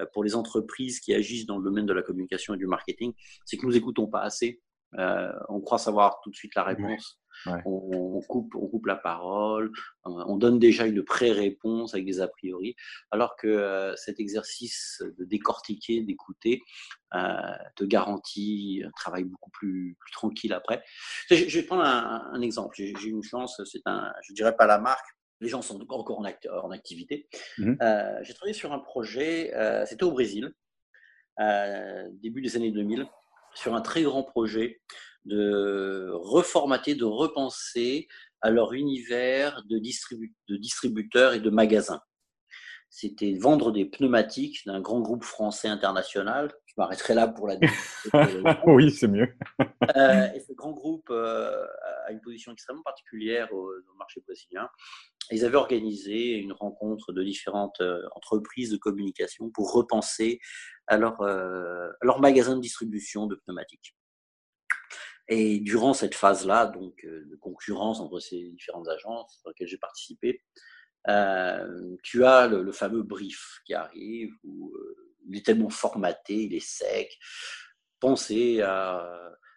[0.00, 3.14] euh, pour les entreprises qui agissent dans le domaine de la communication et du marketing,
[3.46, 4.60] c'est que nous écoutons pas assez.
[4.98, 7.18] Euh, on croit savoir tout de suite la réponse.
[7.64, 9.72] On, coupe, on coupe la parole,
[10.04, 12.76] on donne déjà une pré-réponse avec des a priori,
[13.10, 16.60] alors que cet exercice de décortiquer, d'écouter,
[17.10, 20.84] te garantit un travail beaucoup plus, tranquille après.
[21.30, 22.76] Je, vais prendre un, exemple.
[22.76, 25.06] J'ai une chance, c'est un, je dirais pas la marque,
[25.42, 27.28] les gens sont encore en, en activité.
[27.58, 27.74] Mmh
[28.22, 29.52] j'ai travaillé sur un projet,
[29.86, 30.52] c'était au Brésil,
[31.38, 33.06] début des années 2000
[33.54, 34.80] sur un très grand projet
[35.24, 38.08] de reformater, de repenser
[38.40, 42.00] à leur univers de, de distributeurs et de magasins.
[42.90, 46.52] C'était vendre des pneumatiques d'un grand groupe français international.
[46.74, 47.56] Je m'arrêterai là pour la.
[48.66, 49.28] oui, c'est mieux.
[49.96, 51.66] euh, et ce grand groupe euh,
[52.06, 54.70] a une position extrêmement particulière au, marché brésilien.
[55.30, 60.40] Ils avaient organisé une rencontre de différentes euh, entreprises de communication pour repenser
[60.86, 63.94] à leur, à leur magasin de distribution de pneumatiques.
[65.28, 70.40] Et durant cette phase-là, donc de concurrence entre ces différentes agences dans lesquelles j'ai participé,
[72.02, 74.74] tu as le, le, fameux brief qui arrive où
[75.28, 77.18] il est tellement formaté, il est sec.
[78.00, 79.08] Pensez à,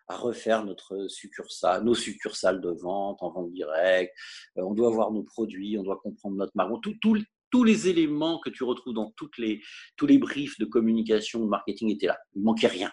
[0.07, 4.13] refaire notre succursale, nos succursales de vente en vente directe.
[4.57, 6.71] Euh, on doit voir nos produits, on doit comprendre notre marque.
[7.01, 9.63] tous les éléments que tu retrouves dans toutes les,
[9.97, 12.19] tous les briefs de communication, de marketing étaient là.
[12.35, 12.91] Il manquait rien.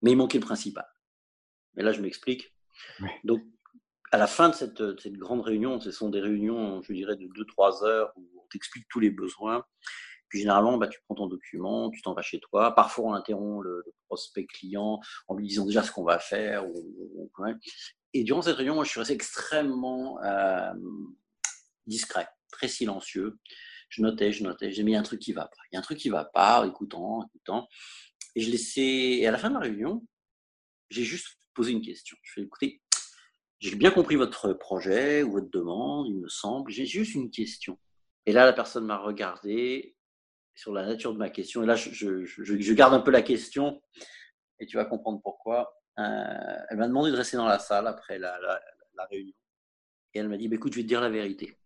[0.00, 0.86] Mais il manquait le principal.
[1.76, 2.54] Et là, je m'explique.
[3.24, 3.42] Donc,
[4.12, 7.26] à la fin de cette, cette, grande réunion, ce sont des réunions, je dirais, de
[7.26, 9.64] 2-3 heures où on t'explique tous les besoins.
[10.32, 12.74] Puis généralement, bah, tu prends ton document, tu t'en vas chez toi.
[12.74, 14.98] Parfois, on interrompt le, prospect client
[15.28, 16.64] en lui disant déjà ce qu'on va faire.
[18.14, 20.72] Et durant cette réunion, moi, je suis resté extrêmement euh,
[21.86, 23.38] discret, très silencieux.
[23.90, 24.72] Je notais, je notais.
[24.72, 25.62] J'ai mis un truc qui va pas.
[25.70, 27.68] Il y a un truc qui va pas, écoutant, écoutant.
[28.34, 28.80] Et je laissais.
[28.80, 30.02] Et à la fin de la réunion,
[30.88, 32.16] j'ai juste posé une question.
[32.22, 32.80] Je fais écoutez,
[33.58, 36.70] j'ai bien compris votre projet ou votre demande, il me semble.
[36.70, 37.78] J'ai juste une question.
[38.24, 39.94] Et là, la personne m'a regardé
[40.54, 41.62] sur la nature de ma question.
[41.62, 43.82] Et là, je, je, je, garde un peu la question
[44.58, 45.74] et tu vas comprendre pourquoi.
[45.98, 49.34] Euh, elle m'a demandé de rester dans la salle après la, la, réunion.
[50.14, 51.58] Et elle m'a dit, bah, écoute, je vais te dire la vérité.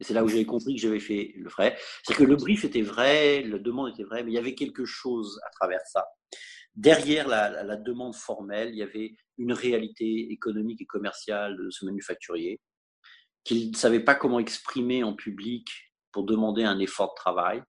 [0.00, 1.78] Et c'est là où j'ai compris que j'avais fait le vrai.
[2.02, 4.84] C'est que le brief était vrai, la demande était vraie, mais il y avait quelque
[4.84, 6.06] chose à travers ça.
[6.74, 11.84] Derrière la, la demande formelle, il y avait une réalité économique et commerciale de ce
[11.84, 12.60] manufacturier
[13.44, 15.68] qu'il ne savait pas comment exprimer en public
[16.12, 17.62] pour demander un effort de travail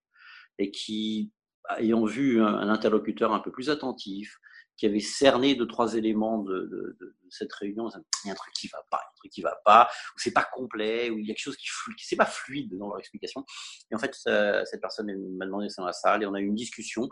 [0.58, 1.32] et qui,
[1.78, 4.38] ayant vu un, interlocuteur un peu plus attentif,
[4.76, 6.98] qui avait cerné deux, trois éléments de,
[7.30, 9.90] cette réunion, il y a un truc qui va pas, un truc qui va pas,
[10.16, 11.68] ou c'est pas complet, ou il y a quelque chose qui,
[11.98, 13.46] c'est pas fluide dans leur explication.
[13.92, 15.08] Et en fait, cette personne
[15.38, 17.10] m'a demandé ça dans la salle et on a eu une discussion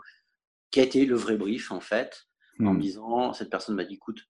[0.70, 2.26] qui a été le vrai brief, en fait,
[2.60, 2.80] en me hmm.
[2.80, 4.24] disant, cette personne m'a dit, écoute,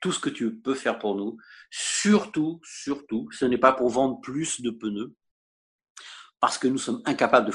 [0.00, 1.38] tout ce que tu peux faire pour nous,
[1.70, 5.14] surtout, surtout, ce n'est pas pour vendre plus de pneus,
[6.40, 7.54] parce que nous sommes incapables de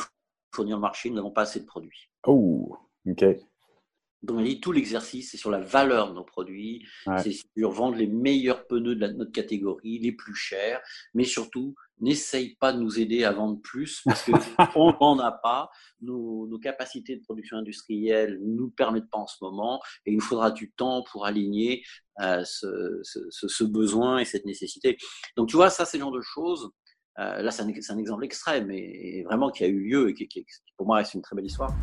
[0.51, 2.09] fournir le marché, nous n'avons pas assez de produits.
[2.25, 2.77] Oh,
[3.07, 3.25] ok.
[4.21, 6.85] Donc, on dit tout l'exercice, c'est sur la valeur de nos produits,
[7.23, 10.81] c'est sur vendre les meilleurs pneus de, notre catégorie, les plus chers,
[11.13, 14.33] mais surtout, n'essaye pas de nous aider à vendre plus parce qu'on
[15.01, 15.69] n'en a pas.
[16.01, 20.15] Nos, nos, capacités de production industrielle ne nous permettent pas en ce moment et il
[20.15, 21.83] nous faudra du temps pour aligner
[22.21, 24.97] euh, ce, ce, ce, besoin et cette nécessité.
[25.37, 26.71] Donc, tu vois, ça, c'est le genre de choses
[27.17, 30.45] euh, là, c'est un, exemple extrême, mais vraiment qui a eu lieu et qui,
[30.77, 31.75] pour moi, c'est une très belle histoire.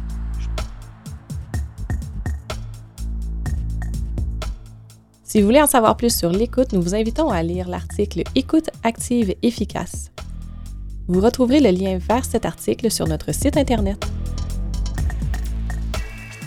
[5.25, 8.71] Si vous voulez en savoir plus sur l'écoute, nous vous invitons à lire l'article Écoute
[8.85, 10.11] active et efficace.
[11.09, 14.03] Vous retrouverez le lien vers cet article sur notre site Internet.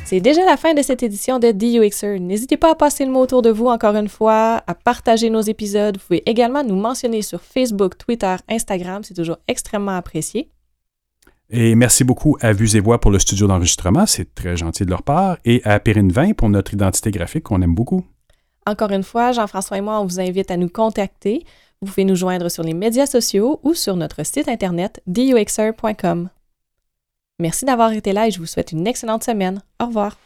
[0.10, 2.20] C'est déjà la fin de cette édition de DUXer.
[2.20, 5.42] N'hésitez pas à passer le mot autour de vous encore une fois, à partager nos
[5.42, 5.98] épisodes.
[5.98, 9.04] Vous pouvez également nous mentionner sur Facebook, Twitter, Instagram.
[9.04, 10.50] C'est toujours extrêmement apprécié.
[11.52, 14.08] Et merci beaucoup à Vues et Voix pour le studio d'enregistrement.
[14.08, 15.38] C'est très gentil de leur part.
[15.46, 18.04] Et à Périne 20 pour notre identité graphique qu'on aime beaucoup.
[18.66, 21.46] Encore une fois, Jean-François et moi, on vous invite à nous contacter.
[21.84, 26.30] Vous pouvez nous joindre sur les médias sociaux ou sur notre site internet duxer.com.
[27.40, 29.62] Merci d'avoir été là et je vous souhaite une excellente semaine.
[29.82, 30.18] Au revoir.